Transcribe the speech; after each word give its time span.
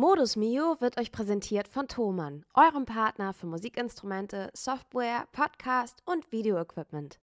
Modus 0.00 0.34
Mio 0.34 0.80
wird 0.80 0.98
euch 0.98 1.12
präsentiert 1.12 1.68
von 1.68 1.86
Thomann, 1.86 2.46
eurem 2.54 2.86
Partner 2.86 3.34
für 3.34 3.44
Musikinstrumente, 3.44 4.48
Software, 4.54 5.28
Podcast 5.30 6.02
und 6.06 6.32
Videoequipment. 6.32 7.20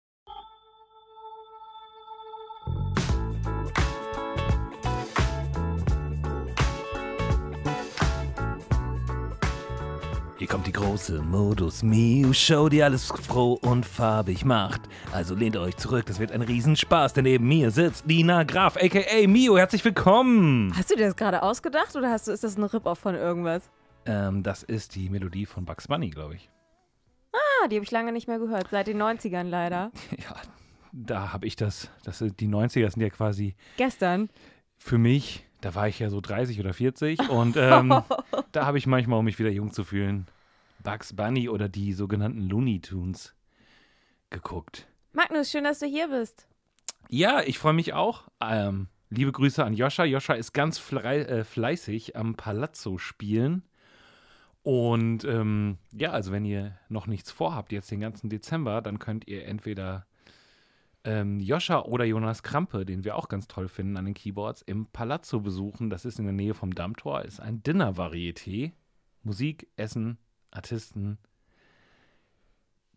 Hier 10.48 10.54
kommt 10.54 10.66
die 10.66 10.72
große 10.72 11.20
Modus 11.20 11.82
Mio 11.82 12.32
Show, 12.32 12.70
die 12.70 12.82
alles 12.82 13.04
froh 13.08 13.58
und 13.60 13.84
farbig 13.84 14.46
macht. 14.46 14.80
Also 15.12 15.34
lehnt 15.34 15.58
euch 15.58 15.76
zurück, 15.76 16.06
das 16.06 16.18
wird 16.20 16.32
ein 16.32 16.40
Riesenspaß, 16.40 17.12
denn 17.12 17.24
neben 17.24 17.46
mir 17.46 17.70
sitzt 17.70 18.06
Nina 18.06 18.44
Graf, 18.44 18.78
aka 18.78 19.26
Mio. 19.26 19.58
Herzlich 19.58 19.84
willkommen! 19.84 20.72
Hast 20.74 20.90
du 20.90 20.96
dir 20.96 21.04
das 21.04 21.16
gerade 21.16 21.42
ausgedacht 21.42 21.94
oder 21.96 22.08
hast 22.10 22.28
du, 22.28 22.32
ist 22.32 22.44
das 22.44 22.56
ein 22.56 22.64
Rip-Off 22.64 22.98
von 22.98 23.14
irgendwas? 23.14 23.68
Ähm, 24.06 24.42
das 24.42 24.62
ist 24.62 24.94
die 24.94 25.10
Melodie 25.10 25.44
von 25.44 25.66
Bugs 25.66 25.86
Bunny, 25.86 26.08
glaube 26.08 26.36
ich. 26.36 26.48
Ah, 27.34 27.68
die 27.68 27.76
habe 27.76 27.84
ich 27.84 27.90
lange 27.90 28.12
nicht 28.12 28.26
mehr 28.26 28.38
gehört, 28.38 28.68
seit 28.70 28.86
den 28.86 29.02
90ern 29.02 29.50
leider. 29.50 29.92
Ja, 30.16 30.34
da 30.92 31.30
habe 31.34 31.46
ich 31.46 31.56
das, 31.56 31.90
das 32.04 32.20
sind, 32.20 32.40
die 32.40 32.48
90er 32.48 32.90
sind 32.90 33.02
ja 33.02 33.10
quasi 33.10 33.54
Gestern. 33.76 34.30
für 34.78 34.96
mich, 34.96 35.44
da 35.60 35.74
war 35.74 35.88
ich 35.88 35.98
ja 35.98 36.08
so 36.08 36.22
30 36.22 36.58
oder 36.58 36.72
40 36.72 37.28
und 37.28 37.58
ähm, 37.58 38.02
da 38.52 38.64
habe 38.64 38.78
ich 38.78 38.86
manchmal, 38.86 39.18
um 39.18 39.26
mich 39.26 39.38
wieder 39.38 39.50
jung 39.50 39.74
zu 39.74 39.84
fühlen, 39.84 40.26
Bugs 40.82 41.14
Bunny 41.14 41.48
oder 41.48 41.68
die 41.68 41.92
sogenannten 41.92 42.48
Looney 42.48 42.80
Tunes 42.80 43.34
geguckt. 44.30 44.86
Magnus, 45.12 45.50
schön, 45.50 45.64
dass 45.64 45.78
du 45.78 45.86
hier 45.86 46.08
bist. 46.08 46.46
Ja, 47.08 47.42
ich 47.42 47.58
freue 47.58 47.72
mich 47.72 47.94
auch. 47.94 48.28
Ähm, 48.40 48.88
liebe 49.10 49.32
Grüße 49.32 49.64
an 49.64 49.74
Joscha. 49.74 50.04
Joscha 50.04 50.34
ist 50.34 50.52
ganz 50.52 50.78
flei 50.78 51.20
äh, 51.20 51.44
fleißig 51.44 52.16
am 52.16 52.34
Palazzo 52.34 52.98
spielen. 52.98 53.62
Und 54.62 55.24
ähm, 55.24 55.78
ja, 55.92 56.10
also 56.10 56.30
wenn 56.32 56.44
ihr 56.44 56.78
noch 56.88 57.06
nichts 57.06 57.30
vorhabt, 57.30 57.72
jetzt 57.72 57.90
den 57.90 58.00
ganzen 58.00 58.28
Dezember, 58.28 58.82
dann 58.82 58.98
könnt 58.98 59.26
ihr 59.26 59.46
entweder 59.46 60.06
ähm, 61.04 61.40
Joscha 61.40 61.80
oder 61.80 62.04
Jonas 62.04 62.42
Krampe, 62.42 62.84
den 62.84 63.04
wir 63.04 63.16
auch 63.16 63.28
ganz 63.28 63.48
toll 63.48 63.68
finden 63.68 63.96
an 63.96 64.04
den 64.04 64.14
Keyboards, 64.14 64.60
im 64.62 64.86
Palazzo 64.86 65.40
besuchen. 65.40 65.88
Das 65.88 66.04
ist 66.04 66.18
in 66.18 66.26
der 66.26 66.34
Nähe 66.34 66.52
vom 66.54 66.74
Dammtor, 66.74 67.22
ist 67.22 67.40
ein 67.40 67.62
Dinner-Varieté. 67.62 68.72
Musik, 69.22 69.68
Essen, 69.76 70.18
Artisten. 70.50 71.18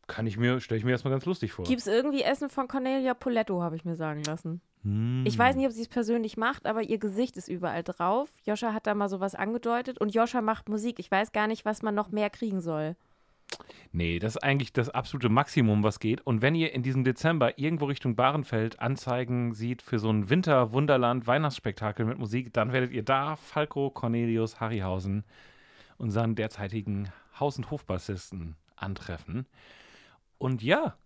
Kann 0.07 0.27
ich 0.27 0.37
mir, 0.37 0.59
stelle 0.59 0.77
ich 0.77 0.83
mir 0.83 0.91
erstmal 0.91 1.13
ganz 1.13 1.25
lustig 1.25 1.53
vor. 1.53 1.65
Gibt 1.65 1.81
es 1.81 1.87
irgendwie 1.87 2.21
Essen 2.21 2.49
von 2.49 2.67
Cornelia 2.67 3.13
Poletto, 3.13 3.61
habe 3.61 3.75
ich 3.75 3.85
mir 3.85 3.95
sagen 3.95 4.23
lassen. 4.23 4.61
Hm. 4.83 5.23
Ich 5.25 5.37
weiß 5.37 5.55
nicht, 5.55 5.67
ob 5.67 5.71
sie 5.71 5.81
es 5.81 5.87
persönlich 5.87 6.37
macht, 6.37 6.65
aber 6.65 6.81
ihr 6.81 6.97
Gesicht 6.97 7.37
ist 7.37 7.47
überall 7.47 7.83
drauf. 7.83 8.29
Joscha 8.43 8.73
hat 8.73 8.87
da 8.87 8.95
mal 8.95 9.09
sowas 9.09 9.35
angedeutet 9.35 9.99
und 9.99 10.13
Joscha 10.13 10.41
macht 10.41 10.69
Musik. 10.69 10.99
Ich 10.99 11.09
weiß 11.09 11.31
gar 11.31 11.47
nicht, 11.47 11.65
was 11.65 11.81
man 11.81 11.95
noch 11.95 12.11
mehr 12.11 12.29
kriegen 12.29 12.61
soll. 12.61 12.95
Nee, 13.91 14.19
das 14.19 14.35
ist 14.35 14.43
eigentlich 14.43 14.71
das 14.71 14.89
absolute 14.89 15.29
Maximum, 15.29 15.83
was 15.83 15.99
geht. 15.99 16.25
Und 16.25 16.41
wenn 16.41 16.55
ihr 16.55 16.73
in 16.73 16.81
diesem 16.83 17.03
Dezember 17.03 17.57
irgendwo 17.59 17.85
Richtung 17.85 18.15
Bahrenfeld 18.15 18.79
Anzeigen 18.79 19.53
sieht 19.53 19.81
für 19.81 19.99
so 19.99 20.09
ein 20.09 20.29
Winter-Wunderland-Weihnachtsspektakel 20.29 22.05
mit 22.05 22.17
Musik, 22.17 22.53
dann 22.53 22.71
werdet 22.71 22.91
ihr 22.91 23.03
da 23.03 23.35
Falco 23.35 23.89
Cornelius 23.89 24.59
Harryhausen, 24.59 25.25
unseren 26.01 26.35
derzeitigen 26.35 27.11
Haus- 27.39 27.57
und 27.57 27.69
Hofbassisten, 27.69 28.55
antreffen. 28.75 29.45
Und 30.39 30.63
ja, 30.63 30.97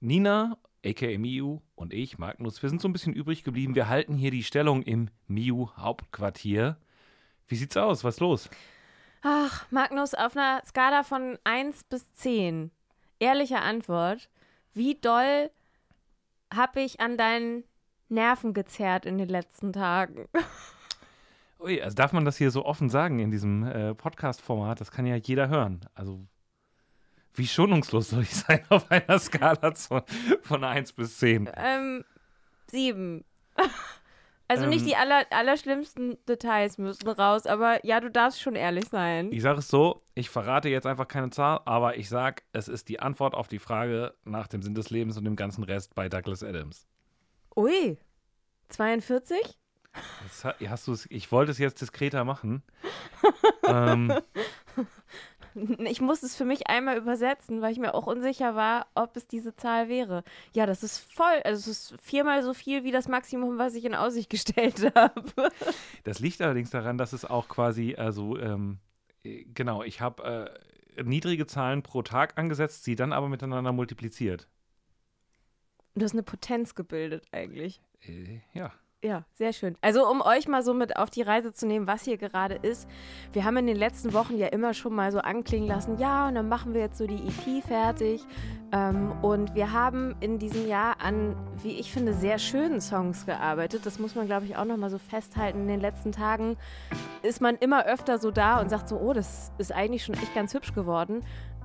Nina, 0.00 0.58
aka 0.84 1.18
Miu 1.18 1.60
und 1.74 1.94
ich, 1.94 2.18
Magnus, 2.18 2.62
wir 2.62 2.68
sind 2.68 2.82
so 2.82 2.86
ein 2.86 2.92
bisschen 2.92 3.14
übrig 3.14 3.42
geblieben. 3.42 3.74
Wir 3.74 3.88
halten 3.88 4.14
hier 4.14 4.30
die 4.30 4.44
Stellung 4.44 4.82
im 4.82 5.08
Miu-Hauptquartier. 5.28 6.76
Wie 7.48 7.56
sieht's 7.56 7.76
aus? 7.78 8.04
Was 8.04 8.16
ist 8.16 8.20
los? 8.20 8.50
Ach, 9.22 9.64
Magnus, 9.70 10.12
auf 10.12 10.36
einer 10.36 10.62
Skala 10.66 11.02
von 11.02 11.38
1 11.44 11.84
bis 11.84 12.12
10, 12.12 12.70
ehrliche 13.18 13.60
Antwort, 13.60 14.28
wie 14.74 14.96
doll 14.96 15.50
habe 16.52 16.82
ich 16.82 17.00
an 17.00 17.16
deinen 17.16 17.64
Nerven 18.10 18.52
gezerrt 18.52 19.06
in 19.06 19.16
den 19.16 19.30
letzten 19.30 19.72
Tagen? 19.72 20.28
Ui, 21.64 21.80
also 21.80 21.94
darf 21.94 22.12
man 22.12 22.26
das 22.26 22.36
hier 22.36 22.50
so 22.50 22.64
offen 22.66 22.90
sagen 22.90 23.18
in 23.20 23.30
diesem 23.30 23.64
äh, 23.66 23.94
Podcast-Format? 23.94 24.80
Das 24.82 24.90
kann 24.90 25.06
ja 25.06 25.16
jeder 25.16 25.48
hören. 25.48 25.80
Also, 25.94 26.20
wie 27.32 27.46
schonungslos 27.46 28.10
soll 28.10 28.22
ich 28.22 28.34
sein 28.36 28.60
auf 28.68 28.90
einer 28.90 29.18
Skala 29.18 29.74
zu, 29.74 30.02
von 30.42 30.62
1 30.62 30.92
bis 30.92 31.18
10? 31.18 31.50
Ähm, 31.56 32.04
sieben. 32.70 33.24
Also 34.46 34.64
Ähm. 34.64 34.70
nicht 34.70 34.84
die 34.84 34.94
aller, 34.94 35.24
allerschlimmsten 35.30 36.18
Details 36.28 36.76
müssen 36.76 37.08
raus, 37.08 37.46
aber 37.46 37.84
ja, 37.84 37.98
du 37.98 38.10
darfst 38.10 38.42
schon 38.42 38.56
ehrlich 38.56 38.84
sein. 38.90 39.32
Ich 39.32 39.40
sage 39.40 39.60
es 39.60 39.68
so, 39.68 40.02
ich 40.14 40.28
verrate 40.28 40.68
jetzt 40.68 40.86
einfach 40.86 41.08
keine 41.08 41.30
Zahl, 41.30 41.60
aber 41.64 41.96
ich 41.96 42.10
sage, 42.10 42.42
es 42.52 42.68
ist 42.68 42.90
die 42.90 43.00
Antwort 43.00 43.34
auf 43.34 43.48
die 43.48 43.58
Frage 43.58 44.12
nach 44.24 44.46
dem 44.46 44.60
Sinn 44.60 44.74
des 44.74 44.90
Lebens 44.90 45.16
und 45.16 45.24
dem 45.24 45.34
ganzen 45.34 45.64
Rest 45.64 45.94
bei 45.94 46.10
Douglas 46.10 46.42
Adams. 46.42 46.86
Ui, 47.56 47.96
42? 48.68 49.58
Jetzt 50.22 50.44
ha- 50.44 50.54
hast 50.68 50.88
du's, 50.88 51.06
ich 51.10 51.30
wollte 51.32 51.52
es 51.52 51.58
jetzt 51.58 51.80
diskreter 51.80 52.24
machen. 52.24 52.62
ähm, 53.66 54.12
Ich 55.84 56.00
muss 56.00 56.24
es 56.24 56.34
für 56.34 56.44
mich 56.44 56.66
einmal 56.66 56.96
übersetzen, 56.98 57.62
weil 57.62 57.70
ich 57.70 57.78
mir 57.78 57.94
auch 57.94 58.08
unsicher 58.08 58.56
war, 58.56 58.88
ob 58.96 59.16
es 59.16 59.28
diese 59.28 59.54
Zahl 59.54 59.88
wäre. 59.88 60.24
Ja, 60.52 60.66
das 60.66 60.82
ist 60.82 60.98
voll, 61.12 61.40
also 61.44 61.70
es 61.70 61.90
ist 61.92 62.02
viermal 62.02 62.42
so 62.42 62.54
viel 62.54 62.82
wie 62.82 62.90
das 62.90 63.06
Maximum, 63.06 63.56
was 63.56 63.76
ich 63.76 63.84
in 63.84 63.94
Aussicht 63.94 64.30
gestellt 64.30 64.92
habe. 64.96 65.22
Das 66.02 66.18
liegt 66.18 66.40
allerdings 66.42 66.70
daran, 66.70 66.98
dass 66.98 67.12
es 67.12 67.24
auch 67.24 67.48
quasi, 67.48 67.94
also, 67.94 68.36
ähm, 68.38 68.78
äh, 69.22 69.44
genau, 69.54 69.84
ich 69.84 70.00
habe 70.00 70.58
äh, 70.96 71.02
niedrige 71.04 71.46
Zahlen 71.46 71.84
pro 71.84 72.02
Tag 72.02 72.36
angesetzt, 72.36 72.82
sie 72.82 72.96
dann 72.96 73.12
aber 73.12 73.28
miteinander 73.28 73.70
multipliziert. 73.72 74.48
Du 75.94 76.04
hast 76.04 76.12
eine 76.14 76.24
Potenz 76.24 76.74
gebildet 76.74 77.26
eigentlich. 77.30 77.80
Äh, 78.00 78.40
ja. 78.54 78.72
Ja, 79.04 79.24
sehr 79.34 79.52
schön. 79.52 79.76
Also 79.82 80.10
um 80.10 80.22
euch 80.22 80.48
mal 80.48 80.62
so 80.62 80.72
mit 80.72 80.96
auf 80.96 81.10
die 81.10 81.20
Reise 81.20 81.52
zu 81.52 81.66
nehmen, 81.66 81.86
was 81.86 82.04
hier 82.04 82.16
gerade 82.16 82.54
ist. 82.54 82.88
Wir 83.34 83.44
haben 83.44 83.58
in 83.58 83.66
den 83.66 83.76
letzten 83.76 84.14
Wochen 84.14 84.38
ja 84.38 84.46
immer 84.46 84.72
schon 84.72 84.94
mal 84.94 85.12
so 85.12 85.18
anklingen 85.18 85.68
lassen, 85.68 85.98
ja, 85.98 86.26
und 86.26 86.36
dann 86.36 86.48
machen 86.48 86.72
wir 86.72 86.80
jetzt 86.80 86.96
so 86.96 87.06
die 87.06 87.16
EP 87.16 87.62
fertig. 87.62 88.24
Ähm, 88.72 89.12
und 89.20 89.54
wir 89.54 89.72
haben 89.72 90.16
in 90.20 90.38
diesem 90.38 90.66
Jahr 90.66 91.02
an, 91.02 91.36
wie 91.62 91.78
ich 91.78 91.92
finde, 91.92 92.14
sehr 92.14 92.38
schönen 92.38 92.80
Songs 92.80 93.26
gearbeitet. 93.26 93.84
Das 93.84 93.98
muss 93.98 94.14
man, 94.14 94.24
glaube 94.24 94.46
ich, 94.46 94.56
auch 94.56 94.64
noch 94.64 94.78
mal 94.78 94.88
so 94.88 94.96
festhalten. 94.96 95.60
In 95.60 95.68
den 95.68 95.80
letzten 95.80 96.10
Tagen 96.10 96.56
ist 97.22 97.42
man 97.42 97.56
immer 97.56 97.84
öfter 97.84 98.16
so 98.16 98.30
da 98.30 98.58
und 98.58 98.70
sagt 98.70 98.88
so, 98.88 98.96
oh, 98.96 99.12
das 99.12 99.52
ist 99.58 99.70
eigentlich 99.70 100.02
schon 100.02 100.14
echt 100.14 100.34
ganz 100.34 100.54
hübsch 100.54 100.72
geworden. 100.72 101.20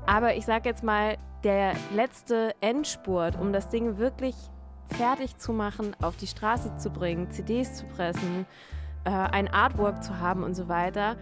Aber 0.06 0.36
ich 0.36 0.46
sage 0.46 0.68
jetzt 0.68 0.84
mal, 0.84 1.16
der 1.46 1.72
letzte 1.96 2.54
Endspurt, 2.60 3.40
um 3.40 3.54
das 3.54 3.70
Ding 3.70 3.98
wirklich 3.98 4.36
fertig 4.90 5.38
zu 5.38 5.54
machen, 5.54 5.96
auf 6.02 6.18
die 6.18 6.28
Straße 6.28 6.78
zu 6.78 6.90
bringen, 6.90 7.32
CDs 7.32 7.76
zu 7.76 7.86
pressen, 7.86 8.46
äh, 9.06 9.10
ein 9.10 9.48
Artwork 9.48 10.04
zu 10.04 10.20
haben 10.20 10.44
und 10.44 10.56
so 10.56 10.68
weiter, 10.68 11.16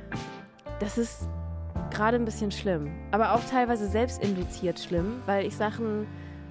das 0.80 0.98
ist 0.98 1.28
gerade 1.92 2.18
ein 2.18 2.26
bisschen 2.26 2.52
schlimm. 2.52 2.92
Aber 3.12 3.34
auch 3.34 3.44
teilweise 3.50 3.88
selbstinduziert 3.88 4.80
schlimm, 4.80 5.22
weil 5.26 5.46
ich 5.46 5.56
Sachen 5.56 6.08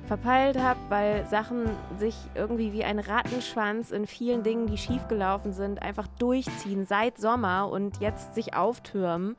verpeilt 0.06 0.58
habe, 0.58 0.78
weil 0.88 1.26
Sachen 1.26 1.68
sich 1.98 2.14
irgendwie 2.34 2.72
wie 2.72 2.84
ein 2.84 2.98
Rattenschwanz 2.98 3.90
in 3.90 4.06
vielen 4.06 4.42
Dingen, 4.42 4.66
die 4.66 4.78
schiefgelaufen 4.78 5.52
sind, 5.52 5.82
einfach 5.82 6.06
durchziehen 6.18 6.84
seit 6.84 7.18
Sommer 7.18 7.68
und 7.70 8.00
jetzt 8.00 8.34
sich 8.34 8.54
auftürmen. 8.54 9.36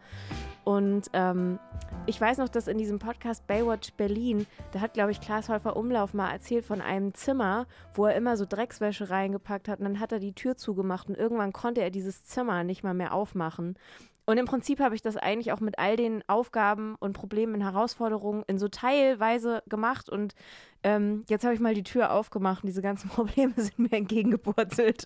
Und 0.67 1.09
ähm, 1.13 1.59
ich 2.07 2.19
weiß 2.19 2.39
noch, 2.39 2.49
dass 2.49 2.67
in 2.67 2.77
diesem 2.77 2.99
Podcast 2.99 3.47
Baywatch 3.47 3.93
Berlin, 3.93 4.45
da 4.73 4.81
hat, 4.81 4.95
glaube 4.95 5.11
ich, 5.11 5.21
Klaas 5.21 5.47
Häufer 5.47 5.77
Umlauf 5.77 6.13
mal 6.13 6.29
erzählt 6.29 6.65
von 6.65 6.81
einem 6.81 7.13
Zimmer, 7.13 7.67
wo 7.93 8.05
er 8.05 8.15
immer 8.15 8.35
so 8.35 8.45
Dreckswäsche 8.45 9.09
reingepackt 9.09 9.69
hat 9.69 9.79
und 9.79 9.85
dann 9.85 10.01
hat 10.01 10.11
er 10.11 10.19
die 10.19 10.33
Tür 10.33 10.57
zugemacht 10.57 11.07
und 11.07 11.15
irgendwann 11.15 11.53
konnte 11.53 11.79
er 11.79 11.89
dieses 11.89 12.25
Zimmer 12.25 12.65
nicht 12.65 12.83
mal 12.83 12.93
mehr 12.93 13.13
aufmachen. 13.13 13.77
Und 14.25 14.37
im 14.37 14.45
Prinzip 14.45 14.81
habe 14.81 14.93
ich 14.93 15.01
das 15.01 15.15
eigentlich 15.15 15.53
auch 15.53 15.61
mit 15.61 15.79
all 15.79 15.95
den 15.95 16.21
Aufgaben 16.27 16.95
und 16.99 17.13
Problemen 17.13 17.53
und 17.53 17.61
Herausforderungen 17.61 18.43
in 18.47 18.57
so 18.57 18.67
teilweise 18.67 19.63
gemacht 19.69 20.09
und 20.09 20.35
ähm, 20.83 21.23
jetzt 21.29 21.45
habe 21.45 21.53
ich 21.53 21.61
mal 21.61 21.75
die 21.75 21.83
Tür 21.83 22.11
aufgemacht 22.11 22.63
und 22.63 22.67
diese 22.67 22.81
ganzen 22.81 23.09
Probleme 23.15 23.53
sind 23.55 23.79
mir 23.79 23.93
entgegengepurzelt. 23.93 25.05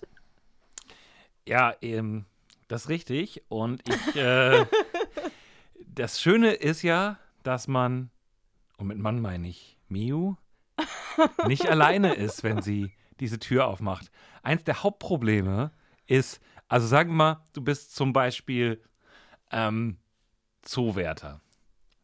Ja, 1.46 1.72
ähm, 1.82 2.24
das 2.66 2.84
ist 2.84 2.88
richtig. 2.88 3.42
Und 3.48 3.82
ich, 3.86 4.16
äh, 4.16 4.64
das 5.94 6.20
Schöne 6.20 6.52
ist 6.52 6.82
ja, 6.82 7.18
dass 7.42 7.68
man, 7.68 8.10
und 8.76 8.86
mit 8.86 8.98
Mann 8.98 9.20
meine 9.20 9.48
ich 9.48 9.78
Miu, 9.88 10.34
nicht 11.46 11.68
alleine 11.68 12.14
ist, 12.14 12.42
wenn 12.42 12.62
sie 12.62 12.92
diese 13.20 13.38
Tür 13.38 13.66
aufmacht. 13.66 14.10
Eins 14.42 14.64
der 14.64 14.82
Hauptprobleme 14.82 15.70
ist, 16.06 16.40
also 16.68 16.86
sagen 16.86 17.10
wir 17.10 17.16
mal, 17.16 17.44
du 17.52 17.62
bist 17.62 17.94
zum 17.94 18.12
Beispiel 18.12 18.82
ähm, 19.50 19.98
Zoowärter 20.62 21.40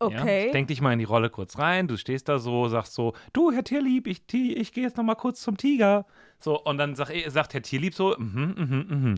Okay. 0.00 0.46
Ja? 0.46 0.52
Denk 0.52 0.69
dich 0.69 0.81
mal 0.81 0.93
in 0.93 0.99
die 0.99 1.05
Rolle 1.05 1.31
kurz 1.31 1.58
rein. 1.58 1.88
Du 1.88 1.96
stehst 1.96 2.29
da 2.29 2.38
so, 2.38 2.69
sagst 2.69 2.94
so, 2.94 3.14
du, 3.32 3.50
Herr 3.50 3.64
Tierlieb, 3.64 4.06
ich, 4.06 4.23
ich 4.32 4.73
gehe 4.73 4.85
jetzt 4.85 4.96
noch 4.96 5.05
mal 5.05 5.17
kurz 5.17 5.40
zum 5.40 5.56
Tiger. 5.56 6.06
So, 6.38 6.62
und 6.62 6.79
dann 6.79 6.94
sag, 6.94 7.08
sagt 7.26 7.55
Herr 7.55 7.62
Tierlieb 7.62 7.94
so, 7.94 8.14
mhm, 8.17 8.55
mhm, 8.56 8.87
mhm. 8.88 9.14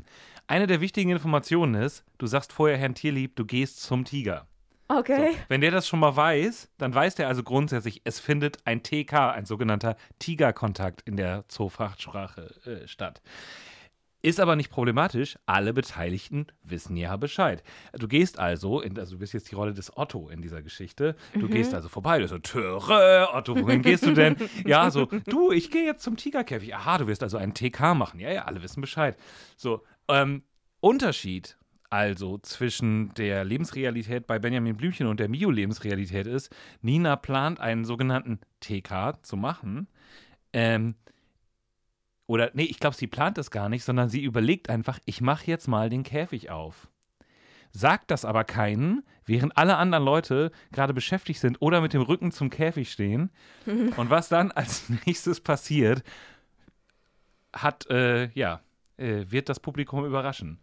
Eine 0.47 0.67
der 0.67 0.81
wichtigen 0.81 1.11
Informationen 1.11 1.75
ist, 1.75 2.05
du 2.19 2.27
sagst 2.27 2.53
vorher 2.53 2.79
Herrn 2.79 2.95
Tierlieb, 2.95 3.37
du 3.37 3.45
gehst 3.45 3.83
zum 3.83 4.05
Tiger. 4.05 4.47
Okay. 4.91 5.33
So, 5.33 5.39
wenn 5.49 5.61
der 5.61 5.71
das 5.71 5.87
schon 5.87 6.01
mal 6.01 6.17
weiß, 6.17 6.69
dann 6.79 6.93
weiß 6.93 7.15
der 7.15 7.29
also 7.29 7.45
grundsätzlich, 7.45 8.03
es 8.05 8.19
findet 8.19 8.59
ein 8.67 8.83
TK, 8.83 9.31
ein 9.31 9.47
sogenannter 9.47 9.97
Tigerkontakt 10.19 11.03
in 11.03 11.17
der 11.17 11.45
Zoofachsprache 11.47 12.55
äh, 12.65 12.89
statt. 12.89 13.23
Ist 14.23 14.41
aber 14.41 14.57
nicht 14.57 14.69
problematisch. 14.69 15.39
Alle 15.47 15.73
Beteiligten 15.73 16.47
wissen 16.63 16.97
ja 16.97 17.17
Bescheid. 17.17 17.63
Du 17.93 18.07
gehst 18.07 18.39
also, 18.39 18.81
in, 18.81 18.99
also 18.99 19.13
du 19.15 19.21
bist 19.21 19.33
jetzt 19.33 19.51
die 19.51 19.55
Rolle 19.55 19.73
des 19.73 19.97
Otto 19.97 20.29
in 20.29 20.43
dieser 20.43 20.61
Geschichte. 20.61 21.15
Du 21.35 21.47
mhm. 21.47 21.53
gehst 21.53 21.73
also 21.73 21.89
vorbei. 21.89 22.19
Du 22.19 22.29
so, 22.29 22.39
Töre, 22.39 23.29
Otto, 23.33 23.57
wohin 23.59 23.83
gehst 23.83 24.05
du 24.05 24.13
denn? 24.13 24.37
ja, 24.67 24.91
so, 24.91 25.07
du, 25.07 25.53
ich 25.53 25.71
gehe 25.71 25.85
jetzt 25.85 26.03
zum 26.03 26.17
Tigerkäfig. 26.17 26.75
Aha, 26.75 26.99
du 26.99 27.07
wirst 27.07 27.23
also 27.23 27.39
einen 27.39 27.55
TK 27.55 27.95
machen. 27.95 28.21
Ja, 28.21 28.31
ja, 28.31 28.45
alle 28.45 28.61
wissen 28.63 28.81
Bescheid. 28.81 29.17
So, 29.57 29.85
ähm, 30.09 30.43
Unterschied 30.81 31.57
also 31.91 32.39
zwischen 32.39 33.13
der 33.15 33.45
Lebensrealität 33.45 34.29
bei 34.29 34.39
Benjamin 34.39 34.77
Blümchen 34.77 35.09
und 35.09 35.19
der 35.19 35.29
Mio-Lebensrealität 35.29 36.27
ist, 36.29 36.55
Nina 36.83 37.17
plant 37.17 37.61
einen 37.61 37.85
sogenannten 37.85 38.39
TK 38.61 39.19
zu 39.23 39.37
machen. 39.37 39.89
Ähm, 40.53 40.95
oder, 42.27 42.53
nee, 42.55 42.63
ich 42.63 42.79
glaube, 42.79 42.95
sie 42.95 43.09
plant 43.09 43.39
es 43.39 43.51
gar 43.51 43.69
nicht, 43.69 43.83
sondern 43.83 44.09
sie 44.09 44.23
überlegt 44.23 44.71
einfach, 44.71 45.01
ich 45.05 45.21
mache 45.21 45.47
jetzt 45.47 45.67
mal 45.67 45.91
den 45.91 46.05
Käfig 46.05 46.49
auf. 46.49 46.89
Sagt 47.73 48.13
das 48.13 48.25
aber 48.25 48.45
keinen, 48.45 49.03
während 49.27 49.57
alle 49.57 49.77
anderen 49.77 50.05
Leute 50.05 50.53
gerade 50.71 50.95
beschäftigt 50.95 51.41
sind 51.41 51.61
oder 51.61 51.81
mit 51.81 51.93
dem 51.93 52.03
Rücken 52.03 52.31
zum 52.31 52.49
Käfig 52.49 52.93
stehen. 52.93 53.31
Und 53.97 54.11
was 54.11 54.29
dann 54.29 54.53
als 54.53 54.89
nächstes 55.07 55.41
passiert, 55.41 56.05
hat, 57.53 57.89
äh, 57.91 58.29
ja, 58.35 58.61
äh, 58.97 59.25
wird 59.29 59.49
das 59.49 59.59
Publikum 59.59 60.05
überraschen. 60.05 60.61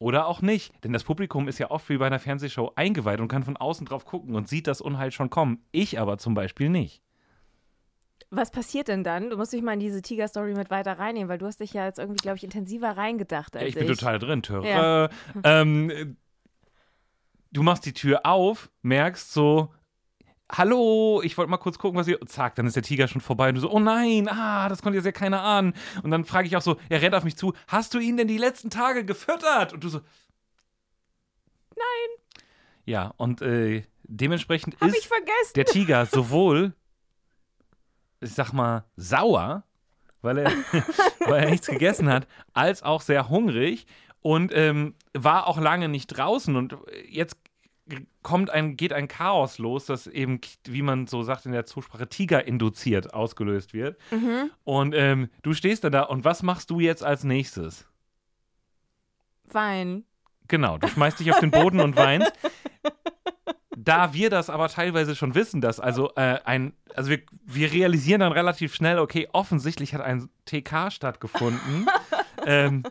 Oder 0.00 0.26
auch 0.26 0.40
nicht, 0.40 0.72
denn 0.82 0.94
das 0.94 1.04
Publikum 1.04 1.46
ist 1.46 1.58
ja 1.58 1.70
oft 1.70 1.90
wie 1.90 1.98
bei 1.98 2.06
einer 2.06 2.18
Fernsehshow 2.18 2.72
eingeweiht 2.74 3.20
und 3.20 3.28
kann 3.28 3.44
von 3.44 3.58
außen 3.58 3.86
drauf 3.86 4.06
gucken 4.06 4.34
und 4.34 4.48
sieht 4.48 4.66
das 4.66 4.80
Unheil 4.80 5.12
schon 5.12 5.28
kommen. 5.28 5.62
Ich 5.72 6.00
aber 6.00 6.16
zum 6.16 6.32
Beispiel 6.32 6.70
nicht. 6.70 7.02
Was 8.30 8.50
passiert 8.50 8.88
denn 8.88 9.04
dann? 9.04 9.28
Du 9.28 9.36
musst 9.36 9.52
dich 9.52 9.60
mal 9.60 9.74
in 9.74 9.80
diese 9.80 10.00
Tiger-Story 10.00 10.54
mit 10.54 10.70
weiter 10.70 10.98
reinnehmen, 10.98 11.28
weil 11.28 11.36
du 11.36 11.44
hast 11.44 11.60
dich 11.60 11.74
ja 11.74 11.84
jetzt 11.84 11.98
irgendwie, 11.98 12.16
glaube 12.16 12.38
ich, 12.38 12.44
intensiver 12.44 12.96
reingedacht 12.96 13.54
als 13.56 13.62
ja, 13.62 13.68
ich. 13.68 13.74
bin 13.74 13.88
total 13.88 14.18
drin, 14.18 14.42
Töre. 14.42 14.66
Ja. 14.66 15.10
Ähm, 15.44 16.16
du 17.52 17.62
machst 17.62 17.84
die 17.84 17.92
Tür 17.92 18.24
auf, 18.24 18.70
merkst 18.80 19.34
so, 19.34 19.68
hallo, 20.50 21.20
ich 21.22 21.36
wollte 21.38 21.50
mal 21.50 21.58
kurz 21.58 21.78
gucken, 21.78 21.98
was 21.98 22.08
ihr. 22.08 22.18
Zack, 22.26 22.54
dann 22.56 22.66
ist 22.66 22.76
der 22.76 22.82
Tiger 22.82 23.08
schon 23.08 23.20
vorbei 23.20 23.48
und 23.48 23.56
du 23.56 23.60
so, 23.60 23.70
oh 23.70 23.80
nein, 23.80 24.28
ah, 24.28 24.68
das 24.68 24.82
konnte 24.82 24.96
jetzt 24.96 25.06
ja 25.06 25.12
keiner 25.12 25.42
ahnen. 25.42 25.74
Und 26.02 26.10
dann 26.10 26.24
frage 26.24 26.46
ich 26.46 26.56
auch 26.56 26.62
so, 26.62 26.76
er 26.88 27.02
rennt 27.02 27.14
auf 27.14 27.24
mich 27.24 27.36
zu, 27.36 27.54
hast 27.68 27.94
du 27.94 27.98
ihn 27.98 28.16
denn 28.16 28.28
die 28.28 28.38
letzten 28.38 28.70
Tage 28.70 29.04
gefüttert? 29.04 29.72
Und 29.72 29.84
du 29.84 29.88
so, 29.88 30.00
nein. 31.76 32.44
Ja, 32.84 33.12
und 33.16 33.42
äh, 33.42 33.82
dementsprechend 34.04 34.80
Hab 34.80 34.88
ist 34.88 35.56
der 35.56 35.64
Tiger 35.64 36.06
sowohl 36.06 36.74
ich 38.20 38.34
sag 38.34 38.52
mal, 38.52 38.84
sauer, 38.96 39.64
weil 40.22 40.38
er, 40.38 40.50
weil 41.20 41.44
er 41.44 41.50
nichts 41.50 41.66
gegessen 41.66 42.08
hat, 42.08 42.26
als 42.52 42.82
auch 42.82 43.00
sehr 43.00 43.28
hungrig 43.28 43.86
und 44.20 44.52
ähm, 44.54 44.94
war 45.14 45.46
auch 45.46 45.58
lange 45.58 45.88
nicht 45.88 46.08
draußen. 46.08 46.54
Und 46.56 46.76
jetzt 47.08 47.36
kommt 48.22 48.50
ein, 48.50 48.76
geht 48.76 48.92
ein 48.92 49.08
Chaos 49.08 49.58
los, 49.58 49.86
das 49.86 50.06
eben, 50.06 50.40
wie 50.64 50.82
man 50.82 51.06
so 51.06 51.22
sagt 51.22 51.46
in 51.46 51.52
der 51.52 51.66
Zusprache, 51.66 52.08
Tiger 52.08 52.46
induziert 52.46 53.14
ausgelöst 53.14 53.72
wird. 53.72 53.98
Mhm. 54.10 54.50
Und 54.64 54.94
ähm, 54.94 55.30
du 55.42 55.52
stehst 55.52 55.84
dann 55.84 55.92
da 55.92 56.02
und 56.02 56.24
was 56.24 56.42
machst 56.42 56.70
du 56.70 56.80
jetzt 56.80 57.02
als 57.02 57.24
nächstes? 57.24 57.86
Wein. 59.44 60.04
Genau, 60.48 60.78
du 60.78 60.88
schmeißt 60.88 61.20
dich 61.20 61.32
auf 61.32 61.40
den 61.40 61.50
Boden 61.50 61.80
und 61.80 61.96
weinst. 61.96 62.32
Da 63.82 64.12
wir 64.12 64.28
das 64.28 64.50
aber 64.50 64.68
teilweise 64.68 65.16
schon 65.16 65.34
wissen, 65.34 65.62
dass 65.62 65.80
also 65.80 66.12
äh, 66.14 66.38
ein, 66.44 66.74
also 66.94 67.08
wir, 67.08 67.20
wir 67.46 67.72
realisieren 67.72 68.20
dann 68.20 68.32
relativ 68.32 68.74
schnell, 68.74 68.98
okay, 68.98 69.26
offensichtlich 69.32 69.94
hat 69.94 70.02
ein 70.02 70.28
TK 70.44 70.92
stattgefunden. 70.92 71.86
ähm, 72.46 72.82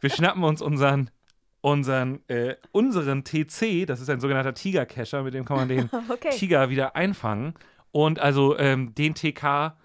wir 0.00 0.10
schnappen 0.10 0.42
uns 0.42 0.60
unseren 0.60 1.10
unseren, 1.62 2.28
äh, 2.28 2.56
unseren 2.72 3.24
TC, 3.24 3.86
das 3.86 4.00
ist 4.00 4.10
ein 4.10 4.20
sogenannter 4.20 4.52
Tiger-Cacher, 4.52 5.22
mit 5.22 5.32
dem 5.32 5.46
kann 5.46 5.56
man 5.56 5.68
den 5.68 5.88
okay. 6.10 6.30
Tiger 6.30 6.68
wieder 6.68 6.94
einfangen. 6.94 7.54
Und 7.92 8.18
also 8.18 8.58
ähm, 8.58 8.94
den 8.94 9.14
TK 9.14 9.76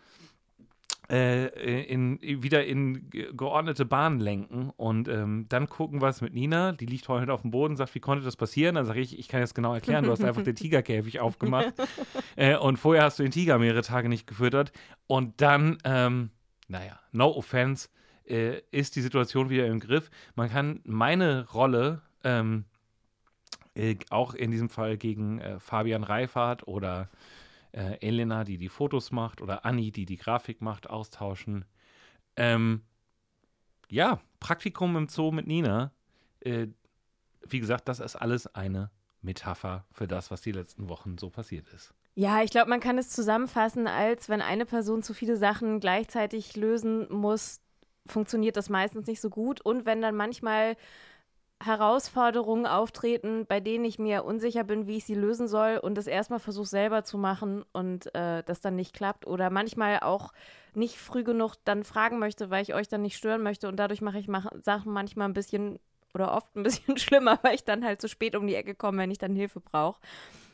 äh, 1.10 1.84
in, 1.84 2.20
wieder 2.22 2.66
in 2.66 3.10
geordnete 3.10 3.86
Bahnen 3.86 4.20
lenken 4.20 4.72
und 4.76 5.08
ähm, 5.08 5.46
dann 5.50 5.70
gucken, 5.70 6.02
was 6.02 6.22
mit 6.22 6.34
Nina, 6.34 6.74
die 6.74 6.86
liegt 6.86 7.08
heute 7.08 7.32
auf 7.32 7.44
dem 7.44 7.52
Boden, 7.52 7.78
sagt, 7.78 7.96
wie 7.96 8.00
konnte 8.00 8.26
das 8.26 8.36
passieren? 8.36 8.76
Dann 8.76 8.86
sage 8.86 9.00
ich, 9.00 9.18
ich 9.18 9.28
kann 9.28 9.42
das 9.42 9.54
genau 9.54 9.74
erklären, 9.74 10.04
du 10.04 10.12
hast 10.12 10.24
einfach 10.24 10.44
den 10.44 10.56
Tigerkäfig 10.58 11.20
aufgemacht 11.20 11.74
äh, 12.36 12.58
und 12.58 12.78
vorher 12.78 13.04
hast 13.04 13.20
du 13.20 13.24
den 13.24 13.32
Tiger 13.32 13.58
mehrere 13.60 13.84
Tage 13.84 14.10
nicht 14.10 14.28
gefüttert 14.28 14.72
und 15.06 15.42
dann, 15.42 15.78
ähm, 15.84 16.32
naja, 16.68 17.00
no 17.12 17.28
offense, 17.28 17.90
äh, 18.28 18.62
ist 18.72 18.96
die 18.96 19.02
Situation 19.02 19.50
wieder 19.50 19.68
im 19.68 19.80
Griff. 19.80 20.10
Man 20.36 20.50
kann 20.50 20.82
meine 20.84 21.48
Rolle 21.50 22.02
ähm, 22.24 22.66
äh, 23.76 23.96
auch 24.10 24.34
in 24.34 24.52
diesem 24.52 24.70
Fall 24.70 24.98
gegen 24.98 25.40
äh, 25.40 25.60
Fabian 25.60 26.04
Reifert 26.04 26.68
oder 26.68 27.10
äh, 27.72 28.00
Elena, 28.00 28.44
die 28.44 28.58
die 28.58 28.70
Fotos 28.70 29.12
macht, 29.12 29.42
oder 29.42 29.66
Anni, 29.66 29.92
die 29.92 30.06
die 30.06 30.18
Grafik 30.18 30.62
macht, 30.62 30.90
austauschen. 30.90 31.66
Ähm, 32.36 32.82
ja, 33.90 34.20
Praktikum 34.40 34.96
im 34.98 35.08
Zoo 35.08 35.32
mit 35.32 35.48
Nina. 35.48 35.92
Äh, 36.40 36.68
wie 37.48 37.60
gesagt, 37.60 37.88
das 37.88 38.00
ist 38.00 38.16
alles 38.16 38.54
eine 38.56 38.92
Metapher 39.22 39.86
für 39.92 40.08
das, 40.08 40.32
was 40.32 40.42
die 40.42 40.52
letzten 40.52 40.90
Wochen 40.90 41.18
so 41.18 41.30
passiert 41.30 41.68
ist. 41.70 41.94
Ja, 42.16 42.42
ich 42.42 42.50
glaube, 42.50 42.70
man 42.70 42.80
kann 42.80 42.98
es 42.98 43.12
zusammenfassen, 43.12 43.88
als 43.88 44.28
wenn 44.28 44.42
eine 44.42 44.66
Person 44.66 45.04
zu 45.04 45.14
viele 45.14 45.38
Sachen 45.38 45.80
gleichzeitig 45.80 46.56
lösen 46.56 47.08
muss, 47.12 47.62
funktioniert 48.08 48.58
das 48.58 48.70
meistens 48.70 49.08
nicht 49.08 49.22
so 49.22 49.30
gut. 49.30 49.62
Und 49.62 49.86
wenn 49.86 50.02
dann 50.02 50.16
manchmal 50.16 50.76
Herausforderungen 51.64 52.68
auftreten, 52.68 53.46
bei 53.48 53.60
denen 53.60 53.84
ich 53.84 53.98
mir 53.98 54.24
unsicher 54.24 54.64
bin, 54.64 54.86
wie 54.86 54.98
ich 54.98 55.06
sie 55.06 55.16
lösen 55.16 55.48
soll 55.48 55.78
und 55.78 55.96
das 55.96 56.06
erstmal 56.06 56.40
versuche 56.40 56.68
selber 56.68 57.04
zu 57.04 57.18
machen 57.18 57.66
und 57.74 58.14
äh, 58.14 58.44
das 58.44 58.62
dann 58.62 58.76
nicht 58.76 58.94
klappt 58.94 59.26
oder 59.26 59.50
manchmal 59.50 60.02
auch 60.02 60.34
nicht 60.76 60.98
früh 60.98 61.24
genug 61.24 61.56
dann 61.66 61.84
fragen 61.84 62.20
möchte, 62.20 62.52
weil 62.52 62.62
ich 62.62 62.76
euch 62.76 62.88
dann 62.88 63.02
nicht 63.02 63.18
stören 63.18 63.42
möchte 63.42 63.68
und 63.68 63.78
dadurch 63.78 64.02
mache 64.02 64.20
ich 64.20 64.28
mach 64.28 64.52
Sachen 64.62 64.92
manchmal 64.94 65.28
ein 65.28 65.34
bisschen 65.34 65.80
oder 66.14 66.34
oft 66.36 66.56
ein 66.56 66.64
bisschen 66.64 66.98
schlimmer, 66.98 67.40
weil 67.42 67.56
ich 67.56 67.64
dann 67.64 67.84
halt 67.84 68.02
zu 68.02 68.08
spät 68.08 68.36
um 68.36 68.46
die 68.46 68.56
Ecke 68.56 68.76
komme, 68.76 69.00
wenn 69.00 69.12
ich 69.12 69.18
dann 69.18 69.36
Hilfe 69.36 69.60
brauche. 69.60 70.00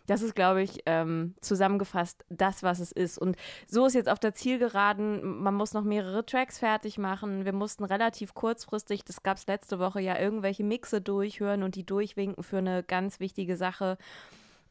Das 0.06 0.22
ist, 0.22 0.36
glaube 0.36 0.62
ich, 0.62 0.80
ähm, 0.86 1.34
zusammengefasst 1.40 2.26
das, 2.30 2.62
was 2.62 2.80
es 2.80 2.92
ist. 2.92 3.18
Und 3.18 3.38
so 3.68 3.86
ist 3.86 3.94
jetzt 3.94 4.10
auf 4.10 4.20
der 4.20 4.34
Zielgeraden, 4.34 5.42
man 5.42 5.54
muss 5.54 5.74
noch 5.74 5.84
mehrere 5.84 6.26
Tracks 6.26 6.60
fertig 6.60 6.98
machen. 6.98 7.46
Wir 7.46 7.54
mussten 7.54 7.86
relativ 7.86 8.34
kurzfristig, 8.34 9.06
das 9.06 9.24
gab 9.24 9.38
es 9.38 9.48
letzte 9.48 9.80
Woche 9.80 10.02
ja, 10.02 10.20
irgendwelche 10.20 10.64
Mixe 10.64 11.00
durchhören 11.00 11.64
und 11.64 11.76
die 11.76 11.86
durchwinken 11.86 12.44
für 12.44 12.58
eine 12.58 12.84
ganz 12.84 13.20
wichtige 13.22 13.56
Sache. 13.56 13.98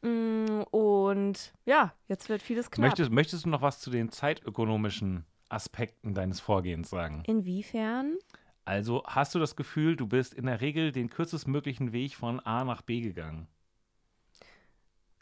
Mm, 0.03 0.63
und 0.69 1.53
ja, 1.65 1.93
jetzt 2.07 2.29
wird 2.29 2.41
vieles 2.41 2.69
knapp. 2.69 2.89
Möchtest, 2.89 3.11
möchtest 3.11 3.45
du 3.45 3.49
noch 3.49 3.61
was 3.61 3.79
zu 3.79 3.89
den 3.89 4.11
zeitökonomischen 4.11 5.25
Aspekten 5.49 6.13
deines 6.13 6.39
Vorgehens 6.39 6.89
sagen? 6.89 7.23
Inwiefern? 7.25 8.17
Also 8.65 9.03
hast 9.05 9.33
du 9.33 9.39
das 9.39 9.55
Gefühl, 9.55 9.95
du 9.95 10.07
bist 10.07 10.33
in 10.33 10.45
der 10.45 10.61
Regel 10.61 10.91
den 10.91 11.09
kürzestmöglichen 11.09 11.91
Weg 11.91 12.15
von 12.15 12.39
A 12.39 12.63
nach 12.63 12.81
B 12.81 13.01
gegangen? 13.01 13.47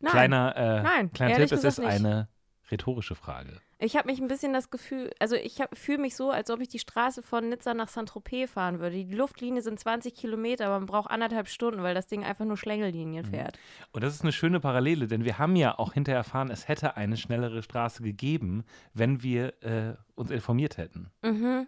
Nein. 0.01 0.11
Kleiner, 0.11 0.55
äh, 0.55 0.81
Nein, 0.83 1.11
kleiner 1.11 1.35
Tipp, 1.35 1.51
es 1.51 1.63
ist 1.63 1.79
nicht. 1.79 1.87
eine 1.87 2.27
rhetorische 2.71 3.15
Frage. 3.15 3.59
Ich 3.79 3.95
habe 3.95 4.09
mich 4.09 4.21
ein 4.21 4.27
bisschen 4.27 4.53
das 4.53 4.69
Gefühl, 4.69 5.11
also 5.19 5.35
ich 5.35 5.59
fühle 5.73 5.97
mich 5.97 6.15
so, 6.15 6.29
als 6.29 6.49
ob 6.51 6.61
ich 6.61 6.67
die 6.67 6.79
Straße 6.79 7.23
von 7.23 7.49
Nizza 7.49 7.73
nach 7.73 7.87
Saint-Tropez 7.87 8.51
fahren 8.51 8.79
würde. 8.79 8.95
Die 8.95 9.15
Luftlinie 9.15 9.61
sind 9.61 9.79
20 9.79 10.13
Kilometer, 10.13 10.67
aber 10.67 10.79
man 10.79 10.85
braucht 10.85 11.09
anderthalb 11.09 11.47
Stunden, 11.47 11.81
weil 11.81 11.95
das 11.95 12.07
Ding 12.07 12.23
einfach 12.23 12.45
nur 12.45 12.57
Schlängellinien 12.57 13.25
mhm. 13.25 13.29
fährt. 13.29 13.59
Und 13.91 14.03
das 14.03 14.13
ist 14.13 14.21
eine 14.21 14.31
schöne 14.31 14.59
Parallele, 14.59 15.07
denn 15.07 15.25
wir 15.25 15.39
haben 15.39 15.55
ja 15.55 15.77
auch 15.77 15.93
hinterher 15.93 16.19
erfahren, 16.19 16.51
es 16.51 16.67
hätte 16.67 16.95
eine 16.95 17.17
schnellere 17.17 17.63
Straße 17.63 18.03
gegeben, 18.03 18.63
wenn 18.93 19.23
wir 19.23 19.61
äh, 19.63 19.95
uns 20.15 20.29
informiert 20.29 20.77
hätten. 20.77 21.11
Mhm. 21.23 21.67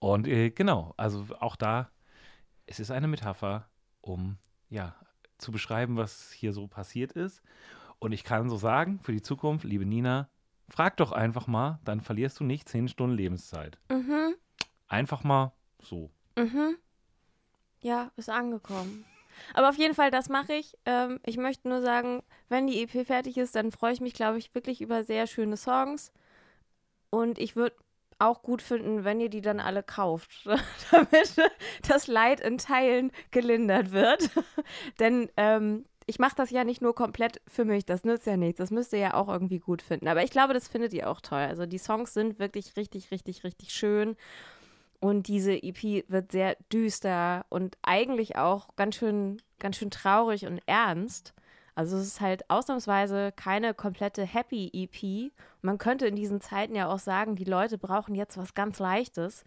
Und 0.00 0.26
äh, 0.26 0.50
genau, 0.50 0.92
also 0.96 1.24
auch 1.38 1.56
da, 1.56 1.90
es 2.66 2.80
ist 2.80 2.90
eine 2.90 3.06
Metapher, 3.06 3.68
um 4.00 4.38
ja 4.68 4.96
zu 5.44 5.52
beschreiben, 5.52 5.96
was 5.96 6.32
hier 6.32 6.52
so 6.52 6.66
passiert 6.66 7.12
ist. 7.12 7.42
Und 7.98 8.12
ich 8.12 8.24
kann 8.24 8.48
so 8.48 8.56
sagen, 8.56 8.98
für 9.00 9.12
die 9.12 9.22
Zukunft, 9.22 9.64
liebe 9.64 9.86
Nina, 9.86 10.28
frag 10.68 10.96
doch 10.96 11.12
einfach 11.12 11.46
mal, 11.46 11.78
dann 11.84 12.00
verlierst 12.00 12.40
du 12.40 12.44
nicht 12.44 12.68
zehn 12.68 12.88
Stunden 12.88 13.16
Lebenszeit. 13.16 13.78
Mhm. 13.90 14.34
Einfach 14.88 15.24
mal 15.24 15.52
so. 15.80 16.10
Mhm. 16.36 16.76
Ja, 17.82 18.10
ist 18.16 18.30
angekommen. 18.30 19.04
Aber 19.52 19.68
auf 19.68 19.76
jeden 19.76 19.94
Fall, 19.94 20.10
das 20.10 20.28
mache 20.28 20.54
ich. 20.54 20.76
Ähm, 20.86 21.20
ich 21.24 21.36
möchte 21.36 21.68
nur 21.68 21.82
sagen, 21.82 22.22
wenn 22.48 22.66
die 22.66 22.82
EP 22.82 23.06
fertig 23.06 23.36
ist, 23.36 23.54
dann 23.56 23.72
freue 23.72 23.92
ich 23.92 24.00
mich, 24.00 24.14
glaube 24.14 24.38
ich, 24.38 24.54
wirklich 24.54 24.80
über 24.80 25.04
sehr 25.04 25.26
schöne 25.26 25.56
Songs. 25.56 26.12
Und 27.10 27.38
ich 27.38 27.56
würde 27.56 27.76
auch 28.18 28.42
gut 28.42 28.62
finden, 28.62 29.04
wenn 29.04 29.20
ihr 29.20 29.28
die 29.28 29.40
dann 29.40 29.60
alle 29.60 29.82
kauft, 29.82 30.30
damit 30.90 31.36
das 31.88 32.06
Leid 32.06 32.40
in 32.40 32.58
Teilen 32.58 33.12
gelindert 33.30 33.92
wird. 33.92 34.30
Denn 34.98 35.28
ähm, 35.36 35.84
ich 36.06 36.18
mache 36.18 36.36
das 36.36 36.50
ja 36.50 36.64
nicht 36.64 36.82
nur 36.82 36.94
komplett 36.94 37.40
für 37.46 37.64
mich, 37.64 37.86
das 37.86 38.04
nützt 38.04 38.26
ja 38.26 38.36
nichts. 38.36 38.58
Das 38.58 38.70
müsst 38.70 38.92
ihr 38.92 38.98
ja 38.98 39.14
auch 39.14 39.28
irgendwie 39.28 39.58
gut 39.58 39.82
finden. 39.82 40.08
Aber 40.08 40.22
ich 40.22 40.30
glaube, 40.30 40.54
das 40.54 40.68
findet 40.68 40.92
ihr 40.92 41.08
auch 41.08 41.20
toll. 41.20 41.38
Also 41.38 41.66
die 41.66 41.78
Songs 41.78 42.12
sind 42.12 42.38
wirklich 42.38 42.76
richtig, 42.76 43.10
richtig, 43.10 43.44
richtig 43.44 43.72
schön. 43.72 44.16
Und 45.00 45.28
diese 45.28 45.52
EP 45.52 46.08
wird 46.08 46.32
sehr 46.32 46.56
düster 46.72 47.44
und 47.50 47.76
eigentlich 47.82 48.36
auch 48.36 48.74
ganz 48.76 48.96
schön, 48.96 49.40
ganz 49.58 49.76
schön 49.76 49.90
traurig 49.90 50.46
und 50.46 50.60
ernst. 50.66 51.34
Also 51.74 51.96
es 51.96 52.06
ist 52.06 52.20
halt 52.20 52.48
ausnahmsweise 52.48 53.32
keine 53.32 53.74
komplette 53.74 54.24
Happy 54.24 54.70
EP. 54.72 55.32
Man 55.60 55.78
könnte 55.78 56.06
in 56.06 56.14
diesen 56.14 56.40
Zeiten 56.40 56.74
ja 56.74 56.88
auch 56.88 57.00
sagen, 57.00 57.34
die 57.34 57.44
Leute 57.44 57.78
brauchen 57.78 58.14
jetzt 58.14 58.36
was 58.36 58.54
ganz 58.54 58.78
Leichtes. 58.78 59.44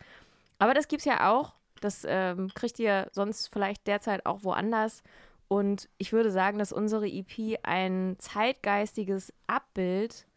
Aber 0.59 0.73
das 0.73 0.87
gibt 0.87 1.01
es 1.01 1.05
ja 1.05 1.31
auch. 1.31 1.53
Das 1.79 2.05
ähm, 2.07 2.51
kriegt 2.53 2.79
ihr 2.79 3.07
sonst 3.11 3.47
vielleicht 3.47 3.87
derzeit 3.87 4.25
auch 4.25 4.43
woanders. 4.43 5.03
Und 5.47 5.87
ich 5.97 6.11
würde 6.11 6.31
sagen, 6.31 6.59
dass 6.59 6.73
unsere 6.73 7.07
EP 7.07 7.59
ein 7.63 8.15
zeitgeistiges 8.19 9.33
Abbild 9.45 10.27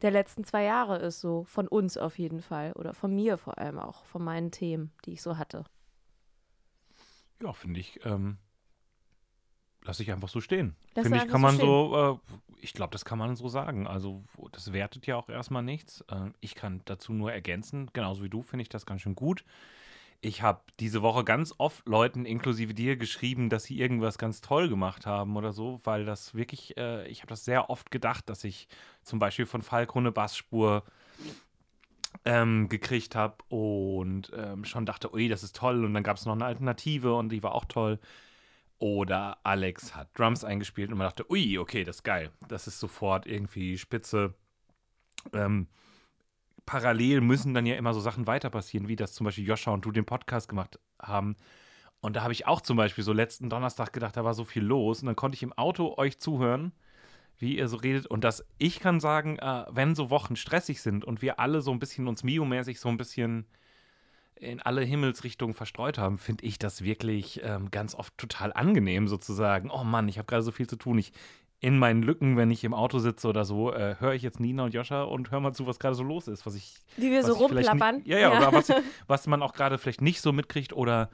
der 0.00 0.10
letzten 0.10 0.44
zwei 0.44 0.64
Jahre 0.64 0.98
ist, 0.98 1.20
so 1.20 1.44
von 1.44 1.68
uns 1.68 1.98
auf 1.98 2.18
jeden 2.18 2.40
Fall 2.40 2.72
oder 2.72 2.94
von 2.94 3.14
mir 3.14 3.36
vor 3.36 3.58
allem 3.58 3.78
auch, 3.78 4.04
von 4.04 4.22
meinen 4.22 4.50
Themen, 4.50 4.92
die 5.04 5.12
ich 5.12 5.22
so 5.22 5.36
hatte. 5.36 5.64
Ja, 7.42 7.52
finde 7.52 7.80
ich, 7.80 8.04
ähm, 8.04 8.38
lasse 9.84 10.02
ich 10.02 10.10
einfach 10.10 10.28
so 10.28 10.40
stehen. 10.40 10.74
Finde 10.94 11.18
ich, 11.18 11.28
kann 11.28 11.40
man 11.40 11.56
so, 11.56 12.20
äh, 12.30 12.34
ich 12.60 12.72
glaube, 12.72 12.92
das 12.92 13.04
kann 13.04 13.18
man 13.18 13.36
so 13.36 13.48
sagen. 13.48 13.86
Also, 13.86 14.24
das 14.52 14.72
wertet 14.72 15.06
ja 15.06 15.16
auch 15.16 15.28
erstmal 15.28 15.62
nichts. 15.62 16.02
Äh, 16.10 16.30
ich 16.40 16.54
kann 16.54 16.80
dazu 16.86 17.12
nur 17.12 17.32
ergänzen, 17.32 17.90
genauso 17.92 18.22
wie 18.22 18.30
du, 18.30 18.42
finde 18.42 18.62
ich 18.62 18.68
das 18.68 18.86
ganz 18.86 19.02
schön 19.02 19.14
gut 19.14 19.44
ich 20.24 20.42
habe 20.42 20.60
diese 20.80 21.02
Woche 21.02 21.24
ganz 21.24 21.54
oft 21.58 21.86
Leuten, 21.86 22.24
inklusive 22.24 22.74
dir, 22.74 22.96
geschrieben, 22.96 23.50
dass 23.50 23.64
sie 23.64 23.78
irgendwas 23.78 24.18
ganz 24.18 24.40
toll 24.40 24.68
gemacht 24.68 25.06
haben 25.06 25.36
oder 25.36 25.52
so, 25.52 25.80
weil 25.84 26.04
das 26.04 26.34
wirklich, 26.34 26.76
äh, 26.76 27.06
ich 27.08 27.20
habe 27.20 27.28
das 27.28 27.44
sehr 27.44 27.70
oft 27.70 27.90
gedacht, 27.90 28.28
dass 28.28 28.44
ich 28.44 28.68
zum 29.02 29.18
Beispiel 29.18 29.46
von 29.46 29.62
Falk 29.62 29.94
eine 29.94 30.12
Bassspur 30.12 30.82
ähm, 32.24 32.68
gekriegt 32.68 33.14
habe 33.14 33.36
und 33.48 34.32
ähm, 34.34 34.64
schon 34.64 34.86
dachte, 34.86 35.12
ui, 35.12 35.28
das 35.28 35.42
ist 35.42 35.56
toll. 35.56 35.84
Und 35.84 35.94
dann 35.94 36.02
gab 36.02 36.16
es 36.16 36.26
noch 36.26 36.34
eine 36.34 36.46
Alternative 36.46 37.14
und 37.14 37.28
die 37.30 37.42
war 37.42 37.54
auch 37.54 37.66
toll. 37.66 37.98
Oder 38.78 39.38
Alex 39.44 39.94
hat 39.94 40.18
Drums 40.18 40.44
eingespielt 40.44 40.90
und 40.90 40.98
man 40.98 41.06
dachte, 41.06 41.30
ui, 41.30 41.58
okay, 41.58 41.84
das 41.84 41.96
ist 41.96 42.02
geil. 42.02 42.30
Das 42.48 42.66
ist 42.66 42.80
sofort 42.80 43.26
irgendwie 43.26 43.78
spitze. 43.78 44.34
Ähm, 45.32 45.68
parallel 46.66 47.20
müssen 47.20 47.54
dann 47.54 47.66
ja 47.66 47.76
immer 47.76 47.94
so 47.94 48.00
Sachen 48.00 48.26
weiter 48.26 48.50
passieren, 48.50 48.88
wie 48.88 48.96
das 48.96 49.12
zum 49.12 49.24
Beispiel 49.24 49.46
Joscha 49.46 49.70
und 49.70 49.84
du 49.84 49.92
den 49.92 50.04
Podcast 50.04 50.48
gemacht 50.48 50.78
haben. 51.00 51.36
Und 52.00 52.16
da 52.16 52.22
habe 52.22 52.32
ich 52.32 52.46
auch 52.46 52.60
zum 52.60 52.76
Beispiel 52.76 53.04
so 53.04 53.12
letzten 53.12 53.48
Donnerstag 53.48 53.92
gedacht, 53.92 54.16
da 54.16 54.24
war 54.24 54.34
so 54.34 54.44
viel 54.44 54.62
los. 54.62 55.00
Und 55.00 55.06
dann 55.06 55.16
konnte 55.16 55.36
ich 55.36 55.42
im 55.42 55.54
Auto 55.54 55.96
euch 55.96 56.18
zuhören, 56.18 56.72
wie 57.38 57.56
ihr 57.56 57.68
so 57.68 57.76
redet. 57.78 58.06
Und 58.06 58.24
dass 58.24 58.44
ich 58.58 58.80
kann 58.80 59.00
sagen, 59.00 59.38
äh, 59.38 59.64
wenn 59.70 59.94
so 59.94 60.10
Wochen 60.10 60.36
stressig 60.36 60.82
sind 60.82 61.04
und 61.04 61.22
wir 61.22 61.40
alle 61.40 61.62
so 61.62 61.70
ein 61.70 61.78
bisschen 61.78 62.06
uns 62.06 62.22
Mio-mäßig 62.22 62.78
so 62.78 62.88
ein 62.88 62.96
bisschen 62.96 63.46
in 64.36 64.60
alle 64.60 64.82
Himmelsrichtungen 64.82 65.54
verstreut 65.54 65.98
haben, 65.98 66.18
finde 66.18 66.44
ich 66.44 66.58
das 66.58 66.82
wirklich 66.82 67.40
ähm, 67.44 67.70
ganz 67.70 67.94
oft 67.94 68.16
total 68.18 68.52
angenehm 68.52 69.08
sozusagen. 69.08 69.70
Oh 69.70 69.84
Mann, 69.84 70.08
ich 70.08 70.18
habe 70.18 70.26
gerade 70.26 70.42
so 70.42 70.50
viel 70.50 70.68
zu 70.68 70.76
tun. 70.76 70.98
Ich, 70.98 71.12
in 71.60 71.78
meinen 71.78 72.02
Lücken, 72.02 72.36
wenn 72.36 72.50
ich 72.50 72.64
im 72.64 72.74
Auto 72.74 72.98
sitze 72.98 73.28
oder 73.28 73.44
so, 73.44 73.72
äh, 73.72 73.96
höre 73.98 74.12
ich 74.12 74.22
jetzt 74.22 74.40
Nina 74.40 74.64
und 74.64 74.74
Joscha 74.74 75.04
und 75.04 75.30
höre 75.30 75.40
mal 75.40 75.54
zu, 75.54 75.66
was 75.66 75.78
gerade 75.78 75.94
so 75.94 76.02
los 76.02 76.28
ist, 76.28 76.44
was 76.44 76.54
ich. 76.54 76.74
Wie 76.96 77.10
wir 77.10 77.24
so 77.24 77.34
rumplappern. 77.34 78.02
Ja, 78.04 78.18
ja, 78.18 78.32
ja, 78.32 78.38
oder 78.38 78.52
was, 78.52 78.70
was 79.06 79.26
man 79.26 79.42
auch 79.42 79.54
gerade 79.54 79.78
vielleicht 79.78 80.02
nicht 80.02 80.20
so 80.20 80.32
mitkriegt 80.32 80.72
oder 80.72 81.10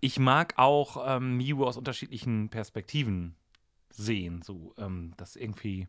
ich 0.00 0.18
mag 0.18 0.54
auch 0.56 1.16
ähm, 1.16 1.36
Miu 1.36 1.64
aus 1.64 1.76
unterschiedlichen 1.76 2.48
Perspektiven 2.48 3.34
sehen. 3.90 4.42
So, 4.42 4.74
ähm, 4.78 5.12
das 5.16 5.36
irgendwie, 5.36 5.88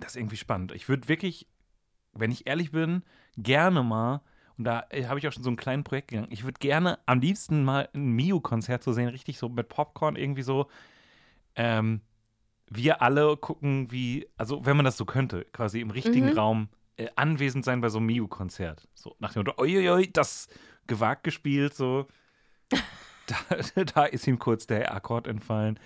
das 0.00 0.10
ist 0.10 0.16
irgendwie 0.16 0.36
spannend. 0.36 0.72
Ich 0.72 0.88
würde 0.88 1.08
wirklich, 1.08 1.46
wenn 2.12 2.32
ich 2.32 2.46
ehrlich 2.46 2.72
bin, 2.72 3.04
gerne 3.36 3.82
mal, 3.82 4.20
und 4.56 4.64
da 4.64 4.84
äh, 4.90 5.06
habe 5.06 5.18
ich 5.18 5.26
auch 5.26 5.32
schon 5.32 5.42
so 5.42 5.50
ein 5.50 5.56
kleines 5.56 5.84
Projekt 5.84 6.08
gegangen, 6.08 6.28
ich 6.30 6.44
würde 6.44 6.58
gerne 6.58 6.98
am 7.06 7.20
liebsten 7.20 7.64
mal 7.64 7.88
ein 7.94 8.12
Miu-Konzert 8.12 8.82
so 8.82 8.92
sehen, 8.92 9.08
richtig 9.08 9.38
so 9.38 9.48
mit 9.48 9.68
Popcorn 9.68 10.16
irgendwie 10.16 10.42
so. 10.42 10.68
Ähm, 11.56 12.00
wir 12.68 13.02
alle 13.02 13.36
gucken, 13.36 13.90
wie, 13.90 14.28
also 14.36 14.64
wenn 14.64 14.76
man 14.76 14.84
das 14.84 14.96
so 14.96 15.04
könnte, 15.04 15.44
quasi 15.52 15.80
im 15.80 15.90
richtigen 15.90 16.30
mhm. 16.30 16.38
Raum 16.38 16.68
äh, 16.96 17.08
anwesend 17.16 17.64
sein 17.64 17.80
bei 17.80 17.88
so 17.88 17.98
einem 17.98 18.06
Miu-Konzert. 18.06 18.88
So 18.94 19.16
nach 19.18 19.32
dem 19.32 19.44
Motto, 19.44 19.60
uiuiui, 19.60 20.12
das 20.12 20.48
gewagt 20.86 21.24
gespielt, 21.24 21.74
so. 21.74 22.06
da, 23.26 23.82
da 23.82 24.04
ist 24.04 24.26
ihm 24.26 24.38
kurz 24.38 24.66
der 24.66 24.94
Akkord 24.94 25.26
entfallen. 25.26 25.78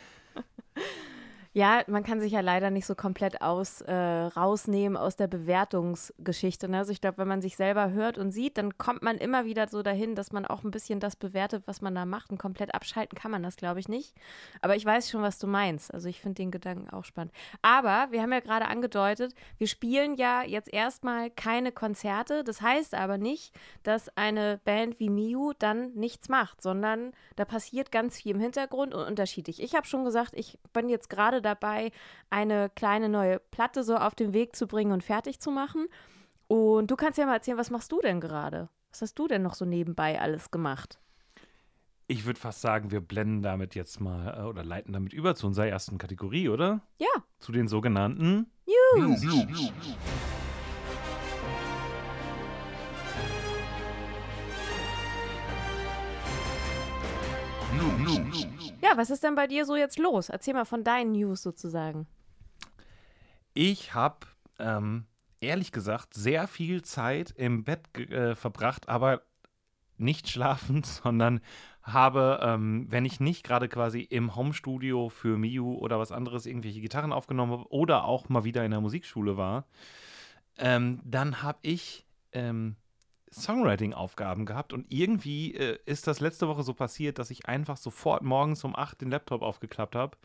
Ja, 1.59 1.83
man 1.89 2.05
kann 2.05 2.21
sich 2.21 2.31
ja 2.31 2.41
leider 2.41 2.71
nicht 2.71 2.87
so 2.87 2.95
komplett 2.95 3.43
aus, 3.43 3.81
äh, 3.81 3.93
rausnehmen 3.93 4.97
aus 4.97 5.17
der 5.17 5.27
Bewertungsgeschichte. 5.27 6.69
Ne? 6.69 6.79
Also 6.79 6.93
ich 6.93 7.01
glaube, 7.01 7.19
wenn 7.19 7.27
man 7.27 7.43
sich 7.43 7.57
selber 7.57 7.91
hört 7.91 8.17
und 8.17 8.31
sieht, 8.31 8.59
dann 8.59 8.79
kommt 8.79 9.03
man 9.03 9.19
immer 9.19 9.45
wieder 9.45 9.67
so 9.67 9.83
dahin, 9.83 10.15
dass 10.15 10.31
man 10.31 10.47
auch 10.47 10.63
ein 10.63 10.71
bisschen 10.71 11.01
das 11.01 11.17
bewertet, 11.17 11.65
was 11.67 11.81
man 11.81 11.97
da 11.97 12.07
macht. 12.07 12.31
Und 12.31 12.39
komplett 12.39 12.77
abschalten 12.77 13.19
kann 13.19 13.33
man 13.33 13.43
das, 13.43 13.57
glaube 13.57 13.81
ich, 13.81 13.89
nicht. 13.89 14.15
Aber 14.61 14.77
ich 14.77 14.85
weiß 14.85 15.11
schon, 15.11 15.23
was 15.23 15.41
du 15.41 15.49
meinst. 15.49 15.93
Also 15.93 16.09
ich 16.09 16.21
finde 16.21 16.37
den 16.37 16.53
Gedanken 16.53 16.91
auch 16.91 17.05
spannend. 17.05 17.33
Aber 17.61 18.07
wir 18.13 18.23
haben 18.23 18.33
ja 18.33 18.39
gerade 18.39 18.69
angedeutet, 18.69 19.35
wir 19.57 19.67
spielen 19.67 20.15
ja 20.15 20.45
jetzt 20.45 20.73
erstmal 20.73 21.29
keine 21.29 21.73
Konzerte. 21.73 22.45
Das 22.45 22.63
heißt 22.63 22.95
aber 22.95 23.19
nicht, 23.19 23.53
dass 23.83 24.17
eine 24.17 24.61
Band 24.65 25.01
wie 25.01 25.11
Miu 25.11 25.55
dann 25.59 25.93
nichts 25.95 26.29
macht, 26.29 26.63
sondern 26.63 27.11
da 27.35 27.45
passiert 27.45 27.91
ganz 27.91 28.19
viel 28.23 28.37
im 28.37 28.41
Hintergrund 28.41 28.95
und 28.95 29.05
unterschiedlich. 29.05 29.61
Ich 29.61 29.75
habe 29.75 29.89
schon 29.89 30.05
gesagt, 30.05 30.35
ich 30.37 30.57
bin 30.73 30.89
jetzt 30.89 31.11
gerade 31.11 31.48
dabei, 31.49 31.91
eine 32.31 32.71
kleine 32.75 33.09
neue 33.09 33.39
Platte 33.39 33.83
so 33.83 33.97
auf 33.97 34.15
den 34.15 34.33
Weg 34.33 34.55
zu 34.55 34.67
bringen 34.67 34.93
und 34.93 35.03
fertig 35.03 35.41
zu 35.41 35.51
machen. 35.51 35.87
Und 36.47 36.91
du 36.91 36.97
kannst 36.97 37.19
ja 37.19 37.27
mal 37.27 37.35
erzählen, 37.35 37.59
was 37.59 37.71
machst 37.71 37.93
du 37.93 38.01
denn 38.01 38.21
gerade? 38.21 38.69
Was 38.91 39.03
hast 39.03 39.19
du 39.19 39.29
denn 39.29 39.43
noch 39.43 39.55
so 39.55 39.65
nebenbei 39.65 40.21
alles 40.21 40.51
gemacht? 40.51 40.99
Ich 42.07 42.25
würde 42.25 42.41
fast 42.41 42.63
sagen, 42.63 42.91
wir 42.91 43.03
blenden 43.03 43.43
damit 43.43 43.75
jetzt 43.75 44.01
mal 44.01 44.39
äh, 44.39 44.43
oder 44.49 44.65
leiten 44.65 44.95
damit 44.95 45.13
über 45.13 45.35
zu 45.35 45.47
unserer 45.47 45.67
ersten 45.67 45.99
Kategorie, 45.99 46.49
oder? 46.49 46.81
Ja. 46.99 47.07
Zu 47.39 47.53
den 47.53 47.69
sogenannten 47.69 48.51
News. 48.97 49.23
News. 58.03 58.49
Ja, 58.89 58.97
was 58.97 59.11
ist 59.11 59.23
denn 59.23 59.35
bei 59.35 59.47
dir 59.47 59.65
so 59.67 59.77
jetzt 59.77 59.99
los? 59.99 60.29
Erzähl 60.29 60.55
mal 60.55 60.65
von 60.65 60.85
deinen 60.85 61.13
News 61.13 61.43
sozusagen. 61.43 62.07
Ich 63.53 63.93
habe 63.93 64.27
ähm, 64.59 65.07
ehrlich 65.41 65.73
gesagt 65.73 66.15
sehr 66.15 66.47
viel 66.47 66.83
Zeit 66.83 67.33
im 67.37 67.65
Bett 67.65 67.99
äh, 67.99 68.35
verbracht, 68.35 68.89
aber 68.89 69.23
nicht 69.99 70.29
schlafend, 70.29 70.87
sondern 70.87 71.41
habe, 71.83 72.41
ähm, 72.43 72.87
wenn 72.89 73.05
ich 73.05 73.21
nicht 73.21 73.45
gerade 73.45 73.69
quasi 73.69 74.01
im 74.01 74.37
Homestudio 74.37 75.09
für 75.09 75.37
Miu 75.39 75.75
oder 75.75 75.99
was 75.99 76.13
anderes 76.13 76.47
irgendwelche 76.47 76.81
Gitarren 76.81 77.13
aufgenommen 77.13 77.53
habe 77.53 77.73
oder 77.73 78.05
auch 78.05 78.29
mal 78.29 78.45
wieder 78.45 78.65
in 78.65 78.71
der 78.71 78.81
Musikschule 78.81 79.37
war, 79.37 79.67
ähm, 80.59 81.01
dann 81.05 81.43
habe 81.43 81.59
ich 81.63 82.07
ähm, 82.33 82.77
Songwriting-Aufgaben 83.33 84.47
gehabt 84.47 84.73
und 84.73 84.87
irgendwie 84.89 85.55
äh, 85.55 85.79
ist 85.87 86.07
das 86.07 86.21
letzte 86.21 86.49
Woche 86.49 86.63
so 86.63 86.75
passiert, 86.75 87.19
dass 87.19 87.31
ich 87.31 87.47
einfach 87.47 87.77
sofort 87.77 88.23
morgens 88.23 88.65
um 88.65 88.75
8 88.75 89.01
den 89.01 89.11
Laptop 89.11 89.43
aufgeklappt 89.43 89.95
habe 89.95 90.17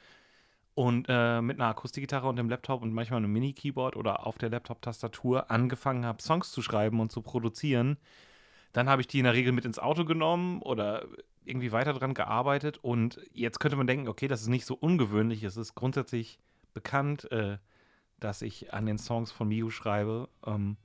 und 0.76 1.06
äh, 1.10 1.42
mit 1.42 1.60
einer 1.60 1.70
Akustikgitarre 1.70 2.28
und 2.28 2.38
dem 2.38 2.50
Laptop 2.50 2.82
und 2.82 2.94
manchmal 2.94 3.18
einem 3.18 3.32
Mini-Keyboard 3.34 3.96
oder 3.96 4.26
auf 4.26 4.38
der 4.38 4.50
Laptop-Tastatur 4.50 5.52
angefangen 5.52 6.06
habe, 6.06 6.22
Songs 6.22 6.52
zu 6.52 6.62
schreiben 6.62 7.00
und 7.00 7.12
zu 7.12 7.22
produzieren. 7.22 7.98
Dann 8.72 8.90
habe 8.90 9.02
ich 9.02 9.08
die 9.08 9.20
in 9.20 9.26
der 9.26 9.34
Regel 9.34 9.52
mit 9.52 9.66
ins 9.66 9.78
Auto 9.80 10.04
genommen 10.04 10.62
oder 10.62 11.06
irgendwie 11.46 11.72
weiter 11.72 11.94
dran 11.94 12.14
gearbeitet 12.14 12.80
und 12.82 13.20
jetzt 13.34 13.60
könnte 13.60 13.78
man 13.78 13.88
denken, 13.88 14.08
okay, 14.08 14.28
das 14.28 14.42
ist 14.42 14.48
nicht 14.48 14.66
so 14.66 14.76
ungewöhnlich, 14.76 15.44
es 15.44 15.58
ist 15.58 15.76
grundsätzlich 15.76 16.40
bekannt, 16.74 17.32
äh, 17.32 17.58
dass 18.20 18.42
ich 18.42 18.74
an 18.74 18.86
den 18.86 18.98
Songs 18.98 19.32
von 19.32 19.50
Miu 19.50 19.70
schreibe. 19.70 20.30
Ähm, 20.46 20.78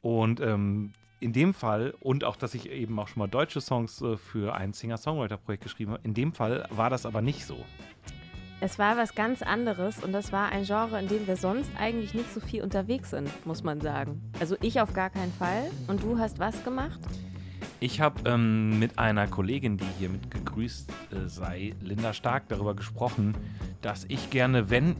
und 0.00 0.40
ähm, 0.40 0.92
in 1.20 1.32
dem 1.32 1.54
Fall, 1.54 1.94
und 2.00 2.24
auch, 2.24 2.36
dass 2.36 2.54
ich 2.54 2.70
eben 2.70 2.98
auch 2.98 3.08
schon 3.08 3.20
mal 3.20 3.26
deutsche 3.26 3.60
Songs 3.60 4.00
äh, 4.02 4.16
für 4.16 4.54
ein 4.54 4.72
Singer-Songwriter-Projekt 4.72 5.62
geschrieben 5.62 5.92
habe, 5.92 6.00
in 6.04 6.14
dem 6.14 6.32
Fall 6.32 6.68
war 6.70 6.90
das 6.90 7.06
aber 7.06 7.22
nicht 7.22 7.46
so. 7.46 7.56
Es 8.60 8.78
war 8.78 8.96
was 8.96 9.14
ganz 9.14 9.42
anderes 9.42 10.02
und 10.02 10.12
das 10.12 10.32
war 10.32 10.48
ein 10.48 10.64
Genre, 10.64 10.98
in 10.98 11.08
dem 11.08 11.26
wir 11.26 11.36
sonst 11.36 11.70
eigentlich 11.78 12.14
nicht 12.14 12.32
so 12.32 12.40
viel 12.40 12.62
unterwegs 12.62 13.10
sind, 13.10 13.28
muss 13.46 13.62
man 13.62 13.82
sagen. 13.82 14.22
Also 14.40 14.56
ich 14.62 14.80
auf 14.80 14.94
gar 14.94 15.10
keinen 15.10 15.32
Fall. 15.32 15.70
Und 15.88 16.02
du 16.02 16.18
hast 16.18 16.38
was 16.38 16.64
gemacht? 16.64 16.98
Ich 17.80 18.00
habe 18.00 18.28
ähm, 18.28 18.78
mit 18.78 18.98
einer 18.98 19.26
Kollegin, 19.26 19.76
die 19.76 19.84
hier 19.98 20.08
mit 20.08 20.30
gegrüßt 20.30 20.90
äh, 20.90 21.28
sei, 21.28 21.74
Linda 21.82 22.14
Stark, 22.14 22.48
darüber 22.48 22.74
gesprochen, 22.74 23.36
dass 23.82 24.06
ich 24.08 24.30
gerne, 24.30 24.70
wenn 24.70 24.96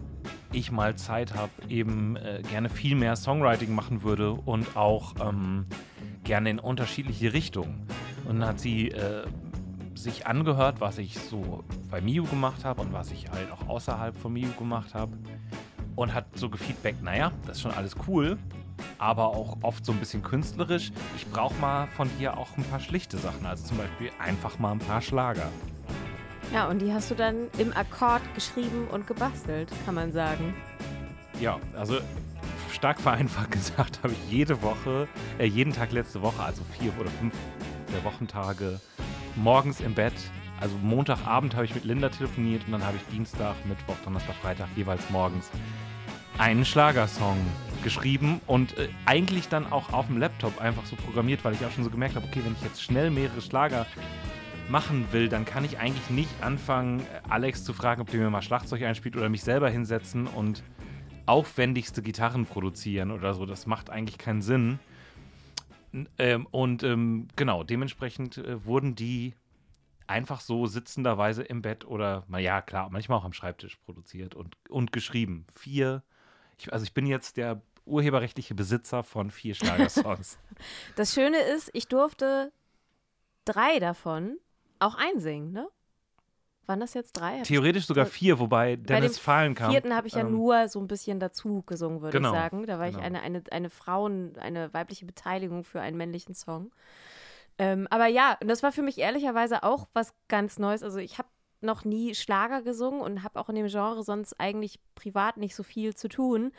ich 0.52 0.70
mal 0.70 0.94
Zeit 0.96 1.34
habe, 1.34 1.50
eben 1.70 2.16
äh, 2.16 2.42
gerne 2.50 2.68
viel 2.68 2.94
mehr 2.94 3.16
Songwriting 3.16 3.74
machen 3.74 4.02
würde 4.02 4.32
und 4.32 4.76
auch 4.76 5.14
ähm, 5.26 5.64
gerne 6.26 6.50
in 6.50 6.58
unterschiedliche 6.58 7.32
Richtungen. 7.32 7.86
Und 8.24 8.40
dann 8.40 8.48
hat 8.48 8.60
sie 8.60 8.88
äh, 8.90 9.24
sich 9.94 10.26
angehört, 10.26 10.80
was 10.80 10.98
ich 10.98 11.18
so 11.18 11.64
bei 11.90 12.00
Miu 12.00 12.24
gemacht 12.24 12.64
habe 12.64 12.82
und 12.82 12.92
was 12.92 13.10
ich 13.10 13.30
halt 13.30 13.50
auch 13.50 13.68
außerhalb 13.68 14.16
von 14.16 14.32
Miu 14.32 14.48
gemacht 14.58 14.94
habe. 14.94 15.16
Und 15.94 16.12
hat 16.12 16.26
so 16.34 16.50
gefeedbackt, 16.50 17.02
naja, 17.02 17.32
das 17.46 17.56
ist 17.56 17.62
schon 17.62 17.72
alles 17.72 17.96
cool, 18.06 18.36
aber 18.98 19.28
auch 19.28 19.56
oft 19.62 19.86
so 19.86 19.92
ein 19.92 19.98
bisschen 19.98 20.22
künstlerisch. 20.22 20.92
Ich 21.16 21.26
brauche 21.28 21.54
mal 21.54 21.86
von 21.96 22.10
dir 22.18 22.36
auch 22.36 22.54
ein 22.58 22.64
paar 22.64 22.80
schlichte 22.80 23.16
Sachen, 23.16 23.46
also 23.46 23.64
zum 23.64 23.78
Beispiel 23.78 24.10
einfach 24.18 24.58
mal 24.58 24.72
ein 24.72 24.78
paar 24.78 25.00
Schlager. 25.00 25.48
Ja, 26.52 26.68
und 26.68 26.80
die 26.80 26.92
hast 26.92 27.10
du 27.10 27.14
dann 27.14 27.48
im 27.56 27.74
Akkord 27.74 28.22
geschrieben 28.34 28.88
und 28.92 29.06
gebastelt, 29.06 29.72
kann 29.86 29.94
man 29.94 30.12
sagen. 30.12 30.54
Ja, 31.40 31.58
also 31.76 31.98
stark 32.76 33.00
vereinfacht 33.00 33.50
gesagt 33.50 34.00
habe 34.02 34.12
ich 34.12 34.30
jede 34.30 34.62
Woche, 34.62 35.08
äh, 35.38 35.46
jeden 35.46 35.72
Tag 35.72 35.92
letzte 35.92 36.22
Woche, 36.22 36.42
also 36.42 36.62
vier 36.78 36.92
oder 37.00 37.10
fünf 37.10 37.34
der 37.92 38.04
Wochentage, 38.04 38.80
morgens 39.34 39.80
im 39.80 39.94
Bett. 39.94 40.14
Also 40.60 40.76
Montagabend 40.82 41.54
habe 41.54 41.64
ich 41.64 41.74
mit 41.74 41.84
Linda 41.84 42.08
telefoniert 42.08 42.64
und 42.66 42.72
dann 42.72 42.84
habe 42.84 42.96
ich 42.96 43.14
Dienstag, 43.14 43.54
Mittwoch, 43.66 43.96
Donnerstag, 44.04 44.36
Freitag 44.36 44.68
jeweils 44.74 45.10
morgens 45.10 45.50
einen 46.38 46.64
Schlagersong 46.64 47.38
geschrieben 47.82 48.40
und 48.46 48.76
äh, 48.78 48.88
eigentlich 49.06 49.48
dann 49.48 49.70
auch 49.72 49.92
auf 49.92 50.06
dem 50.06 50.18
Laptop 50.18 50.60
einfach 50.60 50.84
so 50.84 50.96
programmiert, 50.96 51.44
weil 51.44 51.54
ich 51.54 51.64
auch 51.64 51.70
schon 51.70 51.84
so 51.84 51.90
gemerkt 51.90 52.16
habe, 52.16 52.26
okay, 52.26 52.40
wenn 52.44 52.52
ich 52.52 52.62
jetzt 52.62 52.82
schnell 52.82 53.10
mehrere 53.10 53.40
Schlager 53.40 53.86
machen 54.68 55.06
will, 55.12 55.28
dann 55.28 55.44
kann 55.44 55.64
ich 55.64 55.78
eigentlich 55.78 56.10
nicht 56.10 56.42
anfangen, 56.42 57.06
Alex 57.28 57.64
zu 57.64 57.72
fragen, 57.72 58.02
ob 58.02 58.10
der 58.10 58.20
mir 58.20 58.30
mal 58.30 58.42
Schlagzeug 58.42 58.82
einspielt 58.82 59.16
oder 59.16 59.28
mich 59.28 59.42
selber 59.42 59.70
hinsetzen 59.70 60.26
und 60.26 60.62
aufwendigste 61.26 62.02
Gitarren 62.02 62.46
produzieren 62.46 63.10
oder 63.10 63.34
so. 63.34 63.46
Das 63.46 63.66
macht 63.66 63.90
eigentlich 63.90 64.18
keinen 64.18 64.42
Sinn. 64.42 64.78
Ähm, 66.18 66.46
und 66.50 66.82
ähm, 66.82 67.28
genau, 67.36 67.62
dementsprechend 67.62 68.38
äh, 68.38 68.64
wurden 68.64 68.94
die 68.94 69.34
einfach 70.06 70.40
so 70.40 70.66
sitzenderweise 70.66 71.42
im 71.42 71.62
Bett 71.62 71.84
oder, 71.84 72.24
naja, 72.28 72.62
klar, 72.62 72.90
manchmal 72.90 73.18
auch 73.18 73.24
am 73.24 73.32
Schreibtisch 73.32 73.76
produziert 73.76 74.34
und, 74.34 74.56
und 74.68 74.92
geschrieben. 74.92 75.46
Vier, 75.52 76.02
ich, 76.58 76.72
also 76.72 76.84
ich 76.84 76.94
bin 76.94 77.06
jetzt 77.06 77.36
der 77.36 77.60
urheberrechtliche 77.84 78.54
Besitzer 78.54 79.02
von 79.02 79.30
vier 79.30 79.54
Schlagersongs. 79.54 80.38
das 80.96 81.14
Schöne 81.14 81.38
ist, 81.38 81.70
ich 81.72 81.88
durfte 81.88 82.52
drei 83.44 83.78
davon 83.78 84.38
auch 84.78 84.96
einsingen, 84.96 85.52
ne? 85.52 85.68
Waren 86.66 86.80
das 86.80 86.94
jetzt 86.94 87.12
drei? 87.12 87.42
Theoretisch 87.42 87.86
sogar 87.86 88.06
vier, 88.06 88.40
wobei 88.40 88.74
Dennis 88.74 89.18
Fallen 89.18 89.54
kam. 89.54 89.70
vierten 89.70 89.94
habe 89.94 90.08
ich 90.08 90.14
ja 90.14 90.22
ähm, 90.22 90.32
nur 90.32 90.68
so 90.68 90.80
ein 90.80 90.88
bisschen 90.88 91.20
dazu 91.20 91.62
gesungen, 91.64 92.02
würde 92.02 92.16
genau, 92.16 92.32
ich 92.32 92.38
sagen. 92.38 92.66
Da 92.66 92.78
war 92.80 92.86
genau. 92.86 92.98
ich 92.98 93.04
eine, 93.04 93.22
eine, 93.22 93.42
eine 93.52 93.70
Frauen, 93.70 94.36
eine 94.38 94.74
weibliche 94.74 95.06
Beteiligung 95.06 95.62
für 95.62 95.80
einen 95.80 95.96
männlichen 95.96 96.34
Song. 96.34 96.72
Ähm, 97.58 97.86
aber 97.90 98.06
ja, 98.06 98.36
und 98.40 98.48
das 98.48 98.64
war 98.64 98.72
für 98.72 98.82
mich 98.82 98.98
ehrlicherweise 98.98 99.62
auch 99.62 99.86
was 99.92 100.12
ganz 100.26 100.58
Neues. 100.58 100.82
Also 100.82 100.98
ich 100.98 101.18
habe 101.18 101.28
noch 101.60 101.84
nie 101.84 102.14
Schlager 102.14 102.62
gesungen 102.62 103.00
und 103.00 103.22
habe 103.22 103.38
auch 103.38 103.48
in 103.48 103.54
dem 103.54 103.68
Genre 103.68 104.02
sonst 104.02 104.38
eigentlich 104.40 104.80
privat 104.94 105.36
nicht 105.36 105.54
so 105.54 105.62
viel 105.62 105.94
zu 105.94 106.08
tun. 106.08 106.52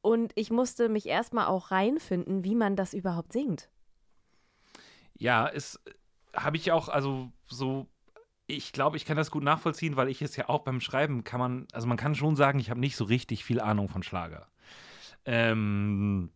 Und 0.00 0.32
ich 0.34 0.50
musste 0.50 0.88
mich 0.88 1.06
erstmal 1.06 1.46
auch 1.46 1.70
reinfinden, 1.70 2.44
wie 2.44 2.54
man 2.54 2.76
das 2.76 2.92
überhaupt 2.92 3.32
singt. 3.32 3.68
Ja, 5.14 5.48
es 5.48 5.80
habe 6.34 6.56
ich 6.56 6.72
auch, 6.72 6.88
also 6.88 7.30
so 7.44 7.86
ich 8.50 8.72
glaube, 8.72 8.96
ich 8.96 9.04
kann 9.04 9.16
das 9.16 9.30
gut 9.30 9.44
nachvollziehen, 9.44 9.96
weil 9.96 10.08
ich 10.08 10.22
es 10.22 10.34
ja 10.36 10.48
auch 10.48 10.60
beim 10.60 10.80
Schreiben 10.80 11.22
kann 11.22 11.38
man, 11.38 11.66
also 11.72 11.86
man 11.86 11.98
kann 11.98 12.14
schon 12.14 12.34
sagen, 12.34 12.58
ich 12.58 12.70
habe 12.70 12.80
nicht 12.80 12.96
so 12.96 13.04
richtig 13.04 13.44
viel 13.44 13.60
Ahnung 13.60 13.88
von 13.88 14.02
Schlager. 14.02 14.48
Ähm, 15.26 16.30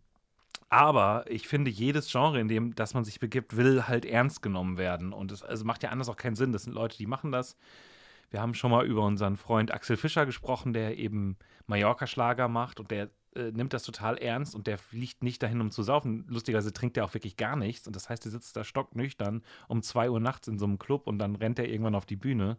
aber 0.69 1.25
ich 1.28 1.49
finde, 1.49 1.71
jedes 1.71 2.12
Genre, 2.12 2.38
in 2.38 2.49
dem 2.49 2.75
das 2.75 2.92
man 2.92 3.04
sich 3.04 3.19
begibt, 3.19 3.57
will 3.57 3.88
halt 3.88 4.04
ernst 4.04 4.42
genommen 4.42 4.76
werden. 4.76 5.14
Und 5.14 5.33
es 5.33 5.42
also 5.42 5.64
macht 5.64 5.83
ja 5.83 5.88
anders 5.88 6.11
auch 6.11 6.16
keinen 6.16 6.37
Sinn. 6.37 6.52
Das 6.52 6.64
sind 6.64 6.75
Leute, 6.75 6.99
die 6.99 7.07
machen 7.07 7.33
das. 7.33 7.57
Wir 8.31 8.42
haben 8.42 8.54
schon 8.54 8.71
mal 8.71 8.85
über 8.87 9.02
unseren 9.02 9.37
Freund 9.37 9.73
Axel 9.73 9.97
Fischer 9.97 10.26
gesprochen, 10.26 10.75
der 10.75 10.99
eben 10.99 11.38
Mallorca-Schlager 11.66 12.49
macht 12.49 12.78
und 12.78 12.90
der 12.90 13.09
äh, 13.34 13.50
nimmt 13.52 13.73
das 13.73 13.82
total 13.82 14.18
ernst 14.18 14.54
und 14.54 14.66
der 14.66 14.78
fliegt 14.78 15.23
nicht 15.23 15.42
dahin, 15.42 15.60
um 15.60 15.71
zu 15.71 15.82
saufen. 15.82 16.25
Lustigerweise 16.28 16.73
trinkt 16.73 16.97
er 16.97 17.04
auch 17.04 17.14
wirklich 17.14 17.36
gar 17.36 17.56
nichts. 17.56 17.86
Und 17.86 17.97
das 17.97 18.08
heißt, 18.08 18.25
er 18.26 18.30
sitzt 18.30 18.56
da 18.56 18.64
stocknüchtern 18.64 19.42
um 19.68 19.82
zwei 19.82 20.10
Uhr 20.10 20.21
nachts 20.21 20.49
in 20.49 20.58
so 20.58 20.64
einem 20.64 20.78
Club 20.78 21.06
und 21.06 21.18
dann 21.18 21.36
rennt 21.36 21.58
er 21.58 21.68
irgendwann 21.68 21.95
auf 21.95 22.06
die 22.06 22.16
Bühne. 22.16 22.58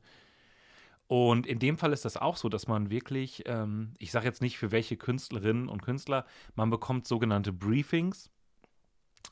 Und 1.08 1.46
in 1.46 1.60
dem 1.60 1.78
Fall 1.78 1.94
ist 1.94 2.06
das 2.06 2.18
auch 2.18 2.38
so, 2.38 2.50
dass 2.50 2.68
man 2.68 2.90
wirklich, 2.90 3.44
ähm, 3.46 3.94
ich 4.00 4.12
sage 4.12 4.26
jetzt 4.26 4.42
nicht 4.42 4.58
für 4.58 4.72
welche 4.72 4.98
Künstlerinnen 4.98 5.68
und 5.70 5.82
Künstler, 5.82 6.26
man 6.56 6.70
bekommt 6.70 7.08
sogenannte 7.08 7.54
Briefings. 7.54 8.30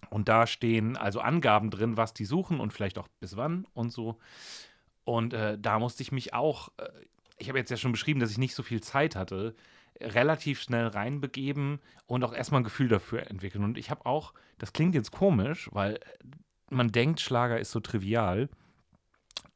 Und 0.09 0.29
da 0.29 0.47
stehen 0.47 0.97
also 0.97 1.21
Angaben 1.21 1.69
drin, 1.69 1.97
was 1.97 2.13
die 2.13 2.25
suchen 2.25 2.59
und 2.59 2.71
vielleicht 2.71 2.97
auch 2.97 3.07
bis 3.19 3.35
wann 3.35 3.65
und 3.73 3.91
so. 3.91 4.19
Und 5.05 5.33
äh, 5.33 5.57
da 5.59 5.79
musste 5.79 6.03
ich 6.03 6.11
mich 6.11 6.33
auch, 6.33 6.69
äh, 6.77 6.89
ich 7.37 7.49
habe 7.49 7.57
jetzt 7.57 7.71
ja 7.71 7.77
schon 7.77 7.91
beschrieben, 7.91 8.19
dass 8.19 8.31
ich 8.31 8.37
nicht 8.37 8.55
so 8.55 8.63
viel 8.63 8.81
Zeit 8.81 9.15
hatte, 9.15 9.55
relativ 9.99 10.61
schnell 10.61 10.87
reinbegeben 10.87 11.79
und 12.05 12.23
auch 12.23 12.33
erstmal 12.33 12.61
ein 12.61 12.65
Gefühl 12.65 12.87
dafür 12.87 13.29
entwickeln. 13.29 13.63
Und 13.63 13.77
ich 13.77 13.89
habe 13.89 14.05
auch, 14.05 14.33
das 14.57 14.73
klingt 14.73 14.95
jetzt 14.95 15.11
komisch, 15.11 15.69
weil 15.71 15.99
man 16.69 16.91
denkt, 16.91 17.19
Schlager 17.19 17.59
ist 17.59 17.71
so 17.71 17.79
trivial. 17.79 18.49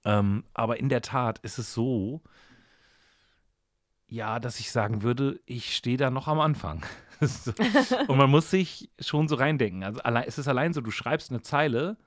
Ähm, 0.04 0.44
aber 0.54 0.80
in 0.80 0.90
der 0.90 1.02
Tat 1.02 1.40
ist 1.40 1.58
es 1.58 1.74
so, 1.74 2.22
ja, 4.08 4.40
dass 4.40 4.60
ich 4.60 4.72
sagen 4.72 5.02
würde, 5.02 5.40
ich 5.46 5.76
stehe 5.76 5.98
da 5.98 6.12
noch 6.12 6.28
am 6.28 6.40
Anfang. 6.40 6.86
und 8.08 8.18
man 8.18 8.30
muss 8.30 8.52
sich 8.52 8.92
schon 9.00 9.28
so 9.28 9.36
reindenken. 9.36 9.84
Also 9.84 10.02
allein, 10.02 10.26
es 10.28 10.38
ist 10.38 10.48
allein 10.48 10.74
so, 10.74 10.82
du 10.82 10.92
schreibst 10.92 11.32
eine 11.32 11.42
Zeile, 11.42 11.98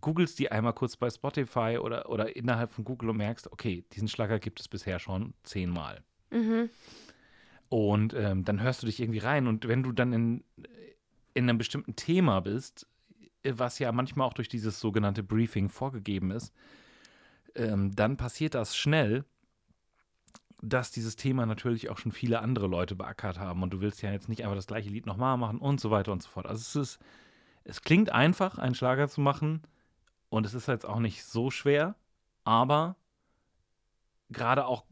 googelst 0.00 0.38
die 0.38 0.50
einmal 0.50 0.72
kurz 0.72 0.96
bei 0.96 1.10
Spotify 1.10 1.78
oder, 1.80 2.08
oder 2.08 2.34
innerhalb 2.34 2.72
von 2.72 2.84
Google 2.84 3.10
und 3.10 3.18
merkst, 3.18 3.52
okay, 3.52 3.84
diesen 3.92 4.08
Schlager 4.08 4.38
gibt 4.38 4.60
es 4.60 4.68
bisher 4.68 4.98
schon 4.98 5.34
zehnmal. 5.42 6.02
Mhm. 6.30 6.70
Und 7.72 8.12
ähm, 8.12 8.44
dann 8.44 8.60
hörst 8.60 8.82
du 8.82 8.86
dich 8.86 9.00
irgendwie 9.00 9.20
rein. 9.20 9.46
Und 9.46 9.66
wenn 9.66 9.82
du 9.82 9.92
dann 9.92 10.12
in, 10.12 10.44
in 11.32 11.48
einem 11.48 11.56
bestimmten 11.56 11.96
Thema 11.96 12.40
bist, 12.40 12.86
was 13.48 13.78
ja 13.78 13.90
manchmal 13.92 14.28
auch 14.28 14.34
durch 14.34 14.50
dieses 14.50 14.78
sogenannte 14.78 15.22
Briefing 15.22 15.70
vorgegeben 15.70 16.32
ist, 16.32 16.52
ähm, 17.54 17.96
dann 17.96 18.18
passiert 18.18 18.52
das 18.52 18.76
schnell, 18.76 19.24
dass 20.60 20.90
dieses 20.90 21.16
Thema 21.16 21.46
natürlich 21.46 21.88
auch 21.88 21.96
schon 21.96 22.12
viele 22.12 22.40
andere 22.40 22.66
Leute 22.66 22.94
beackert 22.94 23.38
haben. 23.38 23.62
Und 23.62 23.70
du 23.72 23.80
willst 23.80 24.02
ja 24.02 24.12
jetzt 24.12 24.28
nicht 24.28 24.42
einfach 24.42 24.56
das 24.56 24.66
gleiche 24.66 24.90
Lied 24.90 25.06
nochmal 25.06 25.38
machen 25.38 25.58
und 25.58 25.80
so 25.80 25.90
weiter 25.90 26.12
und 26.12 26.22
so 26.22 26.28
fort. 26.28 26.46
Also 26.46 26.60
es 26.60 26.76
ist, 26.76 27.02
es 27.64 27.80
klingt 27.80 28.12
einfach, 28.12 28.58
einen 28.58 28.74
Schlager 28.74 29.08
zu 29.08 29.22
machen. 29.22 29.62
Und 30.28 30.44
es 30.44 30.52
ist 30.52 30.68
jetzt 30.68 30.84
auch 30.84 31.00
nicht 31.00 31.24
so 31.24 31.50
schwer, 31.50 31.94
aber 32.44 32.96
gerade 34.28 34.66
auch 34.66 34.84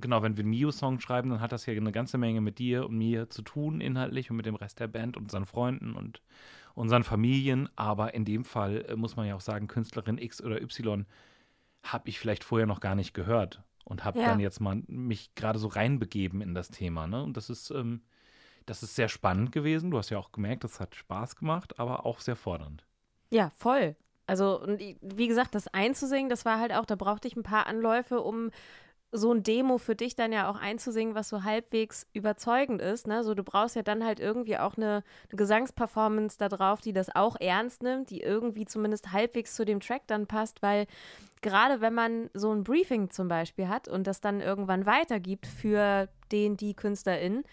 genau, 0.00 0.22
wenn 0.22 0.36
wir 0.36 0.42
einen 0.42 0.50
Mio-Song 0.50 1.00
schreiben, 1.00 1.30
dann 1.30 1.40
hat 1.40 1.52
das 1.52 1.66
ja 1.66 1.74
eine 1.74 1.92
ganze 1.92 2.18
Menge 2.18 2.40
mit 2.40 2.58
dir 2.58 2.86
und 2.86 2.96
mir 2.96 3.28
zu 3.30 3.42
tun, 3.42 3.80
inhaltlich 3.80 4.30
und 4.30 4.36
mit 4.36 4.46
dem 4.46 4.54
Rest 4.54 4.80
der 4.80 4.88
Band 4.88 5.16
und 5.16 5.24
unseren 5.24 5.44
Freunden 5.44 5.94
und 5.94 6.22
unseren 6.74 7.04
Familien. 7.04 7.68
Aber 7.76 8.14
in 8.14 8.24
dem 8.24 8.44
Fall 8.44 8.84
äh, 8.88 8.96
muss 8.96 9.16
man 9.16 9.26
ja 9.26 9.34
auch 9.34 9.40
sagen, 9.40 9.66
Künstlerin 9.66 10.18
X 10.18 10.42
oder 10.42 10.60
Y 10.62 11.06
habe 11.82 12.08
ich 12.08 12.18
vielleicht 12.18 12.44
vorher 12.44 12.66
noch 12.66 12.80
gar 12.80 12.94
nicht 12.94 13.14
gehört 13.14 13.62
und 13.84 14.04
habe 14.04 14.20
ja. 14.20 14.26
dann 14.26 14.40
jetzt 14.40 14.60
mal 14.60 14.82
mich 14.86 15.34
gerade 15.34 15.58
so 15.58 15.68
reinbegeben 15.68 16.40
in 16.40 16.54
das 16.54 16.68
Thema. 16.68 17.06
Ne? 17.06 17.22
Und 17.22 17.36
das 17.36 17.50
ist, 17.50 17.70
ähm, 17.70 18.02
das 18.66 18.82
ist 18.82 18.94
sehr 18.94 19.08
spannend 19.08 19.52
gewesen. 19.52 19.90
Du 19.90 19.98
hast 19.98 20.10
ja 20.10 20.18
auch 20.18 20.32
gemerkt, 20.32 20.64
das 20.64 20.80
hat 20.80 20.94
Spaß 20.94 21.36
gemacht, 21.36 21.78
aber 21.78 22.04
auch 22.04 22.20
sehr 22.20 22.36
fordernd. 22.36 22.84
Ja, 23.30 23.50
voll. 23.50 23.96
Also, 24.26 24.62
wie 25.00 25.26
gesagt, 25.26 25.54
das 25.54 25.68
einzusingen, 25.68 26.28
das 26.28 26.44
war 26.44 26.58
halt 26.58 26.72
auch, 26.74 26.84
da 26.84 26.96
brauchte 26.96 27.26
ich 27.26 27.34
ein 27.36 27.42
paar 27.42 27.66
Anläufe, 27.66 28.20
um 28.20 28.50
so 29.10 29.32
ein 29.32 29.42
Demo 29.42 29.78
für 29.78 29.94
dich 29.94 30.16
dann 30.16 30.32
ja 30.32 30.50
auch 30.50 30.56
einzusingen, 30.56 31.14
was 31.14 31.30
so 31.30 31.42
halbwegs 31.42 32.06
überzeugend 32.12 32.82
ist. 32.82 33.06
Ne? 33.06 33.24
So, 33.24 33.34
du 33.34 33.42
brauchst 33.42 33.74
ja 33.74 33.82
dann 33.82 34.04
halt 34.04 34.20
irgendwie 34.20 34.58
auch 34.58 34.76
eine, 34.76 35.02
eine 35.30 35.36
Gesangsperformance 35.36 36.36
da 36.38 36.48
drauf, 36.48 36.80
die 36.80 36.92
das 36.92 37.14
auch 37.14 37.36
ernst 37.40 37.82
nimmt, 37.82 38.10
die 38.10 38.20
irgendwie 38.20 38.66
zumindest 38.66 39.12
halbwegs 39.12 39.54
zu 39.54 39.64
dem 39.64 39.80
Track 39.80 40.02
dann 40.06 40.26
passt, 40.26 40.62
weil 40.62 40.86
gerade 41.40 41.80
wenn 41.80 41.94
man 41.94 42.28
so 42.34 42.52
ein 42.52 42.64
Briefing 42.64 43.10
zum 43.10 43.28
Beispiel 43.28 43.68
hat 43.68 43.88
und 43.88 44.06
das 44.06 44.20
dann 44.20 44.40
irgendwann 44.40 44.84
weitergibt 44.84 45.46
für 45.46 46.08
den, 46.30 46.56
die 46.56 46.74
Künstlerin, 46.74 47.44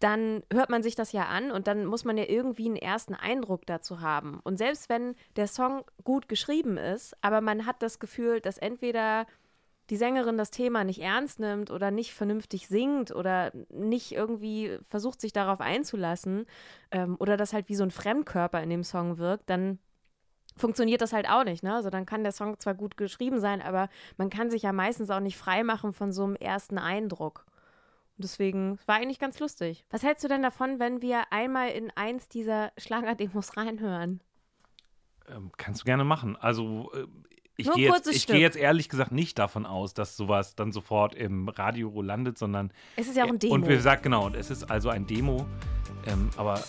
dann 0.00 0.42
hört 0.52 0.70
man 0.70 0.82
sich 0.82 0.94
das 0.94 1.12
ja 1.12 1.26
an 1.26 1.50
und 1.50 1.66
dann 1.66 1.84
muss 1.84 2.04
man 2.04 2.16
ja 2.16 2.24
irgendwie 2.24 2.66
einen 2.66 2.76
ersten 2.76 3.14
Eindruck 3.14 3.66
dazu 3.66 4.00
haben. 4.00 4.40
Und 4.44 4.56
selbst 4.56 4.88
wenn 4.88 5.16
der 5.36 5.48
Song 5.48 5.84
gut 6.04 6.28
geschrieben 6.28 6.76
ist, 6.78 7.16
aber 7.20 7.40
man 7.40 7.66
hat 7.66 7.82
das 7.82 7.98
Gefühl, 7.98 8.40
dass 8.40 8.58
entweder 8.58 9.26
die 9.90 9.96
Sängerin 9.96 10.36
das 10.36 10.50
Thema 10.50 10.84
nicht 10.84 11.00
ernst 11.00 11.40
nimmt 11.40 11.70
oder 11.70 11.90
nicht 11.90 12.12
vernünftig 12.12 12.68
singt 12.68 13.14
oder 13.14 13.52
nicht 13.70 14.12
irgendwie 14.12 14.78
versucht, 14.82 15.20
sich 15.20 15.32
darauf 15.32 15.60
einzulassen 15.60 16.46
ähm, 16.90 17.16
oder 17.18 17.36
das 17.36 17.52
halt 17.52 17.68
wie 17.68 17.74
so 17.74 17.84
ein 17.84 17.90
Fremdkörper 17.90 18.62
in 18.62 18.70
dem 18.70 18.84
Song 18.84 19.18
wirkt, 19.18 19.48
dann 19.48 19.78
funktioniert 20.56 21.00
das 21.00 21.12
halt 21.12 21.28
auch 21.28 21.44
nicht. 21.44 21.62
Ne? 21.62 21.74
Also 21.74 21.90
dann 21.90 22.06
kann 22.06 22.22
der 22.22 22.32
Song 22.32 22.58
zwar 22.58 22.74
gut 22.74 22.96
geschrieben 22.96 23.40
sein, 23.40 23.62
aber 23.62 23.88
man 24.16 24.28
kann 24.28 24.50
sich 24.50 24.62
ja 24.62 24.72
meistens 24.72 25.10
auch 25.10 25.20
nicht 25.20 25.36
freimachen 25.36 25.92
von 25.92 26.12
so 26.12 26.24
einem 26.24 26.36
ersten 26.36 26.78
Eindruck. 26.78 27.46
Und 28.16 28.24
deswegen 28.24 28.78
war 28.86 28.96
eigentlich 28.96 29.20
ganz 29.20 29.38
lustig. 29.38 29.86
Was 29.90 30.02
hältst 30.02 30.24
du 30.24 30.28
denn 30.28 30.42
davon, 30.42 30.80
wenn 30.80 31.00
wir 31.00 31.32
einmal 31.32 31.70
in 31.70 31.92
eins 31.94 32.28
dieser 32.28 32.72
Schlagerdemos 32.76 33.56
reinhören? 33.56 34.20
Ähm, 35.28 35.52
kannst 35.56 35.82
du 35.82 35.84
gerne 35.84 36.04
machen. 36.04 36.36
Also 36.36 36.90
äh, 36.94 37.06
ich 37.58 37.66
Nur 37.66 37.74
gehe 37.74 37.92
jetzt, 37.92 38.06
ich 38.06 38.26
gehe 38.28 38.38
jetzt 38.38 38.56
ehrlich 38.56 38.88
gesagt 38.88 39.10
nicht 39.10 39.36
davon 39.36 39.66
aus, 39.66 39.92
dass 39.92 40.16
sowas 40.16 40.54
dann 40.54 40.70
sofort 40.70 41.16
im 41.16 41.48
Radio 41.48 42.00
landet, 42.02 42.38
sondern 42.38 42.70
Es 42.94 43.08
ist 43.08 43.16
ja 43.16 43.24
auch 43.24 43.28
ein 43.30 43.40
Demo. 43.40 43.54
Und 43.54 43.66
wir 43.66 43.80
sagen 43.80 44.02
genau, 44.02 44.28
es 44.30 44.48
ist 44.48 44.70
also 44.70 44.90
ein 44.90 45.08
Demo. 45.08 45.44
Ähm, 46.06 46.30
aber 46.36 46.60
äh, 46.60 46.62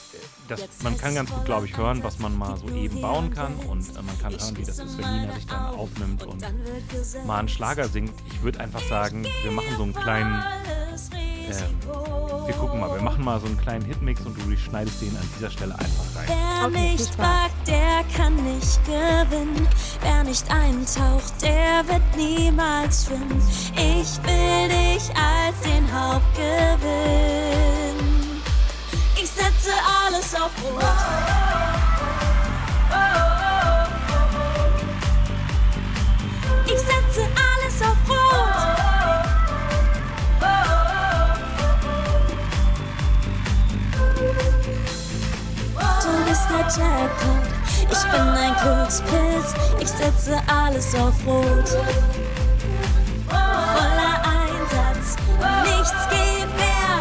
das, 0.47 0.82
man 0.82 0.97
kann 0.97 1.13
ganz 1.13 1.32
gut, 1.32 1.45
glaube 1.45 1.67
ich, 1.67 1.78
hören, 1.78 2.02
was 2.04 2.17
man 2.17 2.36
mal 2.36 2.58
so 2.58 2.69
eben 2.69 2.99
bauen 3.02 3.32
kann. 3.32 3.54
Und 3.67 3.88
äh, 3.88 4.02
man 4.02 4.17
kann 4.19 4.32
hören, 4.32 4.58
wie 4.58 4.63
das 4.63 4.80
ist, 4.80 4.97
wenn 4.97 5.21
Nina 5.21 5.36
sich 5.36 5.45
dann 5.45 5.67
aufnimmt 5.75 6.23
und 6.23 6.43
mal 7.28 7.38
einen 7.38 7.49
Schlager 7.49 7.88
singt. 7.88 8.13
Ich 8.25 8.41
würde 8.41 8.60
einfach 8.60 8.82
sagen, 8.82 9.28
wir 9.43 9.52
machen 9.52 9.75
so 9.78 9.84
einen 9.84 9.93
kleinen. 9.93 10.43
Ähm, 11.50 12.46
wir 12.46 12.54
gucken 12.56 12.80
mal, 12.80 12.94
wir 12.94 13.02
machen 13.02 13.24
mal 13.24 13.40
so 13.40 13.46
einen 13.48 13.58
kleinen 13.60 13.86
Hitmix 13.86 14.22
und 14.26 14.36
du 14.38 14.58
schneidest 14.58 15.02
den 15.02 15.16
an 15.16 15.30
dieser 15.36 15.50
Stelle 15.50 15.74
einfach 15.74 16.16
rein. 16.16 16.26
Wer 16.28 16.68
Okay, 16.68 16.92
nicht 16.92 17.18
wagt, 17.18 17.68
der 17.68 18.04
kann 18.16 18.36
nicht 18.36 18.84
gewinnen. 18.86 19.68
Wer 20.02 20.24
nicht 20.24 20.50
eintaucht, 20.52 21.42
der 21.42 21.88
wird 21.88 22.02
niemals 22.18 23.06
schwimmen. 23.06 23.42
Ich 23.76 24.18
will 24.24 24.68
dich 24.68 25.10
als 25.16 25.60
den 25.64 25.88
Hauptgewinn. 25.94 26.80
Ich 29.16 29.30
setze 29.30 29.72
alles 30.06 30.36
auf 30.36 30.52
Rot. 30.64 31.29
Bin 48.12 48.22
ein 48.22 48.56
Glückspilz, 48.62 49.54
ich 49.80 49.88
setze 49.88 50.38
alles 50.48 50.95
auf 50.95 51.13
Rot. 51.26 51.69
Voller 53.28 54.22
Einsatz, 54.24 55.15
nichts 55.63 56.08
geht 56.10 56.52
mehr. 56.58 56.95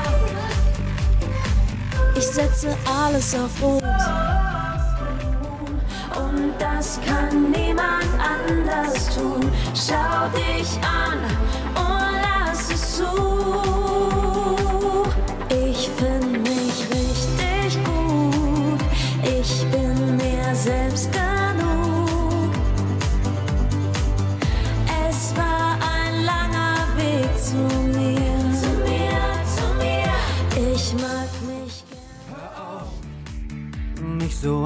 Ich 2.17 2.27
setze 2.27 2.77
alles 2.87 3.35
auf 3.35 3.63
Rot. 3.63 3.83
Und 6.17 6.53
das 6.59 6.99
kann 7.07 7.51
niemand 7.51 8.09
anders 8.19 9.15
tun. 9.15 9.51
Schau 9.75 10.29
dich 10.35 10.79
an 10.83 11.19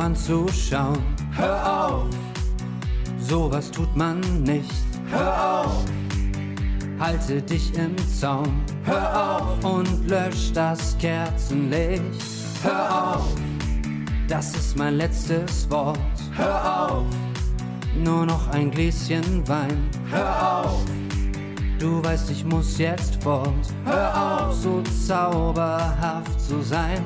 anzuschauen. 0.02 0.98
Hör 1.32 1.86
auf, 1.86 2.08
sowas 3.20 3.70
tut 3.70 3.94
man 3.96 4.20
nicht. 4.42 4.84
Hör 5.10 5.62
auf, 5.62 5.84
halte 6.98 7.40
dich 7.40 7.72
im 7.74 7.96
Zaum. 8.08 8.62
Hör 8.84 9.38
auf 9.38 9.64
und 9.64 10.08
lösch 10.08 10.52
das 10.52 10.96
Kerzenlicht. 10.98 12.02
Hör 12.62 13.14
auf, 13.14 13.34
das 14.28 14.54
ist 14.56 14.76
mein 14.76 14.96
letztes 14.96 15.70
Wort. 15.70 15.98
Hör 16.32 16.88
auf, 16.88 17.06
nur 17.96 18.26
noch 18.26 18.48
ein 18.48 18.70
Gläschen 18.70 19.46
Wein. 19.46 19.88
Hör 20.10 20.64
auf. 20.64 20.84
Du 21.78 22.02
weißt, 22.04 22.30
ich 22.30 22.44
muss 22.44 22.78
jetzt 22.78 23.22
fort. 23.22 23.48
Hör 23.84 24.46
auf, 24.48 24.54
so 24.54 24.82
zauberhaft 25.06 26.40
zu 26.40 26.62
sein. 26.62 27.02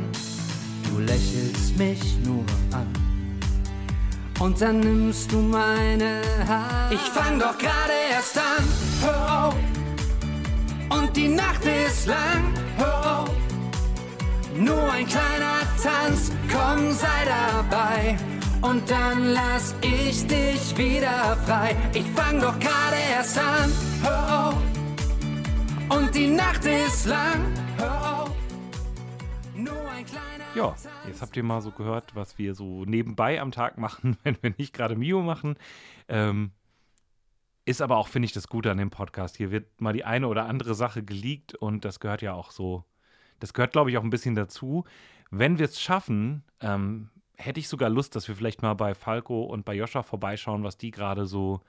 Du 0.96 1.02
lächelst 1.02 1.76
mich 1.76 2.16
nur 2.24 2.42
an. 2.72 2.90
Und 4.40 4.58
dann 4.62 4.80
nimmst 4.80 5.30
du 5.30 5.36
meine 5.36 6.22
Hand. 6.48 6.90
Ich 6.90 7.00
fang 7.00 7.38
doch 7.38 7.58
gerade 7.58 7.92
erst 8.10 8.38
an. 8.38 8.64
Hör 9.02 9.48
auf. 9.48 9.54
Und 10.88 11.14
die 11.14 11.28
Nacht 11.28 11.62
ist 11.66 12.06
lang. 12.06 12.44
Hör 12.78 13.20
auf. 13.20 13.30
Nur 14.56 14.90
ein 14.90 15.06
kleiner 15.06 15.60
Tanz. 15.82 16.32
Komm, 16.50 16.90
sei 16.92 17.26
dabei. 17.26 18.16
Und 18.62 18.90
dann 18.90 19.34
lass 19.34 19.74
ich 19.82 20.26
dich 20.26 20.78
wieder 20.78 21.36
frei. 21.44 21.76
Ich 21.92 22.06
fang 22.14 22.40
doch 22.40 22.58
gerade 22.58 22.96
erst 23.14 23.36
an. 23.36 23.70
Hör 24.02 24.48
auf. 24.48 25.98
Und 25.98 26.14
die 26.14 26.28
Nacht 26.28 26.64
ist 26.64 27.04
lang. 27.04 27.65
Ja, 30.56 30.74
jetzt 31.06 31.20
habt 31.20 31.36
ihr 31.36 31.42
mal 31.42 31.60
so 31.60 31.70
gehört, 31.70 32.14
was 32.14 32.38
wir 32.38 32.54
so 32.54 32.86
nebenbei 32.86 33.42
am 33.42 33.52
Tag 33.52 33.76
machen, 33.76 34.16
wenn 34.24 34.38
wir 34.40 34.54
nicht 34.56 34.72
gerade 34.72 34.96
Mio 34.96 35.20
machen. 35.20 35.58
Ähm, 36.08 36.52
ist 37.66 37.82
aber 37.82 37.98
auch, 37.98 38.08
finde 38.08 38.24
ich, 38.24 38.32
das 38.32 38.48
Gute 38.48 38.70
an 38.70 38.78
dem 38.78 38.88
Podcast. 38.88 39.36
Hier 39.36 39.50
wird 39.50 39.82
mal 39.82 39.92
die 39.92 40.04
eine 40.06 40.28
oder 40.28 40.46
andere 40.46 40.74
Sache 40.74 41.02
geleakt 41.02 41.54
und 41.54 41.84
das 41.84 42.00
gehört 42.00 42.22
ja 42.22 42.32
auch 42.32 42.52
so, 42.52 42.84
das 43.38 43.52
gehört, 43.52 43.72
glaube 43.72 43.90
ich, 43.90 43.98
auch 43.98 44.02
ein 44.02 44.08
bisschen 44.08 44.34
dazu. 44.34 44.84
Wenn 45.30 45.58
wir 45.58 45.66
es 45.66 45.78
schaffen, 45.78 46.42
ähm, 46.60 47.10
hätte 47.36 47.60
ich 47.60 47.68
sogar 47.68 47.90
Lust, 47.90 48.16
dass 48.16 48.26
wir 48.26 48.34
vielleicht 48.34 48.62
mal 48.62 48.72
bei 48.72 48.94
Falco 48.94 49.42
und 49.42 49.66
bei 49.66 49.74
Joscha 49.74 50.02
vorbeischauen, 50.02 50.64
was 50.64 50.78
die 50.78 50.90
gerade 50.90 51.26
so 51.26 51.60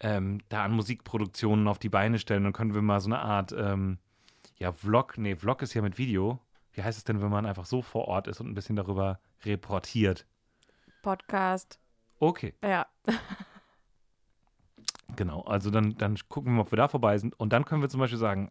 ähm, 0.00 0.42
da 0.50 0.64
an 0.64 0.72
Musikproduktionen 0.72 1.68
auf 1.68 1.78
die 1.78 1.88
Beine 1.88 2.18
stellen. 2.18 2.44
Dann 2.44 2.52
können 2.52 2.74
wir 2.74 2.82
mal 2.82 3.00
so 3.00 3.08
eine 3.08 3.20
Art, 3.20 3.54
ähm, 3.56 3.96
ja, 4.58 4.72
Vlog, 4.72 5.16
nee, 5.16 5.36
Vlog 5.36 5.62
ist 5.62 5.72
ja 5.72 5.80
mit 5.80 5.96
Video. 5.96 6.38
Wie 6.72 6.82
heißt 6.82 6.98
es 6.98 7.04
denn, 7.04 7.20
wenn 7.20 7.30
man 7.30 7.46
einfach 7.46 7.66
so 7.66 7.82
vor 7.82 8.06
Ort 8.06 8.28
ist 8.28 8.40
und 8.40 8.48
ein 8.48 8.54
bisschen 8.54 8.76
darüber 8.76 9.20
reportiert? 9.44 10.26
Podcast. 11.02 11.78
Okay, 12.18 12.54
Ja. 12.62 12.86
genau. 15.16 15.40
Also 15.42 15.70
dann, 15.70 15.96
dann 15.96 16.16
gucken 16.28 16.52
wir 16.52 16.56
mal, 16.56 16.62
ob 16.62 16.72
wir 16.72 16.76
da 16.76 16.88
vorbei 16.88 17.16
sind. 17.18 17.38
Und 17.40 17.52
dann 17.52 17.64
können 17.64 17.82
wir 17.82 17.88
zum 17.88 18.00
Beispiel 18.00 18.18
sagen, 18.18 18.50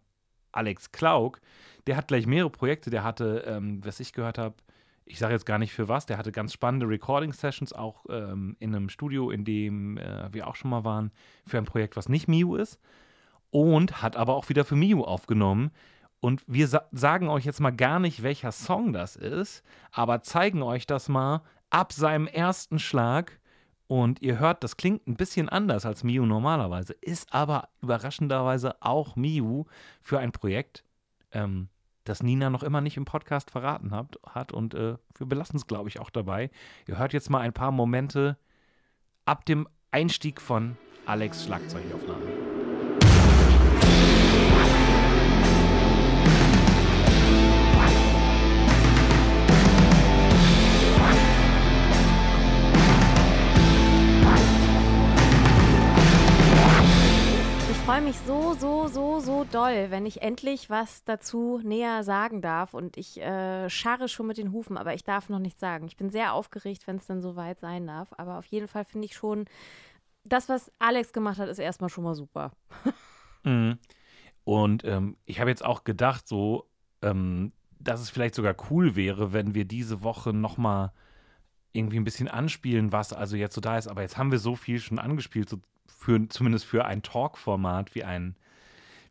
Alex 0.52 0.92
Klauk, 0.92 1.40
der 1.88 1.96
hat 1.96 2.08
gleich 2.08 2.26
mehrere 2.26 2.50
Projekte. 2.50 2.90
Der 2.90 3.04
hatte, 3.04 3.44
ähm, 3.46 3.86
was 3.86 4.00
ich 4.00 4.14
gehört 4.14 4.38
habe, 4.38 4.56
ich 5.06 5.20
sage 5.20 5.34
jetzt 5.34 5.46
gar 5.46 5.58
nicht 5.58 5.74
für 5.74 5.88
was, 5.88 6.06
der 6.06 6.18
hatte 6.18 6.32
ganz 6.32 6.54
spannende 6.54 6.88
Recording-Sessions 6.88 7.74
auch 7.74 8.06
ähm, 8.10 8.56
in 8.60 8.76
einem 8.76 8.90
Studio, 8.90 9.32
in 9.32 9.44
dem 9.44 9.98
äh, 9.98 10.32
wir 10.32 10.48
auch 10.48 10.56
schon 10.56 10.70
mal 10.70 10.84
waren, 10.84 11.12
für 11.46 11.58
ein 11.58 11.66
Projekt, 11.66 11.96
was 11.96 12.10
nicht 12.10 12.28
Miu 12.28 12.56
ist. 12.56 12.80
Und 13.52 14.04
hat 14.04 14.16
aber 14.16 14.36
auch 14.36 14.50
wieder 14.50 14.66
für 14.66 14.76
Miu 14.76 15.04
aufgenommen. 15.04 15.72
Und 16.20 16.44
wir 16.48 16.68
sa 16.68 16.84
sagen 16.92 17.30
euch 17.30 17.46
jetzt 17.46 17.62
mal 17.62 17.72
gar 17.72 18.00
nicht, 18.00 18.24
welcher 18.24 18.52
Song 18.52 18.94
das 18.94 19.16
ist, 19.16 19.64
aber 19.92 20.22
zeigen 20.22 20.62
euch 20.62 20.86
das 20.86 21.08
mal 21.08 21.42
ab 21.70 21.94
seinem 21.94 22.28
ersten 22.28 22.80
Schlag. 22.80 23.40
Und 23.88 24.22
ihr 24.22 24.38
hört, 24.38 24.64
das 24.64 24.78
klingt 24.78 25.08
ein 25.08 25.16
bisschen 25.16 25.50
anders 25.50 25.86
als 25.86 26.04
Miu 26.04 26.26
normalerweise, 26.26 26.94
ist 26.94 27.34
aber 27.34 27.70
überraschenderweise 27.82 28.76
auch 28.82 29.16
Miu 29.16 29.64
für 30.00 30.20
ein 30.20 30.32
Projekt, 30.32 30.84
ähm, 31.32 31.70
das 32.04 32.22
Nina 32.22 32.50
noch 32.50 32.64
immer 32.64 32.82
nicht 32.82 32.98
im 32.98 33.06
Podcast 33.06 33.50
verraten 33.50 33.92
hat. 33.92 34.20
hat 34.28 34.52
und 34.52 34.74
äh, 34.74 34.96
wir 35.18 35.26
belassen 35.26 35.58
es, 35.58 35.68
glaube 35.68 35.90
ich, 35.90 36.00
auch 36.00 36.10
dabei. 36.10 36.52
Ihr 36.88 37.00
hört 37.00 37.14
jetzt 37.14 37.30
mal 37.30 37.40
ein 37.42 37.54
paar 37.54 37.72
Momente 37.72 38.38
ab 39.26 39.46
dem 39.46 39.68
Einstieg 39.92 40.40
von 40.40 40.78
Alex 41.06 41.46
Schlagzeugaufnahme. 41.46 42.49
Freue 57.90 58.02
mich 58.02 58.18
so, 58.28 58.54
so, 58.54 58.88
so, 58.88 59.20
so 59.20 59.44
doll, 59.46 59.90
wenn 59.90 60.06
ich 60.06 60.22
endlich 60.22 60.70
was 60.70 61.04
dazu 61.06 61.60
näher 61.64 62.04
sagen 62.04 62.40
darf. 62.40 62.76
Und 62.76 62.98
ich 62.98 63.20
äh, 63.20 63.68
scharre 63.68 64.08
schon 64.08 64.28
mit 64.28 64.38
den 64.38 64.52
Hufen, 64.52 64.78
aber 64.78 64.94
ich 64.94 65.04
darf 65.04 65.28
noch 65.28 65.40
nichts 65.40 65.60
sagen. 65.60 65.88
Ich 65.88 65.98
bin 65.98 66.12
sehr 66.12 66.34
aufgeregt, 66.34 66.86
wenn 66.86 66.98
es 66.98 67.08
dann 67.08 67.20
soweit 67.20 67.60
sein 67.62 67.88
darf. 67.88 68.10
Aber 68.18 68.38
auf 68.38 68.46
jeden 68.46 68.68
Fall 68.68 68.86
finde 68.86 69.08
ich 69.08 69.16
schon, 69.16 69.46
das, 70.24 70.50
was 70.50 70.72
Alex 70.78 71.14
gemacht 71.14 71.40
hat, 71.40 71.50
ist 71.50 71.58
erstmal 71.58 71.90
schon 71.90 72.04
mal 72.04 72.14
super. 72.14 72.52
Mhm. 73.44 73.80
Und 74.44 74.84
ähm, 74.84 75.18
ich 75.26 75.40
habe 75.40 75.50
jetzt 75.50 75.66
auch 75.66 75.84
gedacht, 75.84 76.28
so, 76.28 76.70
ähm, 77.02 77.54
dass 77.80 78.02
es 78.02 78.12
vielleicht 78.12 78.36
sogar 78.36 78.56
cool 78.70 78.96
wäre, 78.96 79.34
wenn 79.34 79.56
wir 79.56 79.66
diese 79.66 80.04
Woche 80.04 80.32
nochmal 80.32 80.92
irgendwie 81.72 81.98
ein 81.98 82.04
bisschen 82.04 82.28
anspielen, 82.28 82.92
was 82.92 83.14
also 83.14 83.36
jetzt 83.36 83.56
so 83.56 83.62
da 83.62 83.80
ist. 83.80 83.88
Aber 83.88 84.04
jetzt 84.04 84.18
haben 84.18 84.32
wir 84.32 84.38
so 84.38 84.56
viel 84.56 84.80
schon 84.80 85.00
angespielt, 85.00 85.50
so 85.50 85.58
für, 86.00 86.28
zumindest 86.30 86.66
für 86.66 86.86
ein 86.86 87.04
Talk-Format 87.04 87.94
wie 87.94 88.04
ein, 88.04 88.36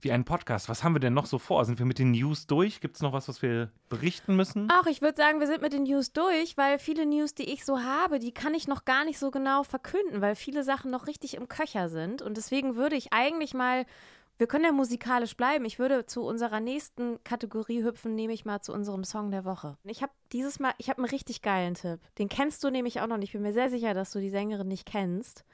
wie 0.00 0.10
ein 0.10 0.24
Podcast. 0.24 0.68
Was 0.68 0.82
haben 0.82 0.94
wir 0.94 1.00
denn 1.00 1.14
noch 1.14 1.26
so 1.26 1.38
vor? 1.38 1.64
Sind 1.64 1.78
wir 1.78 1.86
mit 1.86 1.98
den 1.98 2.12
News 2.12 2.46
durch? 2.46 2.80
Gibt 2.80 2.96
es 2.96 3.02
noch 3.02 3.12
was, 3.12 3.28
was 3.28 3.42
wir 3.42 3.70
berichten 3.90 4.36
müssen? 4.36 4.68
Ach, 4.72 4.86
ich 4.86 5.02
würde 5.02 5.16
sagen, 5.16 5.38
wir 5.38 5.46
sind 5.46 5.60
mit 5.60 5.74
den 5.74 5.82
News 5.82 6.12
durch, 6.12 6.56
weil 6.56 6.78
viele 6.78 7.04
News, 7.04 7.34
die 7.34 7.52
ich 7.52 7.64
so 7.64 7.80
habe, 7.80 8.18
die 8.18 8.32
kann 8.32 8.54
ich 8.54 8.66
noch 8.66 8.86
gar 8.86 9.04
nicht 9.04 9.18
so 9.18 9.30
genau 9.30 9.64
verkünden, 9.64 10.20
weil 10.22 10.34
viele 10.34 10.64
Sachen 10.64 10.90
noch 10.90 11.06
richtig 11.06 11.34
im 11.34 11.48
Köcher 11.48 11.88
sind. 11.90 12.22
Und 12.22 12.36
deswegen 12.36 12.74
würde 12.74 12.96
ich 12.96 13.12
eigentlich 13.12 13.54
mal 13.54 13.84
wir 14.38 14.46
können 14.46 14.64
ja 14.64 14.70
musikalisch 14.70 15.36
bleiben. 15.36 15.64
Ich 15.64 15.80
würde 15.80 16.06
zu 16.06 16.22
unserer 16.22 16.60
nächsten 16.60 17.22
Kategorie 17.24 17.82
hüpfen, 17.82 18.14
nehme 18.14 18.32
ich 18.32 18.44
mal 18.44 18.60
zu 18.60 18.72
unserem 18.72 19.02
Song 19.02 19.32
der 19.32 19.44
Woche. 19.44 19.76
Ich 19.82 20.00
habe 20.00 20.12
dieses 20.32 20.60
Mal, 20.60 20.74
ich 20.78 20.88
habe 20.88 20.98
einen 20.98 21.10
richtig 21.10 21.42
geilen 21.42 21.74
Tipp. 21.74 21.98
Den 22.18 22.28
kennst 22.28 22.62
du 22.62 22.70
nämlich 22.70 23.00
auch 23.00 23.08
noch 23.08 23.16
nicht. 23.16 23.30
Ich 23.30 23.32
bin 23.32 23.42
mir 23.42 23.52
sehr 23.52 23.68
sicher, 23.68 23.94
dass 23.94 24.12
du 24.12 24.20
die 24.20 24.30
Sängerin 24.30 24.68
nicht 24.68 24.86
kennst 24.86 25.44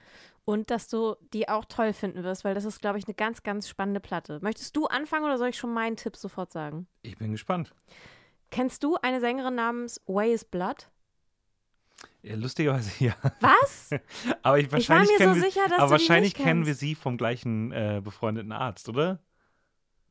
und 0.45 0.71
dass 0.71 0.89
du 0.89 1.17
die 1.33 1.49
auch 1.49 1.65
toll 1.65 1.93
finden 1.93 2.23
wirst, 2.23 2.45
weil 2.45 2.55
das 2.55 2.65
ist, 2.65 2.81
glaube 2.81 2.99
ich, 2.99 3.07
eine 3.07 3.15
ganz, 3.15 3.43
ganz 3.43 3.69
spannende 3.69 4.01
Platte. 4.01 4.39
Möchtest 4.43 4.77
du 4.77 4.87
anfangen 4.87 5.25
oder 5.25 5.39
soll 5.39 5.49
ich 5.49 5.57
schon 5.57 5.73
meinen 5.73 5.97
Tipp 5.97 6.17
sofort 6.17 6.53
sagen? 6.53 6.87
Ich 7.03 7.17
bin 7.17 7.33
gespannt. 7.33 7.73
Kennst 8.51 8.85
du 8.85 8.97
eine 9.03 9.21
Sängerin 9.21 9.55
namens 9.55 10.01
Way 10.07 10.33
is 10.33 10.45
Blood? 10.45 10.89
Ja, 12.23 12.37
lustigerweise 12.37 12.91
ja. 13.05 13.15
Was? 13.41 13.91
aber 14.43 14.59
ich, 14.59 14.71
wahrscheinlich 14.71 15.11
ich 15.11 15.21
war 15.21 15.29
mir 15.29 15.35
so 15.35 15.41
wir, 15.41 15.51
sicher, 15.51 15.69
dass 15.69 15.79
aber 15.79 15.87
du 15.87 15.93
wahrscheinlich 15.93 16.35
die 16.35 16.43
kennen 16.43 16.65
kennst. 16.65 16.67
wir 16.69 16.75
sie 16.75 16.95
vom 16.95 17.17
gleichen 17.17 17.73
äh, 17.73 18.01
befreundeten 18.03 18.53
Arzt, 18.53 18.89
oder? 18.89 19.21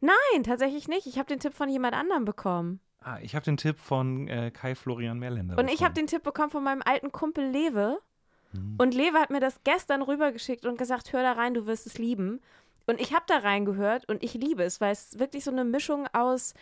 Nein, 0.02 0.43
tatsächlich 0.43 0.88
nicht. 0.88 1.08
Ich 1.08 1.17
habe 1.17 1.28
den 1.28 1.39
Tipp 1.39 1.54
von 1.54 1.69
jemand 1.69 1.96
anderem 1.96 2.26
bekommen. 2.26 2.82
Ah, 3.00 3.19
ich 3.22 3.36
habe 3.36 3.43
den 3.43 3.58
Tipp 3.58 3.80
von 3.80 4.28
äh, 4.28 4.52
Kai 4.52 4.76
Florian 4.76 5.19
Mehrländer. 5.19 5.58
Und 5.58 5.69
ich 5.69 5.84
habe 5.84 5.93
den 5.93 6.08
Tipp 6.08 6.24
bekommen 6.24 6.50
von 6.50 6.63
meinem 6.63 6.82
alten 6.84 7.12
Kumpel 7.12 7.50
Lewe. 7.50 8.00
Hm. 8.53 8.75
Und 8.77 8.93
Lewe 8.93 9.17
hat 9.19 9.29
mir 9.29 9.39
das 9.39 9.63
gestern 9.63 10.01
rübergeschickt 10.01 10.65
und 10.65 10.77
gesagt, 10.77 11.13
hör 11.13 11.21
da 11.21 11.33
rein, 11.33 11.53
du 11.53 11.65
wirst 11.65 11.85
es 11.85 11.97
lieben. 11.97 12.39
Und 12.85 12.99
ich 12.99 13.13
habe 13.13 13.25
da 13.27 13.37
reingehört 13.37 14.07
und 14.09 14.23
ich 14.23 14.33
liebe 14.33 14.63
es, 14.63 14.81
weil 14.81 14.91
es 14.91 15.17
wirklich 15.19 15.43
so 15.43 15.51
eine 15.51 15.63
Mischung 15.63 16.07
aus 16.11 16.53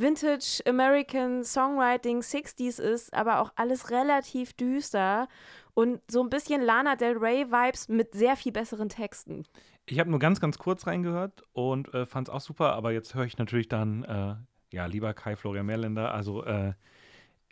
Vintage 0.00 0.62
American 0.66 1.44
Songwriting 1.44 2.20
60s 2.20 2.80
ist, 2.80 3.12
aber 3.12 3.40
auch 3.40 3.52
alles 3.56 3.90
relativ 3.90 4.54
düster 4.54 5.28
und 5.74 6.00
so 6.10 6.22
ein 6.22 6.30
bisschen 6.30 6.62
Lana 6.62 6.96
Del 6.96 7.16
Rey 7.18 7.46
Vibes 7.50 7.88
mit 7.88 8.14
sehr 8.14 8.36
viel 8.36 8.52
besseren 8.52 8.88
Texten. 8.88 9.44
Ich 9.86 10.00
habe 10.00 10.10
nur 10.10 10.18
ganz, 10.18 10.40
ganz 10.40 10.58
kurz 10.58 10.86
reingehört 10.86 11.44
und 11.52 11.92
äh, 11.94 12.06
fand 12.06 12.28
es 12.28 12.34
auch 12.34 12.40
super, 12.40 12.72
aber 12.72 12.92
jetzt 12.92 13.14
höre 13.14 13.24
ich 13.24 13.38
natürlich 13.38 13.68
dann, 13.68 14.04
äh, 14.04 14.34
ja, 14.74 14.86
lieber 14.86 15.12
Kai 15.14 15.36
Florian 15.36 15.66
Mehrländer, 15.66 16.14
also 16.14 16.44
äh, 16.44 16.72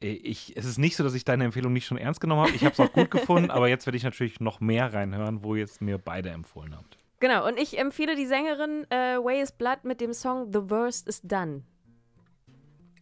ich, 0.01 0.57
es 0.57 0.65
ist 0.65 0.79
nicht 0.79 0.97
so, 0.97 1.03
dass 1.03 1.15
ich 1.15 1.25
deine 1.25 1.45
Empfehlung 1.45 1.73
nicht 1.73 1.87
schon 1.87 1.99
ernst 1.99 2.21
genommen 2.21 2.43
habe. 2.43 2.53
Ich 2.53 2.65
habe 2.65 2.73
es 2.73 2.81
auch 2.81 2.93
gut 2.93 3.11
gefunden, 3.11 3.51
aber 3.51 3.69
jetzt 3.69 3.87
werde 3.87 3.97
ich 3.97 4.05
natürlich 4.05 4.41
noch 4.41 4.61
mehr 4.61 4.93
reinhören, 4.93 5.43
wo 5.43 5.55
ihr 5.55 5.65
es 5.65 5.81
mir 5.81 5.99
beide 5.99 6.31
empfohlen 6.31 6.77
habt. 6.77 6.99
Genau, 7.21 7.47
und 7.49 7.59
ich 7.59 7.79
empfehle 7.79 8.15
die 8.15 8.27
Sängerin 8.27 8.87
äh, 8.91 9.17
Way 9.17 9.43
is 9.43 9.51
Blood 9.51 9.79
mit 9.83 10.01
dem 10.01 10.13
Song 10.13 10.53
The 10.53 10.71
Worst 10.71 11.09
is 11.09 11.21
Done. 11.23 11.63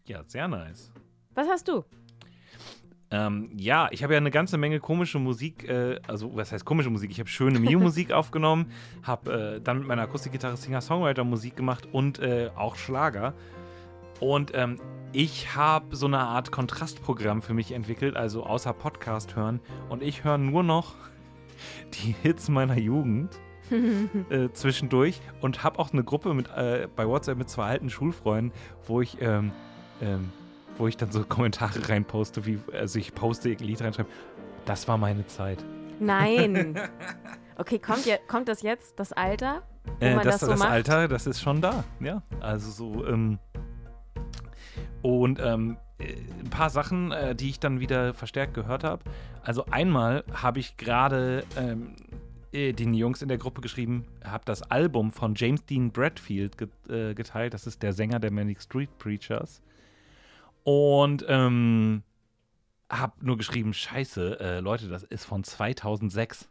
Ja, 0.06 0.22
sehr 0.26 0.48
nice. 0.48 0.90
Was 1.34 1.48
hast 1.48 1.68
du? 1.68 1.84
Ähm, 3.10 3.50
ja, 3.56 3.88
ich 3.92 4.02
habe 4.02 4.14
ja 4.14 4.18
eine 4.18 4.30
ganze 4.30 4.56
Menge 4.56 4.80
komische 4.80 5.18
Musik, 5.18 5.68
äh, 5.68 6.00
also 6.08 6.34
was 6.34 6.50
heißt 6.50 6.64
komische 6.64 6.90
Musik? 6.90 7.10
Ich 7.10 7.20
habe 7.20 7.28
schöne 7.28 7.60
Mio-Musik 7.60 8.10
aufgenommen, 8.12 8.72
habe 9.02 9.56
äh, 9.56 9.60
dann 9.60 9.80
mit 9.80 9.86
meiner 9.86 10.02
Akustikgitarre 10.02 10.56
Singer-Songwriter-Musik 10.56 11.54
gemacht 11.54 11.86
und 11.92 12.18
äh, 12.18 12.50
auch 12.56 12.76
Schlager. 12.76 13.34
Und 14.18 14.52
ähm, 14.54 14.80
ich 15.16 15.56
habe 15.56 15.96
so 15.96 16.04
eine 16.04 16.18
Art 16.18 16.52
Kontrastprogramm 16.52 17.40
für 17.40 17.54
mich 17.54 17.72
entwickelt, 17.72 18.16
also 18.16 18.44
außer 18.44 18.74
Podcast 18.74 19.34
hören. 19.34 19.60
Und 19.88 20.02
ich 20.02 20.24
höre 20.24 20.36
nur 20.36 20.62
noch 20.62 20.92
die 21.94 22.14
Hits 22.22 22.50
meiner 22.50 22.76
Jugend 22.76 23.30
äh, 24.28 24.50
zwischendurch 24.52 25.22
und 25.40 25.64
habe 25.64 25.78
auch 25.78 25.90
eine 25.90 26.04
Gruppe 26.04 26.34
mit, 26.34 26.48
äh, 26.50 26.86
bei 26.94 27.08
WhatsApp 27.08 27.38
mit 27.38 27.48
zwei 27.48 27.64
alten 27.64 27.88
Schulfreunden, 27.88 28.52
wo 28.86 29.00
ich, 29.00 29.16
ähm, 29.22 29.52
ähm, 30.02 30.30
wo 30.76 30.86
ich 30.86 30.98
dann 30.98 31.10
so 31.10 31.24
Kommentare 31.24 31.80
reinposte, 31.88 32.44
wie, 32.44 32.58
also 32.74 32.98
ich 32.98 33.14
poste 33.14 33.48
ein 33.48 33.56
Lied 33.56 33.80
reinschreibe. 33.80 34.10
Das 34.66 34.86
war 34.86 34.98
meine 34.98 35.26
Zeit. 35.26 35.64
Nein. 35.98 36.78
Okay, 37.56 37.78
kommt, 37.78 38.04
je, 38.04 38.18
kommt 38.28 38.48
das 38.48 38.60
jetzt, 38.60 39.00
das 39.00 39.14
Alter, 39.14 39.62
wo 39.98 40.04
Äh, 40.04 40.14
man 40.16 40.24
das, 40.24 40.34
das 40.34 40.40
so 40.42 40.46
das 40.48 40.58
macht? 40.58 40.70
Alter, 40.70 41.08
das 41.08 41.26
ist 41.26 41.40
schon 41.40 41.62
da, 41.62 41.84
ja. 42.00 42.20
Also 42.40 42.70
so, 42.70 43.06
ähm, 43.06 43.38
und 45.06 45.38
ähm, 45.40 45.76
äh, 45.98 46.16
ein 46.40 46.50
paar 46.50 46.68
Sachen, 46.68 47.12
äh, 47.12 47.36
die 47.36 47.50
ich 47.50 47.60
dann 47.60 47.78
wieder 47.78 48.12
verstärkt 48.12 48.54
gehört 48.54 48.82
habe. 48.82 49.04
Also 49.44 49.64
einmal 49.66 50.24
habe 50.32 50.58
ich 50.58 50.76
gerade 50.76 51.44
ähm, 51.56 51.94
äh, 52.50 52.72
den 52.72 52.92
Jungs 52.92 53.22
in 53.22 53.28
der 53.28 53.38
Gruppe 53.38 53.60
geschrieben, 53.60 54.04
habe 54.24 54.44
das 54.44 54.62
Album 54.62 55.12
von 55.12 55.36
James 55.36 55.64
Dean 55.64 55.92
Bradfield 55.92 56.58
get, 56.58 56.70
äh, 56.88 57.14
geteilt. 57.14 57.54
Das 57.54 57.68
ist 57.68 57.84
der 57.84 57.92
Sänger 57.92 58.18
der 58.18 58.32
Manic 58.32 58.60
Street 58.60 58.90
Preachers. 58.98 59.62
Und 60.64 61.24
ähm, 61.28 62.02
habe 62.90 63.12
nur 63.24 63.36
geschrieben, 63.36 63.72
scheiße, 63.72 64.40
äh, 64.40 64.58
Leute, 64.58 64.88
das 64.88 65.04
ist 65.04 65.24
von 65.24 65.44
2006. 65.44 66.48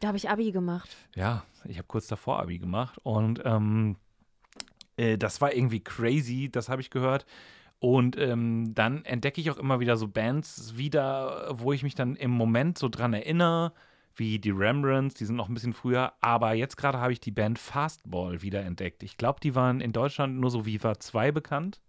Da 0.00 0.08
habe 0.08 0.18
ich 0.18 0.28
Abi 0.28 0.52
gemacht. 0.52 0.94
Ja, 1.14 1.44
ich 1.64 1.78
habe 1.78 1.88
kurz 1.88 2.08
davor 2.08 2.40
Abi 2.40 2.58
gemacht 2.58 2.98
und 3.02 3.40
ähm, 3.46 3.96
äh, 4.98 5.16
das 5.16 5.40
war 5.40 5.54
irgendwie 5.54 5.80
crazy, 5.80 6.50
das 6.52 6.68
habe 6.68 6.82
ich 6.82 6.90
gehört. 6.90 7.24
Und 7.80 8.18
ähm, 8.18 8.74
dann 8.74 9.04
entdecke 9.06 9.40
ich 9.40 9.50
auch 9.50 9.56
immer 9.56 9.80
wieder 9.80 9.96
so 9.96 10.06
Bands 10.06 10.76
wieder, 10.76 11.48
wo 11.52 11.72
ich 11.72 11.82
mich 11.82 11.94
dann 11.94 12.14
im 12.14 12.30
Moment 12.30 12.78
so 12.78 12.88
dran 12.90 13.14
erinnere, 13.14 13.72
wie 14.14 14.38
die 14.38 14.50
Rembrandts, 14.50 15.14
die 15.14 15.24
sind 15.24 15.36
noch 15.36 15.48
ein 15.48 15.54
bisschen 15.54 15.72
früher. 15.72 16.12
Aber 16.20 16.52
jetzt 16.52 16.76
gerade 16.76 16.98
habe 17.00 17.12
ich 17.12 17.20
die 17.20 17.30
Band 17.30 17.58
Fastball 17.58 18.42
wieder 18.42 18.62
entdeckt. 18.62 19.02
Ich 19.02 19.16
glaube, 19.16 19.40
die 19.40 19.54
waren 19.54 19.80
in 19.80 19.92
Deutschland 19.92 20.38
nur 20.38 20.50
so 20.50 20.66
Viva 20.66 20.98
2 21.00 21.32
bekannt. 21.32 21.80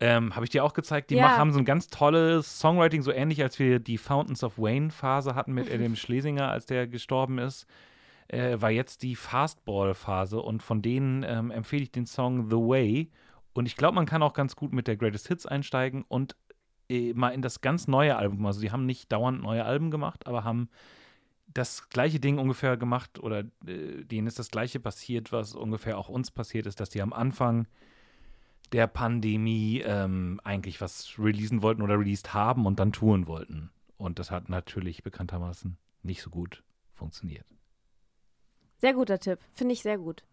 Ähm, 0.00 0.34
habe 0.34 0.44
ich 0.44 0.50
dir 0.50 0.64
auch 0.64 0.74
gezeigt. 0.74 1.10
Die 1.10 1.14
Ja. 1.14 1.36
haben 1.36 1.52
so 1.52 1.60
ein 1.60 1.64
ganz 1.64 1.86
tolles 1.86 2.58
Songwriting, 2.58 3.02
so 3.02 3.12
ähnlich 3.12 3.42
als 3.42 3.60
wir 3.60 3.78
die 3.78 3.96
Fountains 3.96 4.42
of 4.42 4.58
Wayne 4.58 4.90
Phase 4.90 5.36
hatten 5.36 5.52
mit 5.52 5.72
Adam 5.72 5.94
Schlesinger, 5.94 6.50
als 6.50 6.66
der 6.66 6.88
gestorben 6.88 7.38
ist. 7.38 7.66
Äh, 8.26 8.60
war 8.60 8.70
jetzt 8.70 9.02
die 9.02 9.14
Fastball-Phase 9.14 10.40
und 10.40 10.62
von 10.62 10.82
denen 10.82 11.22
ähm, 11.22 11.50
empfehle 11.52 11.82
ich 11.84 11.92
den 11.92 12.06
Song 12.06 12.50
The 12.50 12.56
Way. 12.56 13.10
Und 13.54 13.66
ich 13.66 13.76
glaube, 13.76 13.94
man 13.94 14.06
kann 14.06 14.22
auch 14.22 14.34
ganz 14.34 14.56
gut 14.56 14.72
mit 14.72 14.86
der 14.86 14.96
Greatest 14.96 15.28
Hits 15.28 15.46
einsteigen 15.46 16.04
und 16.08 16.36
äh, 16.88 17.14
mal 17.14 17.30
in 17.30 17.40
das 17.42 17.60
ganz 17.60 17.88
neue 17.88 18.16
Album. 18.16 18.44
Also, 18.44 18.60
die 18.60 18.70
haben 18.70 18.84
nicht 18.84 19.10
dauernd 19.10 19.42
neue 19.42 19.64
Alben 19.64 19.90
gemacht, 19.90 20.26
aber 20.26 20.44
haben 20.44 20.68
das 21.46 21.88
gleiche 21.88 22.20
Ding 22.20 22.38
ungefähr 22.38 22.76
gemacht 22.76 23.18
oder 23.20 23.44
äh, 23.66 24.04
denen 24.04 24.26
ist 24.26 24.38
das 24.38 24.50
gleiche 24.50 24.80
passiert, 24.80 25.32
was 25.32 25.54
ungefähr 25.54 25.96
auch 25.98 26.08
uns 26.08 26.30
passiert 26.30 26.66
ist, 26.66 26.80
dass 26.80 26.90
die 26.90 27.00
am 27.00 27.12
Anfang 27.12 27.66
der 28.72 28.88
Pandemie 28.88 29.82
ähm, 29.84 30.40
eigentlich 30.42 30.80
was 30.80 31.14
releasen 31.18 31.62
wollten 31.62 31.82
oder 31.82 31.98
released 31.98 32.34
haben 32.34 32.66
und 32.66 32.80
dann 32.80 32.92
touren 32.92 33.26
wollten. 33.26 33.70
Und 33.96 34.18
das 34.18 34.30
hat 34.30 34.48
natürlich 34.48 35.02
bekanntermaßen 35.04 35.76
nicht 36.02 36.22
so 36.22 36.30
gut 36.30 36.64
funktioniert. 36.92 37.46
Sehr 38.84 38.92
guter 38.92 39.18
Tipp, 39.18 39.38
finde 39.50 39.72
ich 39.72 39.80
sehr 39.80 39.96
gut. 39.96 40.24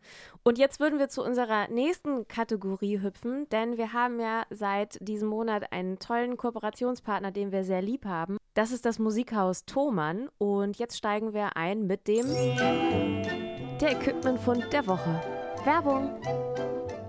Und 0.43 0.57
jetzt 0.57 0.81
würden 0.81 0.99
wir 0.99 1.07
zu 1.07 1.23
unserer 1.23 1.69
nächsten 1.69 2.27
Kategorie 2.27 3.01
hüpfen, 3.01 3.47
denn 3.47 3.77
wir 3.77 3.93
haben 3.93 4.19
ja 4.19 4.43
seit 4.49 4.97
diesem 4.99 5.29
Monat 5.29 5.71
einen 5.71 5.99
tollen 5.99 6.35
Kooperationspartner, 6.35 7.31
den 7.31 7.53
wir 7.53 7.63
sehr 7.63 7.81
lieb 7.81 8.03
haben. 8.03 8.35
Das 8.53 8.73
ist 8.73 8.83
das 8.83 8.99
Musikhaus 8.99 9.63
Thomann 9.63 10.27
und 10.37 10.77
jetzt 10.77 10.97
steigen 10.97 11.33
wir 11.33 11.55
ein 11.55 11.87
mit 11.87 12.09
dem 12.09 12.25
der 13.79 13.91
Equipmentfund 13.93 14.73
der 14.73 14.85
Woche. 14.85 15.21
Werbung. 15.63 16.09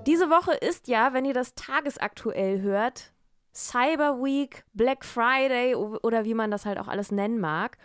Diese 0.07 0.31
Woche 0.31 0.53
ist 0.55 0.87
ja, 0.87 1.13
wenn 1.13 1.25
ihr 1.25 1.35
das 1.35 1.57
tagesaktuell 1.57 2.61
hört, 2.61 3.13
Cyber 3.53 4.23
Week, 4.23 4.65
Black 4.75 5.05
Friday 5.05 5.75
oder 5.75 6.25
wie 6.25 6.35
man 6.35 6.53
das 6.53 6.67
halt 6.67 6.79
auch 6.79 6.87
alles 6.87 7.11
nennen 7.11 7.41
mag. 7.41 7.79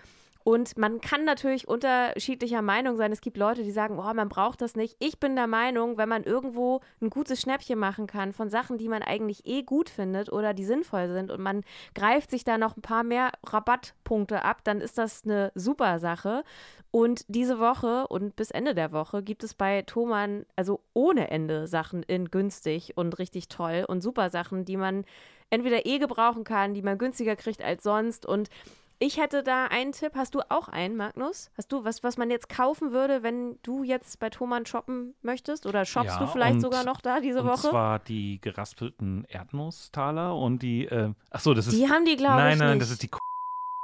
Und 0.47 0.77
man 0.77 1.01
kann 1.01 1.25
natürlich 1.25 1.67
unterschiedlicher 1.67 2.61
Meinung 2.61 2.95
sein. 2.95 3.11
Es 3.11 3.19
gibt 3.19 3.35
Leute, 3.35 3.63
die 3.63 3.71
sagen, 3.71 3.99
oh, 3.99 4.13
man 4.13 4.29
braucht 4.29 4.61
das 4.61 4.77
nicht. 4.77 4.95
Ich 4.99 5.19
bin 5.19 5.35
der 5.35 5.45
Meinung, 5.45 5.97
wenn 5.97 6.07
man 6.07 6.23
irgendwo 6.23 6.79
ein 7.01 7.09
gutes 7.09 7.41
Schnäppchen 7.41 7.77
machen 7.77 8.07
kann 8.07 8.31
von 8.31 8.49
Sachen, 8.49 8.77
die 8.77 8.87
man 8.87 9.03
eigentlich 9.03 9.45
eh 9.45 9.63
gut 9.63 9.89
findet 9.89 10.31
oder 10.31 10.53
die 10.53 10.63
sinnvoll 10.63 11.09
sind 11.09 11.31
und 11.31 11.41
man 11.41 11.65
greift 11.95 12.31
sich 12.31 12.45
da 12.45 12.57
noch 12.57 12.77
ein 12.77 12.81
paar 12.81 13.03
mehr 13.03 13.33
Rabattpunkte 13.45 14.45
ab, 14.45 14.63
dann 14.63 14.79
ist 14.79 14.97
das 14.97 15.25
eine 15.25 15.51
super 15.53 15.99
Sache. 15.99 16.45
Und 16.91 17.25
diese 17.27 17.59
Woche 17.59 18.07
und 18.07 18.37
bis 18.37 18.49
Ende 18.49 18.73
der 18.73 18.93
Woche 18.93 19.23
gibt 19.23 19.43
es 19.43 19.53
bei 19.53 19.81
Thomann 19.81 20.45
also 20.55 20.79
ohne 20.93 21.29
Ende 21.29 21.67
Sachen 21.67 22.03
in 22.03 22.31
günstig 22.31 22.93
und 22.95 23.19
richtig 23.19 23.49
toll 23.49 23.83
und 23.85 23.99
super 23.99 24.29
Sachen, 24.29 24.63
die 24.63 24.77
man 24.77 25.03
entweder 25.49 25.85
eh 25.85 25.99
gebrauchen 25.99 26.45
kann, 26.45 26.73
die 26.73 26.83
man 26.83 26.97
günstiger 26.97 27.35
kriegt 27.35 27.61
als 27.61 27.83
sonst 27.83 28.25
und 28.25 28.49
ich 28.99 29.17
hätte 29.17 29.43
da 29.43 29.65
einen 29.65 29.91
Tipp. 29.91 30.13
Hast 30.15 30.33
du 30.35 30.41
auch 30.49 30.67
einen, 30.69 30.95
Magnus? 30.95 31.51
Hast 31.57 31.71
du 31.71 31.83
was, 31.83 32.03
was 32.03 32.17
man 32.17 32.29
jetzt 32.31 32.49
kaufen 32.49 32.91
würde, 32.91 33.21
wenn 33.23 33.57
du 33.63 33.83
jetzt 33.83 34.19
bei 34.19 34.29
Thomann 34.29 34.65
shoppen 34.65 35.13
möchtest? 35.21 35.65
Oder 35.65 35.85
shoppst 35.85 36.15
Ja, 36.15 36.19
du 36.19 36.27
vielleicht 36.27 36.55
und- 36.55 36.61
sogar 36.61 36.83
noch 36.83 37.01
da 37.01 37.19
diese 37.19 37.41
und 37.41 37.47
Woche? 37.47 37.69
zwar 37.69 37.99
die 37.99 38.39
geraspelten 38.41 39.25
Erdnusstaler 39.29 40.35
und 40.35 40.61
die, 40.63 40.85
äh, 40.85 41.11
ach 41.31 41.39
so, 41.39 41.53
das 41.53 41.67
ist, 41.67 41.77
die 41.77 41.89
haben 41.89 42.05
die, 42.05 42.15
glaube 42.15 42.37
nein, 42.37 42.53
ich, 42.53 42.59
nein, 42.59 42.69
nicht. 42.73 42.81
das 42.81 42.91
ist 42.91 43.03
die 43.03 43.09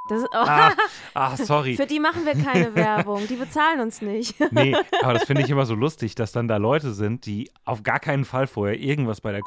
Das 0.09 0.19
ist, 0.21 0.29
oh, 0.33 0.37
Ah, 0.37 0.71
ah, 1.13 1.37
sorry. 1.37 1.75
Für 1.77 1.85
die 1.85 1.99
machen 1.99 2.25
wir 2.25 2.33
keine 2.33 2.75
Werbung. 2.75 3.25
Die 3.27 3.35
bezahlen 3.35 3.79
uns 3.79 4.01
nicht. 4.01 4.35
Nee, 4.51 4.75
aber 5.01 5.13
das 5.13 5.23
finde 5.23 5.43
ich 5.43 5.49
immer 5.49 5.65
so 5.65 5.75
lustig, 5.75 6.15
dass 6.15 6.31
dann 6.33 6.47
da 6.47 6.57
Leute 6.57 6.91
sind, 6.93 7.25
die 7.25 7.49
auf 7.65 7.83
gar 7.83 7.99
keinen 7.99 8.25
Fall 8.25 8.47
vorher 8.47 8.77
irgendwas 8.79 9.21
bei 9.21 9.31
der 9.31 9.41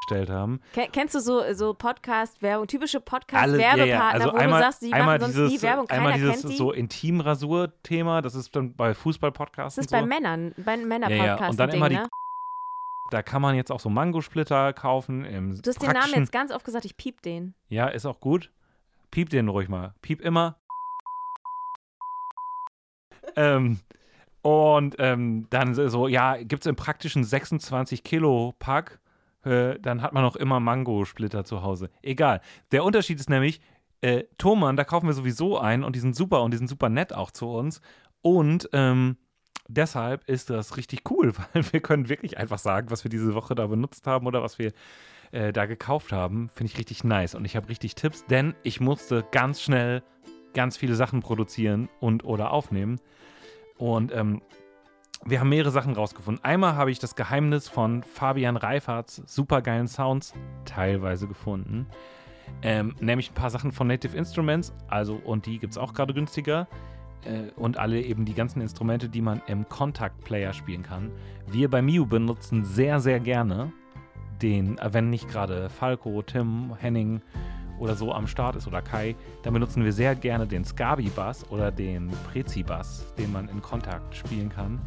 gestellt 0.00 0.30
haben. 0.30 0.60
Ken- 0.72 0.90
Kennst 0.92 1.14
du 1.14 1.20
so, 1.20 1.42
so 1.52 1.74
Podcast-Werbung, 1.74 2.66
typische 2.66 3.00
Podcast-Werbepartner, 3.00 3.84
ja, 3.86 3.94
ja. 3.94 4.08
Also 4.08 4.32
wo 4.32 4.36
einmal, 4.36 4.60
du 4.60 4.64
sagst, 4.66 4.82
die 4.82 4.92
einmal 4.92 5.18
machen 5.18 5.32
sonst 5.32 5.34
dieses, 5.36 5.62
nie 5.62 5.62
Werbung, 5.68 5.90
einmal 5.90 6.12
keiner 6.12 6.24
dieses 6.24 6.40
kennt 6.42 6.52
die? 6.52 6.56
so 6.56 6.72
Intimrasur-Thema, 6.72 8.22
das 8.22 8.34
ist 8.34 8.54
dann 8.56 8.74
bei 8.74 8.94
Fußball-Podcasts 8.94 9.76
das 9.76 9.86
ist 9.86 9.90
bei 9.92 10.00
so. 10.00 10.06
Männern, 10.06 10.54
bei 10.56 10.76
Männer-Podcasts. 10.76 11.40
ja. 11.40 11.48
Und 11.48 11.56
dann 11.58 11.70
immer 11.70 11.88
die 11.88 11.96
ne? 11.96 12.08
Da 13.10 13.22
kann 13.22 13.40
man 13.40 13.54
jetzt 13.54 13.72
auch 13.72 13.80
so 13.80 13.88
Mangosplitter 13.88 14.74
kaufen. 14.74 15.24
Im 15.24 15.62
Du 15.62 15.70
hast 15.70 15.80
den 15.82 15.92
Namen 15.92 16.12
jetzt 16.14 16.30
ganz 16.30 16.52
oft 16.52 16.64
gesagt, 16.64 16.84
ich 16.84 16.96
piep 16.98 17.22
den. 17.22 17.54
Ja, 17.70 17.86
ist 17.88 18.04
auch 18.04 18.20
gut. 18.20 18.50
Piep 19.10 19.30
den 19.30 19.48
ruhig 19.48 19.70
mal. 19.70 19.94
Piep 20.02 20.20
immer. 20.20 20.56
ähm, 23.36 23.80
und 24.42 24.96
ähm, 24.98 25.46
dann 25.50 25.74
so, 25.74 26.06
ja, 26.06 26.36
gibt 26.36 26.64
es 26.64 26.66
im 26.66 26.76
praktischen 26.76 27.24
26 27.24 28.04
Kilo 28.04 28.54
Pack, 28.58 29.00
äh, 29.48 29.78
dann 29.80 30.02
hat 30.02 30.12
man 30.12 30.22
noch 30.22 30.36
immer 30.36 30.60
Mangosplitter 30.60 31.44
zu 31.44 31.62
Hause. 31.62 31.90
Egal. 32.02 32.40
Der 32.70 32.84
Unterschied 32.84 33.18
ist 33.18 33.30
nämlich, 33.30 33.60
äh, 34.00 34.24
Thomann, 34.36 34.76
da 34.76 34.84
kaufen 34.84 35.06
wir 35.06 35.14
sowieso 35.14 35.58
ein 35.58 35.82
und 35.82 35.96
die 35.96 36.00
sind 36.00 36.14
super 36.14 36.42
und 36.42 36.52
die 36.52 36.58
sind 36.58 36.68
super 36.68 36.88
nett 36.88 37.12
auch 37.14 37.30
zu 37.30 37.48
uns. 37.48 37.80
Und 38.20 38.68
ähm, 38.72 39.16
deshalb 39.68 40.28
ist 40.28 40.50
das 40.50 40.76
richtig 40.76 41.10
cool, 41.10 41.32
weil 41.52 41.72
wir 41.72 41.80
können 41.80 42.08
wirklich 42.08 42.38
einfach 42.38 42.58
sagen, 42.58 42.90
was 42.90 43.04
wir 43.04 43.10
diese 43.10 43.34
Woche 43.34 43.54
da 43.54 43.66
benutzt 43.66 44.06
haben 44.06 44.26
oder 44.26 44.42
was 44.42 44.58
wir 44.58 44.72
äh, 45.32 45.52
da 45.52 45.66
gekauft 45.66 46.12
haben. 46.12 46.50
Finde 46.50 46.72
ich 46.72 46.78
richtig 46.78 47.02
nice. 47.02 47.34
Und 47.34 47.44
ich 47.44 47.56
habe 47.56 47.68
richtig 47.68 47.94
Tipps, 47.94 48.26
denn 48.26 48.54
ich 48.62 48.80
musste 48.80 49.24
ganz 49.30 49.62
schnell 49.62 50.02
ganz 50.54 50.76
viele 50.76 50.94
Sachen 50.94 51.20
produzieren 51.20 51.88
und 52.00 52.24
oder 52.24 52.50
aufnehmen. 52.50 53.00
Und 53.76 54.12
ähm, 54.12 54.42
wir 55.24 55.40
haben 55.40 55.48
mehrere 55.48 55.70
Sachen 55.70 55.94
rausgefunden. 55.94 56.42
Einmal 56.44 56.76
habe 56.76 56.90
ich 56.90 56.98
das 56.98 57.16
Geheimnis 57.16 57.68
von 57.68 58.02
Fabian 58.02 58.56
Reiferts 58.56 59.22
supergeilen 59.26 59.88
Sounds 59.88 60.32
teilweise 60.64 61.26
gefunden. 61.26 61.86
Ähm, 62.62 62.94
nämlich 63.00 63.30
ein 63.30 63.34
paar 63.34 63.50
Sachen 63.50 63.72
von 63.72 63.86
Native 63.86 64.16
Instruments, 64.16 64.72
also 64.88 65.16
und 65.16 65.46
die 65.46 65.58
gibt 65.58 65.72
es 65.72 65.78
auch 65.78 65.92
gerade 65.92 66.14
günstiger. 66.14 66.66
Äh, 67.24 67.50
und 67.56 67.78
alle 67.78 68.00
eben 68.00 68.24
die 68.24 68.34
ganzen 68.34 68.60
Instrumente, 68.60 69.08
die 69.08 69.22
man 69.22 69.42
im 69.46 69.68
Contact 69.68 70.24
Player 70.24 70.52
spielen 70.52 70.82
kann. 70.82 71.10
Wir 71.46 71.68
bei 71.68 71.82
Miu 71.82 72.06
benutzen 72.06 72.64
sehr, 72.64 73.00
sehr 73.00 73.20
gerne 73.20 73.72
den, 74.40 74.78
äh, 74.78 74.92
wenn 74.92 75.10
nicht 75.10 75.28
gerade 75.28 75.68
Falco, 75.68 76.22
Tim, 76.22 76.74
Henning 76.78 77.20
oder 77.78 77.94
so 77.94 78.12
am 78.12 78.26
Start 78.26 78.56
ist 78.56 78.66
oder 78.66 78.82
Kai, 78.82 79.14
dann 79.42 79.52
benutzen 79.52 79.84
wir 79.84 79.92
sehr 79.92 80.14
gerne 80.14 80.46
den 80.46 80.64
Scabi-Bass 80.64 81.48
oder 81.50 81.70
den 81.70 82.10
Prezi-Bass, 82.32 83.14
den 83.16 83.32
man 83.32 83.48
in 83.48 83.62
Kontakt 83.62 84.16
spielen 84.16 84.48
kann. 84.48 84.80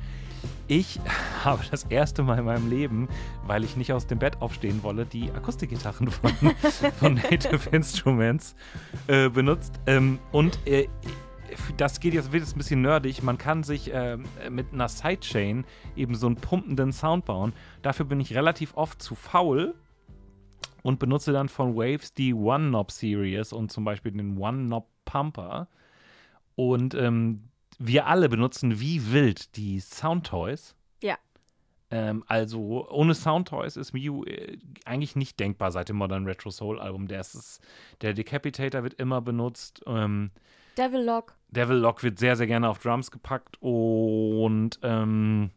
Ich 0.68 1.00
habe 1.44 1.64
das 1.70 1.84
erste 1.86 2.24
Mal 2.24 2.40
in 2.40 2.46
meinem 2.46 2.70
Leben, 2.70 3.10
weil 3.46 3.64
ich 3.64 3.76
nicht 3.76 3.94
aus 3.94 4.08
dem 4.08 4.20
Bett 4.20 4.42
aufstehen 4.42 4.84
wolle, 4.84 5.06
die 5.06 5.32
Akustikgitarren 5.32 6.08
von, 6.12 6.32
von 7.00 7.14
Native 7.16 7.70
Instruments 7.72 8.56
äh, 9.08 9.30
benutzt. 9.30 9.80
Ähm, 9.86 10.20
und 10.32 10.60
äh, 10.66 10.88
das 11.78 12.00
geht 12.00 12.14
jetzt, 12.14 12.32
wird 12.32 12.48
ein 12.48 12.58
bisschen 12.58 12.82
nerdig. 12.82 13.24
Man 13.24 13.38
kann 13.38 13.64
sich 13.64 13.92
ähm, 13.94 14.26
mit 14.50 14.74
einer 14.74 14.88
Sidechain 14.88 15.66
eben 15.96 16.16
so 16.16 16.28
einen 16.28 16.38
pumpenden 16.38 16.94
Sound 16.94 17.26
bauen. 17.26 17.54
Dafür 17.82 18.06
bin 18.06 18.20
ich 18.20 18.36
relativ 18.36 18.76
oft 18.76 19.02
zu 19.02 19.16
faul 19.16 19.76
und 20.84 21.00
benutze 21.00 21.32
dann 21.32 21.50
von 21.50 21.76
Waves 21.76 22.14
die 22.14 22.34
One-Knob-Series 22.34 23.54
und 23.54 23.72
zum 23.72 23.84
Beispiel 23.84 24.12
den 24.12 24.38
One-Knob-Pumper. 24.38 25.68
Und 26.56 26.94
ähm, 26.96 27.44
wir 27.82 28.08
alle 28.08 28.30
benutzen 28.30 28.80
wie 28.80 29.12
wild 29.12 29.56
die 29.56 29.80
Soundtoys. 29.80 30.76
Ja. 31.02 31.18
Ähm, 31.90 32.24
also 32.28 32.90
ohne 32.90 33.14
Soundtoys 33.16 33.76
ist 33.76 33.94
Mew 33.94 34.24
äh, 34.26 34.58
eigentlich 34.86 35.16
nicht 35.16 35.40
denkbar 35.40 35.72
seit 35.72 35.90
dem 35.90 35.98
Modern 35.98 36.26
Retro 36.26 36.52
Soul 36.52 36.80
Album. 36.80 37.08
Der, 37.08 37.22
ist, 37.22 37.60
der 38.02 38.14
Decapitator 38.14 38.84
wird 38.84 38.94
immer 38.96 39.22
benutzt. 39.22 39.82
Ähm, 39.88 40.32
Devil 40.78 41.04
Lock. 41.04 41.36
Devil 41.50 41.78
Lock 41.78 42.04
wird 42.04 42.20
sehr, 42.20 42.36
sehr 42.36 42.48
gerne 42.48 42.70
auf 42.70 42.80
Drums 42.80 43.12
gepackt 43.12 43.58
und 43.62 44.80
ähm, 44.84 45.52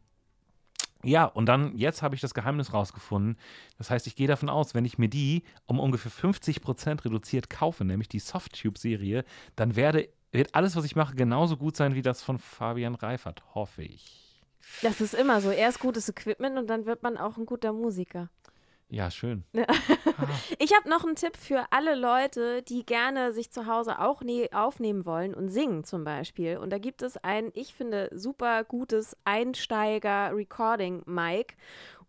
ja, 1.04 1.26
und 1.26 1.46
dann, 1.46 1.76
jetzt 1.76 2.02
habe 2.02 2.14
ich 2.14 2.20
das 2.20 2.34
Geheimnis 2.34 2.72
rausgefunden. 2.72 3.36
Das 3.76 3.90
heißt, 3.90 4.06
ich 4.06 4.16
gehe 4.16 4.26
davon 4.26 4.48
aus, 4.48 4.74
wenn 4.74 4.86
ich 4.86 4.96
mir 4.98 5.08
die 5.08 5.44
um 5.66 5.78
ungefähr 5.78 6.10
50% 6.10 7.04
reduziert 7.04 7.50
kaufe, 7.50 7.84
nämlich 7.84 8.08
die 8.08 8.18
Softtube-Serie, 8.18 9.24
dann 9.54 9.76
werde, 9.76 10.08
wird 10.34 10.54
alles, 10.54 10.76
was 10.76 10.84
ich 10.84 10.96
mache, 10.96 11.14
genauso 11.14 11.56
gut 11.56 11.76
sein 11.76 11.94
wie 11.94 12.02
das 12.02 12.22
von 12.22 12.38
Fabian 12.38 12.94
Reifert, 12.94 13.42
hoffe 13.54 13.82
ich. 13.82 14.40
Das 14.82 15.00
ist 15.00 15.14
immer 15.14 15.40
so. 15.40 15.50
Erst 15.50 15.80
gutes 15.80 16.08
Equipment 16.08 16.58
und 16.58 16.68
dann 16.68 16.86
wird 16.86 17.02
man 17.02 17.16
auch 17.16 17.36
ein 17.36 17.46
guter 17.46 17.72
Musiker. 17.72 18.28
Ja, 18.88 19.10
schön. 19.10 19.44
Ich 20.58 20.72
habe 20.74 20.88
noch 20.88 21.04
einen 21.04 21.16
Tipp 21.16 21.36
für 21.36 21.66
alle 21.70 21.96
Leute, 21.96 22.62
die 22.62 22.86
gerne 22.86 23.32
sich 23.32 23.50
zu 23.50 23.66
Hause 23.66 23.98
auch 23.98 24.22
ne 24.22 24.48
aufnehmen 24.52 25.04
wollen 25.04 25.34
und 25.34 25.48
singen 25.48 25.82
zum 25.82 26.04
Beispiel. 26.04 26.58
Und 26.58 26.70
da 26.70 26.78
gibt 26.78 27.02
es 27.02 27.16
ein, 27.16 27.50
ich 27.54 27.74
finde, 27.74 28.08
super 28.12 28.62
gutes 28.62 29.16
Einsteiger-Recording-Mic. 29.24 31.56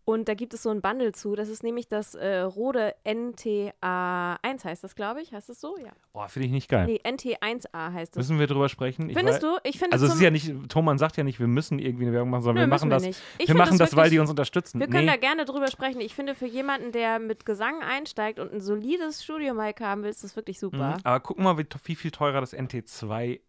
Und 0.08 0.28
da 0.28 0.34
gibt 0.34 0.54
es 0.54 0.62
so 0.62 0.70
ein 0.70 0.82
Bundle 0.82 1.10
zu. 1.10 1.34
Das 1.34 1.48
ist 1.48 1.64
nämlich 1.64 1.88
das 1.88 2.14
äh, 2.14 2.38
Rode 2.38 2.94
NTA1 3.04 4.64
heißt 4.64 4.84
das, 4.84 4.94
glaube 4.94 5.20
ich. 5.20 5.32
Heißt 5.32 5.48
das 5.48 5.60
so? 5.60 5.76
Ja. 5.78 5.90
Oh, 6.12 6.24
finde 6.28 6.46
ich 6.46 6.52
nicht 6.52 6.68
geil. 6.68 6.86
Nee, 6.86 7.00
NT1A 7.04 7.92
heißt 7.92 8.14
das. 8.14 8.20
Müssen 8.20 8.38
wir 8.38 8.46
drüber 8.46 8.68
sprechen? 8.68 9.10
Ich 9.10 9.16
Findest 9.16 9.42
du? 9.42 9.58
Ich 9.64 9.80
finde 9.80 9.94
Also 9.94 10.06
es 10.06 10.14
ist 10.14 10.20
ja 10.20 10.30
nicht, 10.30 10.52
Thomann 10.68 10.98
sagt 10.98 11.16
ja 11.16 11.24
nicht, 11.24 11.40
wir 11.40 11.48
müssen 11.48 11.80
irgendwie 11.80 12.04
eine 12.04 12.12
Werbung 12.12 12.30
machen, 12.30 12.42
sondern 12.42 12.62
Nö, 12.62 12.70
wir 12.70 12.74
machen 12.76 12.88
wir 12.88 12.94
das, 12.94 13.02
nicht. 13.02 13.20
Ich 13.38 13.48
wir 13.48 13.56
machen 13.56 13.78
das 13.78 13.90
das, 13.90 13.96
weil 13.96 14.04
wirklich- 14.04 14.12
die 14.12 14.18
uns 14.20 14.30
unterstützen. 14.30 14.78
Wir 14.78 14.86
können 14.86 15.06
nee. 15.06 15.10
da 15.10 15.16
gerne 15.16 15.44
drüber 15.44 15.66
sprechen. 15.72 16.00
Ich 16.00 16.14
finde, 16.14 16.36
für 16.36 16.46
jemanden, 16.46 16.92
der 16.92 17.18
mit 17.18 17.44
Gesang 17.44 17.82
einsteigt 17.82 18.38
und 18.38 18.52
ein 18.52 18.60
solides 18.60 19.24
Studio-Mic 19.24 19.82
haben 19.82 20.04
will, 20.04 20.10
ist 20.10 20.22
das 20.22 20.36
wirklich 20.36 20.60
super. 20.60 20.98
Mhm. 20.98 21.00
Aber 21.02 21.18
guck 21.18 21.40
mal, 21.40 21.58
wie, 21.58 21.66
wie 21.82 21.96
viel 21.96 22.12
teurer 22.12 22.40
das 22.40 22.54
NT2A 22.54 23.40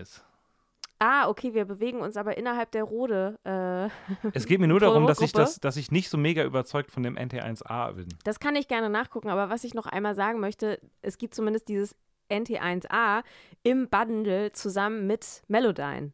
ist. 0.00 0.24
Ah, 1.06 1.28
okay, 1.28 1.52
wir 1.52 1.66
bewegen 1.66 2.00
uns 2.00 2.16
aber 2.16 2.38
innerhalb 2.38 2.70
der 2.70 2.84
Rode. 2.84 3.38
Äh, 3.44 3.88
Es 4.32 4.46
geht 4.46 4.58
mir 4.60 4.68
nur 4.68 4.80
darum, 4.80 5.06
dass 5.06 5.20
ich, 5.20 5.32
das, 5.32 5.60
dass 5.60 5.76
ich 5.76 5.90
nicht 5.90 6.08
so 6.08 6.16
mega 6.16 6.42
überzeugt 6.44 6.90
von 6.90 7.02
dem 7.02 7.16
NT1A 7.18 7.92
bin. 7.92 8.08
das 8.24 8.40
kann 8.40 8.56
ich 8.56 8.68
gerne 8.68 8.88
nachgucken, 8.88 9.28
aber 9.28 9.50
was 9.50 9.64
ich 9.64 9.74
noch 9.74 9.86
einmal 9.86 10.14
sagen 10.14 10.40
möchte, 10.40 10.80
es 11.02 11.18
gibt 11.18 11.34
zumindest 11.34 11.68
dieses 11.68 11.94
NT1A 12.30 13.22
im 13.64 13.88
Bundle 13.90 14.52
zusammen 14.52 15.06
mit 15.06 15.42
Melodyne. 15.48 16.12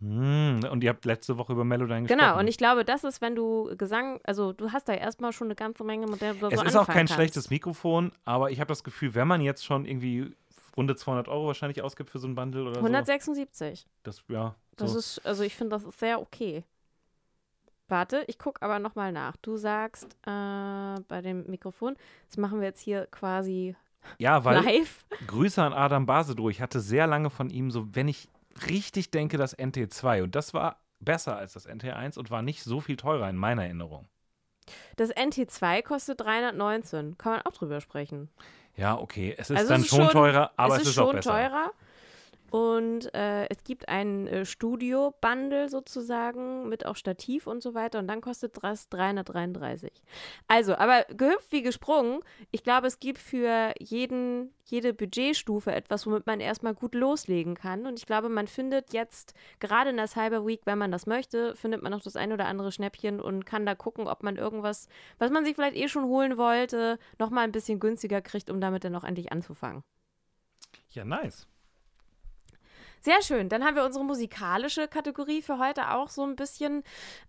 Hm, 0.00 0.60
Und 0.70 0.84
ihr 0.84 0.90
habt 0.90 1.04
letzte 1.06 1.38
Woche 1.38 1.52
über 1.54 1.64
Melodyne 1.64 2.02
gesprochen. 2.02 2.20
Genau, 2.20 2.38
und 2.38 2.46
ich 2.48 2.56
glaube, 2.58 2.84
das 2.84 3.02
ist, 3.04 3.20
wenn 3.20 3.34
du 3.34 3.74
Gesang, 3.76 4.20
also 4.24 4.52
du 4.52 4.70
hast 4.72 4.88
da 4.88 4.92
erstmal 4.92 5.32
schon 5.32 5.48
eine 5.48 5.56
ganze 5.56 5.82
Menge, 5.84 6.06
mit 6.06 6.20
der 6.20 6.34
du 6.34 6.46
Es 6.48 6.60
so 6.60 6.64
ist 6.66 6.76
auch 6.76 6.86
kein 6.86 6.98
kannst. 6.98 7.14
schlechtes 7.14 7.50
Mikrofon, 7.50 8.12
aber 8.24 8.50
ich 8.50 8.60
habe 8.60 8.68
das 8.68 8.84
Gefühl, 8.84 9.14
wenn 9.14 9.26
man 9.26 9.40
jetzt 9.40 9.64
schon 9.64 9.86
irgendwie 9.86 10.36
runde 10.78 10.96
200 10.96 11.28
Euro 11.28 11.48
wahrscheinlich 11.48 11.82
ausgibt 11.82 12.08
für 12.08 12.18
so 12.18 12.26
ein 12.28 12.34
Bundle 12.34 12.62
oder 12.62 12.76
176. 12.78 13.80
so. 13.80 13.86
Das, 14.04 14.24
ja, 14.28 14.54
Das 14.76 14.92
so. 14.92 14.98
ist, 14.98 15.26
also 15.26 15.42
ich 15.42 15.54
finde, 15.54 15.76
das 15.76 15.84
ist 15.84 15.98
sehr 15.98 16.20
okay. 16.20 16.64
Warte, 17.88 18.24
ich 18.28 18.38
gucke 18.38 18.62
aber 18.62 18.78
nochmal 18.78 19.12
nach. 19.12 19.36
Du 19.38 19.56
sagst 19.56 20.06
äh, 20.26 21.00
bei 21.08 21.20
dem 21.22 21.44
Mikrofon, 21.50 21.96
das 22.28 22.36
machen 22.36 22.60
wir 22.60 22.68
jetzt 22.68 22.80
hier 22.80 23.06
quasi 23.06 23.74
ja, 24.18 24.44
weil 24.44 24.62
live. 24.64 25.04
Grüße 25.26 25.62
an 25.62 25.72
Adam 25.72 26.06
Basedroh. 26.06 26.48
Ich 26.48 26.60
hatte 26.60 26.80
sehr 26.80 27.06
lange 27.06 27.30
von 27.30 27.50
ihm 27.50 27.70
so, 27.70 27.94
wenn 27.94 28.08
ich 28.08 28.28
richtig 28.68 29.10
denke, 29.10 29.36
das 29.36 29.58
NT2. 29.58 30.22
Und 30.22 30.34
das 30.34 30.54
war 30.54 30.80
besser 31.00 31.36
als 31.36 31.52
das 31.52 31.68
NT1 31.68 32.18
und 32.18 32.30
war 32.30 32.42
nicht 32.42 32.62
so 32.62 32.80
viel 32.80 32.96
teurer 32.96 33.28
in 33.28 33.36
meiner 33.36 33.64
Erinnerung. 33.64 34.08
Das 34.96 35.14
NT2 35.14 35.82
kostet 35.82 36.20
319. 36.20 37.18
Kann 37.18 37.32
man 37.32 37.42
auch 37.42 37.52
drüber 37.52 37.80
sprechen. 37.80 38.28
Ja, 38.78 38.96
okay. 38.98 39.34
Es 39.36 39.50
ist 39.50 39.56
Also 39.56 39.68
dann 39.70 39.80
es 39.80 39.86
ist 39.88 39.96
schon, 39.96 40.08
teurer, 40.08 40.52
aber 40.56 40.74
es 40.76 40.82
es 40.82 40.82
ist, 40.84 40.88
ist, 40.90 40.94
schon 40.94 41.08
auch 41.08 41.12
besser. 41.12 41.30
teurer. 41.32 41.72
Und 42.50 43.14
äh, 43.14 43.46
es 43.48 43.62
gibt 43.62 43.88
ein 43.88 44.26
äh, 44.26 44.44
Studio-Bundle 44.46 45.68
sozusagen 45.68 46.68
mit 46.68 46.86
auch 46.86 46.96
Stativ 46.96 47.46
und 47.46 47.62
so 47.62 47.74
weiter. 47.74 47.98
Und 47.98 48.08
dann 48.08 48.20
kostet 48.20 48.56
das 48.62 48.88
333. 48.88 49.92
Also, 50.46 50.74
aber 50.74 51.04
gehüpft 51.14 51.52
wie 51.52 51.62
gesprungen. 51.62 52.20
Ich 52.50 52.62
glaube, 52.62 52.86
es 52.86 53.00
gibt 53.00 53.18
für 53.18 53.74
jeden, 53.78 54.54
jede 54.64 54.94
Budgetstufe 54.94 55.72
etwas, 55.72 56.06
womit 56.06 56.26
man 56.26 56.40
erstmal 56.40 56.74
gut 56.74 56.94
loslegen 56.94 57.54
kann. 57.54 57.86
Und 57.86 57.98
ich 57.98 58.06
glaube, 58.06 58.30
man 58.30 58.46
findet 58.46 58.94
jetzt, 58.94 59.34
gerade 59.60 59.90
in 59.90 59.96
der 59.96 60.06
Cyber 60.06 60.46
Week, 60.46 60.62
wenn 60.64 60.78
man 60.78 60.90
das 60.90 61.06
möchte, 61.06 61.54
findet 61.54 61.82
man 61.82 61.92
noch 61.92 62.02
das 62.02 62.16
ein 62.16 62.32
oder 62.32 62.46
andere 62.46 62.72
Schnäppchen 62.72 63.20
und 63.20 63.44
kann 63.44 63.66
da 63.66 63.74
gucken, 63.74 64.08
ob 64.08 64.22
man 64.22 64.36
irgendwas, 64.36 64.88
was 65.18 65.30
man 65.30 65.44
sich 65.44 65.54
vielleicht 65.54 65.76
eh 65.76 65.88
schon 65.88 66.04
holen 66.04 66.38
wollte, 66.38 66.98
nochmal 67.18 67.44
ein 67.44 67.52
bisschen 67.52 67.78
günstiger 67.78 68.22
kriegt, 68.22 68.48
um 68.48 68.60
damit 68.60 68.84
dann 68.84 68.94
auch 68.94 69.04
endlich 69.04 69.32
anzufangen. 69.32 69.82
Ja, 70.90 71.04
nice. 71.04 71.46
Sehr 73.00 73.22
schön. 73.22 73.48
Dann 73.48 73.64
haben 73.64 73.76
wir 73.76 73.84
unsere 73.84 74.04
musikalische 74.04 74.88
Kategorie 74.88 75.42
für 75.42 75.58
heute 75.58 75.90
auch 75.92 76.08
so 76.10 76.24
ein 76.24 76.36
bisschen 76.36 76.82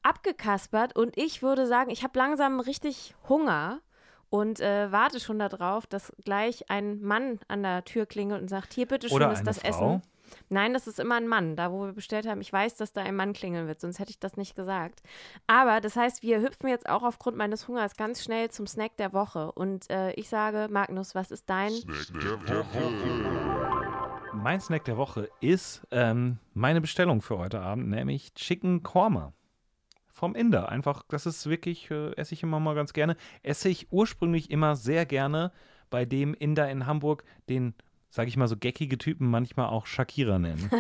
abgekaspert. 0.04 0.96
Und 0.96 1.18
ich 1.18 1.42
würde 1.42 1.68
sagen, 1.68 1.90
ich 1.90 2.04
habe 2.04 2.18
langsam 2.18 2.60
richtig 2.60 3.16
Hunger. 3.28 3.82
und 4.30 4.60
äh, 4.60 4.92
warte 4.92 5.20
schon 5.20 5.40
darauf, 5.40 5.88
dass 5.88 6.14
gleich 6.24 6.70
ein 6.70 7.02
Mann 7.02 7.40
an 7.48 7.64
der 7.64 7.84
Tür 7.84 8.06
klingelt 8.06 8.42
und 8.42 8.48
sagt, 8.48 8.74
hier 8.74 8.86
bitte 8.86 9.10
schön 9.10 9.16
Oder 9.18 9.32
ist 9.34 9.44
das 9.44 9.60
Frau. 9.60 9.68
Essen. 9.70 10.02
Nein, 10.50 10.74
das 10.74 10.86
ist 10.86 11.00
immer 11.00 11.16
ein 11.16 11.28
Mann. 11.28 11.56
Da, 11.56 11.72
wo 11.72 11.86
wir 11.86 11.94
bestellt 11.94 12.28
haben, 12.28 12.40
ich 12.40 12.54
weiß, 12.54 12.76
dass 12.76 12.94
da 12.94 13.02
ein 13.02 13.16
Mann 13.16 13.34
klingeln 13.34 13.66
wird, 13.68 13.82
sonst 13.82 13.98
hätte 13.98 14.12
ich 14.12 14.20
das 14.20 14.38
nicht 14.38 14.56
gesagt. 14.56 15.02
Aber 15.48 15.82
das 15.82 15.96
heißt, 15.96 16.22
wir 16.22 16.42
hüpfen 16.42 16.70
jetzt 16.70 16.88
auch 16.88 17.02
aufgrund 17.02 17.38
meines 17.38 17.68
Hungers 17.68 17.96
ganz 17.98 18.24
schnell 18.24 18.52
zum 18.52 18.68
Snack 18.68 18.96
der 18.98 19.12
Woche. 19.14 19.52
Und 19.54 19.90
äh, 19.90 20.12
ich 20.12 20.30
sage, 20.30 20.68
Magnus, 20.70 21.16
was 21.16 21.32
ist 21.32 21.50
dein? 21.50 21.72
Mein 24.34 24.62
Snack 24.62 24.86
der 24.86 24.98
Woche 24.98 25.30
ist 25.42 25.86
ähm, 25.92 26.40
meine 26.54 26.82
Bestellung 26.82 27.22
für 27.22 27.38
heute 27.38 27.62
Abend, 27.62 27.90
nämlich 27.90 28.34
Chicken 28.34 28.84
Korma. 28.84 29.34
Vom 30.08 30.36
Inder. 30.36 30.70
Einfach, 30.70 31.04
das 31.08 31.26
ist 31.26 31.50
wirklich, 31.50 31.90
äh, 31.92 32.14
esse 32.16 32.34
ich 32.34 32.44
immer 32.44 32.60
mal 32.60 32.76
ganz 32.76 32.94
gerne. 32.94 33.16
Esse 33.42 33.70
ich 33.70 33.92
ursprünglich 33.92 34.52
immer 34.52 34.76
sehr 34.76 35.06
gerne 35.06 35.52
bei 35.90 36.06
dem 36.06 36.34
Inder 36.34 36.70
in 36.70 36.86
Hamburg, 36.86 37.24
den, 37.48 37.74
sage 38.10 38.28
ich 38.28 38.38
mal, 38.38 38.48
so 38.48 38.58
geckige 38.58 38.98
Typen 38.98 39.30
manchmal 39.30 39.68
auch 39.68 39.86
Shakira 39.86 40.40
nennen. 40.40 40.70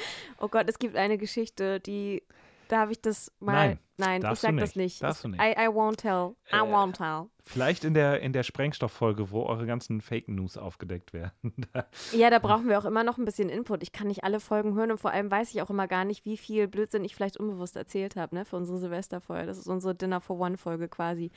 Oh 0.40 0.48
Gott, 0.48 0.68
es 0.68 0.78
gibt 0.78 0.96
eine 0.96 1.18
Geschichte, 1.18 1.80
die, 1.80 2.22
da 2.68 2.80
habe 2.80 2.92
ich 2.92 3.00
das 3.00 3.30
mal. 3.40 3.52
Nein, 3.52 3.78
Nein 4.00 4.16
ich 4.18 4.22
darfst 4.22 4.42
du 4.42 4.48
sag 4.48 4.56
das 4.58 4.76
nicht. 4.76 4.76
nicht. 4.76 5.02
Darfst 5.02 5.24
du 5.24 5.28
nicht. 5.28 5.40
I, 5.40 5.52
I 5.52 5.68
won't 5.68 5.96
tell. 5.96 6.34
I 6.52 6.56
Äh, 6.56 6.60
won't 6.72 6.92
tell. 6.96 7.28
Vielleicht 7.42 7.84
in 7.84 7.94
der, 7.94 8.20
in 8.20 8.32
der 8.32 8.42
Sprengstofffolge, 8.42 9.30
wo 9.30 9.44
eure 9.44 9.66
ganzen 9.66 10.00
Fake 10.02 10.28
News 10.28 10.56
aufgedeckt 10.56 11.12
werden. 11.12 11.32
Ja, 12.12 12.28
da 12.30 12.38
brauchen 12.38 12.68
wir 12.68 12.78
auch 12.78 12.84
immer 12.84 13.02
noch 13.04 13.18
ein 13.18 13.24
bisschen 13.24 13.48
Input. 13.48 13.82
Ich 13.82 13.92
kann 13.92 14.06
nicht 14.08 14.24
alle 14.24 14.40
Folgen 14.40 14.74
hören 14.74 14.90
und 14.90 14.98
vor 14.98 15.10
allem 15.12 15.30
weiß 15.30 15.50
ich 15.54 15.62
auch 15.62 15.70
immer 15.70 15.86
gar 15.88 16.04
nicht, 16.04 16.24
wie 16.24 16.36
viel 16.36 16.68
Blödsinn 16.68 17.04
ich 17.04 17.14
vielleicht 17.14 17.36
unbewusst 17.38 17.76
erzählt 17.76 18.16
habe, 18.16 18.34
ne, 18.34 18.44
für 18.44 18.56
unsere 18.56 18.78
Silvesterfolge. 18.78 19.46
Das 19.46 19.58
ist 19.58 19.66
unsere 19.68 19.94
Dinner 19.94 20.20
for 20.20 20.38
One 20.38 20.56
Folge 20.56 20.88
quasi. 20.88 21.30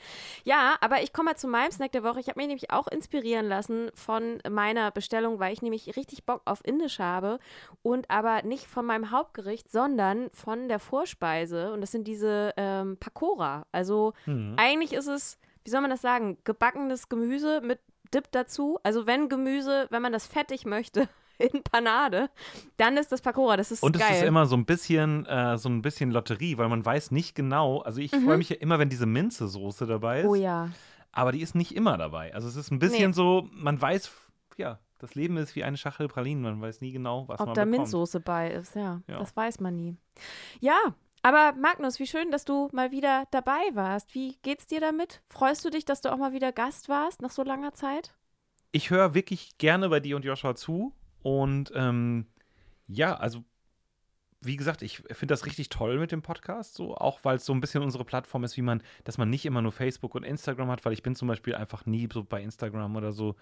Ja, 0.44 0.76
aber 0.80 1.02
ich 1.02 1.12
komme 1.12 1.30
mal 1.30 1.36
zu 1.36 1.48
meinem 1.48 1.70
Snack 1.70 1.92
der 1.92 2.02
Woche. 2.04 2.20
Ich 2.20 2.28
habe 2.28 2.38
mich 2.38 2.48
nämlich 2.48 2.70
auch 2.70 2.86
inspirieren 2.88 3.46
lassen 3.46 3.90
von 3.94 4.38
meiner 4.48 4.90
Bestellung, 4.90 5.38
weil 5.40 5.52
ich 5.52 5.62
nämlich 5.62 5.96
richtig 5.96 6.24
Bock 6.24 6.42
auf 6.44 6.60
Indisch 6.64 6.98
habe 6.98 7.38
und 7.82 8.10
aber 8.10 8.42
nicht 8.42 8.66
von 8.66 8.84
meinem 8.84 9.10
Hauptgericht, 9.10 9.70
sondern 9.70 10.28
von 10.32 10.68
der 10.68 10.78
Vorspeise. 10.78 11.72
Und 11.72 11.80
das 11.80 11.92
sind 11.92 12.06
diese 12.06 12.53
ähm, 12.56 12.96
Pakora. 12.98 13.66
Also 13.72 14.12
Hm. 14.24 14.54
eigentlich 14.56 14.92
ist 14.92 15.06
es, 15.08 15.38
wie 15.64 15.70
soll 15.70 15.80
man 15.80 15.90
das 15.90 16.02
sagen, 16.02 16.38
gebackenes 16.44 17.08
Gemüse 17.08 17.60
mit 17.60 17.80
Dip 18.12 18.30
dazu. 18.32 18.78
Also 18.82 19.06
wenn 19.06 19.28
Gemüse, 19.28 19.86
wenn 19.90 20.02
man 20.02 20.12
das 20.12 20.26
fettig 20.26 20.66
möchte 20.66 21.08
in 21.38 21.62
Panade, 21.64 22.30
dann 22.76 22.96
ist 22.96 23.10
das 23.10 23.20
Pakora. 23.22 23.56
Das 23.56 23.72
ist 23.72 23.82
Und 23.82 23.98
geil. 23.98 24.06
es 24.10 24.18
ist 24.18 24.24
immer 24.24 24.46
so 24.46 24.56
ein 24.56 24.64
bisschen, 24.66 25.26
äh, 25.26 25.58
so 25.58 25.68
ein 25.68 25.82
bisschen 25.82 26.10
Lotterie, 26.12 26.56
weil 26.58 26.68
man 26.68 26.84
weiß 26.84 27.10
nicht 27.10 27.34
genau. 27.34 27.80
Also 27.80 28.00
ich 28.00 28.10
freue 28.12 28.36
mich 28.38 28.50
ja 28.50 28.56
immer, 28.56 28.78
wenn 28.78 28.88
diese 28.88 29.06
Minze-Soße 29.06 29.86
dabei 29.86 30.20
ist. 30.20 30.24
Mhm. 30.24 30.30
oh 30.30 30.34
ja. 30.36 30.68
Aber 31.10 31.32
die 31.32 31.40
ist 31.42 31.54
nicht 31.54 31.74
immer 31.74 31.96
dabei. 31.96 32.34
Also 32.34 32.48
es 32.48 32.56
ist 32.56 32.70
ein 32.72 32.78
bisschen 32.78 33.10
Nee. 33.10 33.14
so, 33.14 33.48
man 33.52 33.80
weiß, 33.80 34.10
ja, 34.56 34.78
das 34.98 35.14
Leben 35.16 35.36
ist 35.36 35.54
wie 35.56 35.64
eine 35.64 35.76
Schachtel 35.76 36.08
Pralinen. 36.08 36.42
Man 36.42 36.60
weiß 36.60 36.80
nie 36.80 36.92
genau, 36.92 37.26
was 37.28 37.40
Ob 37.40 37.46
man 37.48 37.54
da 37.54 37.64
bekommt. 37.64 37.78
Minzsoße 37.82 38.20
bei 38.20 38.50
ist, 38.52 38.74
ja, 38.76 39.00
Ja. 39.08 39.18
Das 39.18 39.36
weiß 39.36 39.60
man 39.60 39.76
nie. 39.76 39.96
Ja, 40.60 40.76
aber 41.24 41.58
Magnus, 41.58 41.98
wie 41.98 42.06
schön, 42.06 42.30
dass 42.30 42.44
du 42.44 42.68
mal 42.72 42.90
wieder 42.90 43.26
dabei 43.30 43.62
warst. 43.72 44.14
Wie 44.14 44.36
geht's 44.42 44.66
dir 44.66 44.80
damit? 44.80 45.22
Freust 45.26 45.64
du 45.64 45.70
dich, 45.70 45.86
dass 45.86 46.02
du 46.02 46.12
auch 46.12 46.18
mal 46.18 46.34
wieder 46.34 46.52
Gast 46.52 46.90
warst 46.90 47.22
nach 47.22 47.30
so 47.30 47.42
langer 47.42 47.72
Zeit? 47.72 48.14
Ich 48.72 48.90
höre 48.90 49.14
wirklich 49.14 49.56
gerne 49.56 49.88
bei 49.88 50.00
dir 50.00 50.16
und 50.16 50.24
Joshua 50.26 50.54
zu. 50.54 50.92
Und 51.22 51.72
ähm, 51.74 52.26
ja, 52.86 53.16
also 53.16 53.42
wie 54.42 54.56
gesagt, 54.56 54.82
ich 54.82 54.98
finde 54.98 55.32
das 55.32 55.46
richtig 55.46 55.70
toll 55.70 55.98
mit 55.98 56.12
dem 56.12 56.20
Podcast, 56.20 56.74
so 56.74 56.94
auch 56.94 57.20
weil 57.22 57.36
es 57.36 57.46
so 57.46 57.54
ein 57.54 57.60
bisschen 57.62 57.82
unsere 57.82 58.04
Plattform 58.04 58.44
ist, 58.44 58.58
wie 58.58 58.62
man, 58.62 58.82
dass 59.04 59.16
man 59.16 59.30
nicht 59.30 59.46
immer 59.46 59.62
nur 59.62 59.72
Facebook 59.72 60.14
und 60.14 60.24
Instagram 60.24 60.68
hat, 60.68 60.84
weil 60.84 60.92
ich 60.92 61.02
bin 61.02 61.14
zum 61.14 61.28
Beispiel 61.28 61.54
einfach 61.54 61.86
nie 61.86 62.06
so 62.12 62.22
bei 62.22 62.42
Instagram 62.42 62.96
oder 62.96 63.12
so. 63.12 63.36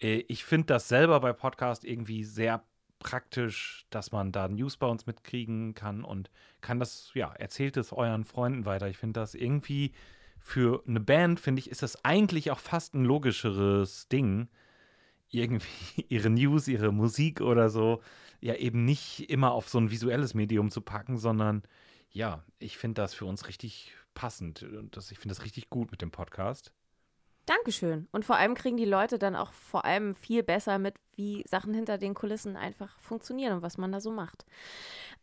Äh, 0.00 0.24
ich 0.28 0.44
finde 0.44 0.68
das 0.68 0.88
selber 0.88 1.20
bei 1.20 1.34
Podcast 1.34 1.84
irgendwie 1.84 2.24
sehr 2.24 2.64
praktisch, 2.98 3.86
dass 3.90 4.12
man 4.12 4.32
da 4.32 4.48
News 4.48 4.76
bei 4.76 4.86
uns 4.86 5.06
mitkriegen 5.06 5.74
kann 5.74 6.04
und 6.04 6.30
kann 6.60 6.80
das, 6.80 7.10
ja, 7.14 7.32
erzählt 7.32 7.76
es 7.76 7.92
euren 7.92 8.24
Freunden 8.24 8.64
weiter. 8.64 8.88
Ich 8.88 8.98
finde 8.98 9.20
das 9.20 9.34
irgendwie 9.34 9.92
für 10.38 10.82
eine 10.86 11.00
Band, 11.00 11.40
finde 11.40 11.60
ich, 11.60 11.70
ist 11.70 11.82
das 11.82 12.04
eigentlich 12.04 12.50
auch 12.50 12.58
fast 12.58 12.94
ein 12.94 13.04
logischeres 13.04 14.08
Ding, 14.08 14.48
irgendwie 15.30 16.04
ihre 16.08 16.30
News, 16.30 16.68
ihre 16.68 16.92
Musik 16.92 17.40
oder 17.40 17.70
so, 17.70 18.02
ja 18.40 18.54
eben 18.54 18.84
nicht 18.84 19.30
immer 19.30 19.52
auf 19.52 19.68
so 19.68 19.78
ein 19.78 19.90
visuelles 19.90 20.34
Medium 20.34 20.70
zu 20.70 20.80
packen, 20.80 21.18
sondern 21.18 21.62
ja, 22.10 22.44
ich 22.58 22.78
finde 22.78 23.02
das 23.02 23.14
für 23.14 23.26
uns 23.26 23.48
richtig 23.48 23.92
passend 24.14 24.62
und 24.62 24.96
das, 24.96 25.10
ich 25.10 25.18
finde 25.18 25.34
das 25.34 25.44
richtig 25.44 25.70
gut 25.70 25.90
mit 25.90 26.02
dem 26.02 26.10
Podcast. 26.10 26.72
Dankeschön. 27.48 28.08
Und 28.12 28.26
vor 28.26 28.36
allem 28.36 28.54
kriegen 28.54 28.76
die 28.76 28.84
Leute 28.84 29.18
dann 29.18 29.34
auch 29.34 29.52
vor 29.52 29.86
allem 29.86 30.14
viel 30.14 30.42
besser 30.42 30.78
mit, 30.78 30.94
wie 31.16 31.44
Sachen 31.48 31.72
hinter 31.72 31.96
den 31.96 32.12
Kulissen 32.12 32.56
einfach 32.56 33.00
funktionieren 33.00 33.54
und 33.54 33.62
was 33.62 33.78
man 33.78 33.90
da 33.90 34.00
so 34.00 34.10
macht. 34.10 34.44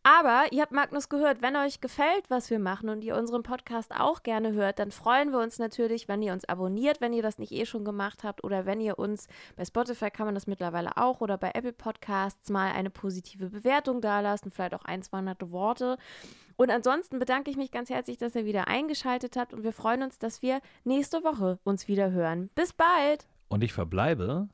Aber 0.01 0.45
ihr 0.51 0.63
habt 0.63 0.71
Magnus 0.71 1.09
gehört, 1.09 1.43
wenn 1.43 1.55
euch 1.55 1.81
gefällt, 1.81 2.29
was 2.29 2.49
wir 2.49 2.57
machen 2.57 2.89
und 2.89 3.03
ihr 3.03 3.15
unseren 3.15 3.43
Podcast 3.43 3.91
auch 3.91 4.23
gerne 4.23 4.53
hört, 4.53 4.79
dann 4.79 4.91
freuen 4.91 5.31
wir 5.31 5.39
uns 5.39 5.59
natürlich, 5.59 6.07
wenn 6.07 6.23
ihr 6.23 6.33
uns 6.33 6.45
abonniert, 6.45 6.99
wenn 6.99 7.13
ihr 7.13 7.23
das 7.23 7.37
nicht 7.37 7.51
eh 7.51 7.65
schon 7.65 7.85
gemacht 7.85 8.23
habt 8.23 8.43
oder 8.43 8.65
wenn 8.65 8.79
ihr 8.79 8.97
uns 8.97 9.27
bei 9.55 9.65
Spotify 9.65 10.09
kann 10.09 10.25
man 10.25 10.35
das 10.35 10.47
mittlerweile 10.47 10.97
auch 10.97 11.21
oder 11.21 11.37
bei 11.37 11.51
Apple 11.53 11.73
Podcasts 11.73 12.49
mal 12.49 12.71
eine 12.71 12.89
positive 12.89 13.49
Bewertung 13.49 14.01
dalasst 14.01 14.45
und 14.45 14.51
vielleicht 14.51 14.73
auch 14.73 14.85
ein, 14.85 15.03
zwei 15.03 15.21
nette 15.21 15.51
Worte. 15.51 15.97
Und 16.57 16.69
ansonsten 16.71 17.19
bedanke 17.19 17.51
ich 17.51 17.57
mich 17.57 17.71
ganz 17.71 17.89
herzlich, 17.89 18.17
dass 18.17 18.35
ihr 18.35 18.45
wieder 18.45 18.67
eingeschaltet 18.67 19.35
habt 19.35 19.53
und 19.53 19.63
wir 19.63 19.73
freuen 19.73 20.03
uns, 20.03 20.17
dass 20.19 20.41
wir 20.41 20.61
nächste 20.85 21.23
Woche 21.23 21.59
uns 21.63 21.87
wieder 21.87 22.11
hören. 22.11 22.49
Bis 22.55 22.71
bald! 22.73 23.27
Und 23.49 23.63
ich 23.63 23.73
verbleibe 23.73 24.47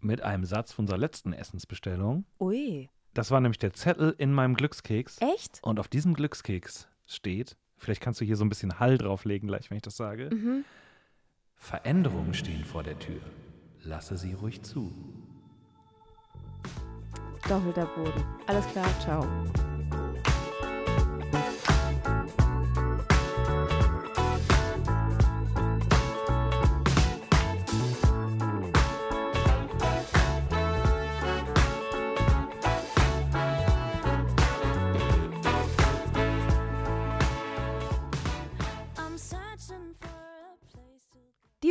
mit 0.00 0.22
einem 0.22 0.44
Satz 0.44 0.72
von 0.72 0.84
unserer 0.84 0.98
letzten 0.98 1.32
Essensbestellung. 1.32 2.24
Ui, 2.40 2.88
Das 3.14 3.30
war 3.30 3.40
nämlich 3.40 3.58
der 3.58 3.72
Zettel 3.72 4.14
in 4.18 4.32
meinem 4.32 4.54
Glückskeks. 4.54 5.18
echt? 5.20 5.60
Und 5.62 5.78
auf 5.78 5.88
diesem 5.88 6.14
Glückskeks 6.14 6.88
steht, 7.06 7.56
vielleicht 7.76 8.00
kannst 8.00 8.20
du 8.20 8.24
hier 8.24 8.36
so 8.36 8.44
ein 8.44 8.48
bisschen 8.48 8.80
Hall 8.80 8.98
drauflegen, 8.98 9.46
gleich, 9.48 9.70
wenn 9.70 9.76
ich 9.76 9.82
das 9.82 9.96
sage. 9.96 10.30
Mhm. 10.32 10.64
Veränderungen 11.56 12.34
stehen 12.34 12.64
vor 12.64 12.82
der 12.82 12.98
Tür. 12.98 13.20
Lasse 13.82 14.16
sie 14.16 14.32
ruhig 14.32 14.62
zu. 14.62 14.92
Doppelter 17.48 17.86
Boden. 17.86 18.24
Alles 18.46 18.66
klar, 18.68 18.88
ciao. 19.00 19.26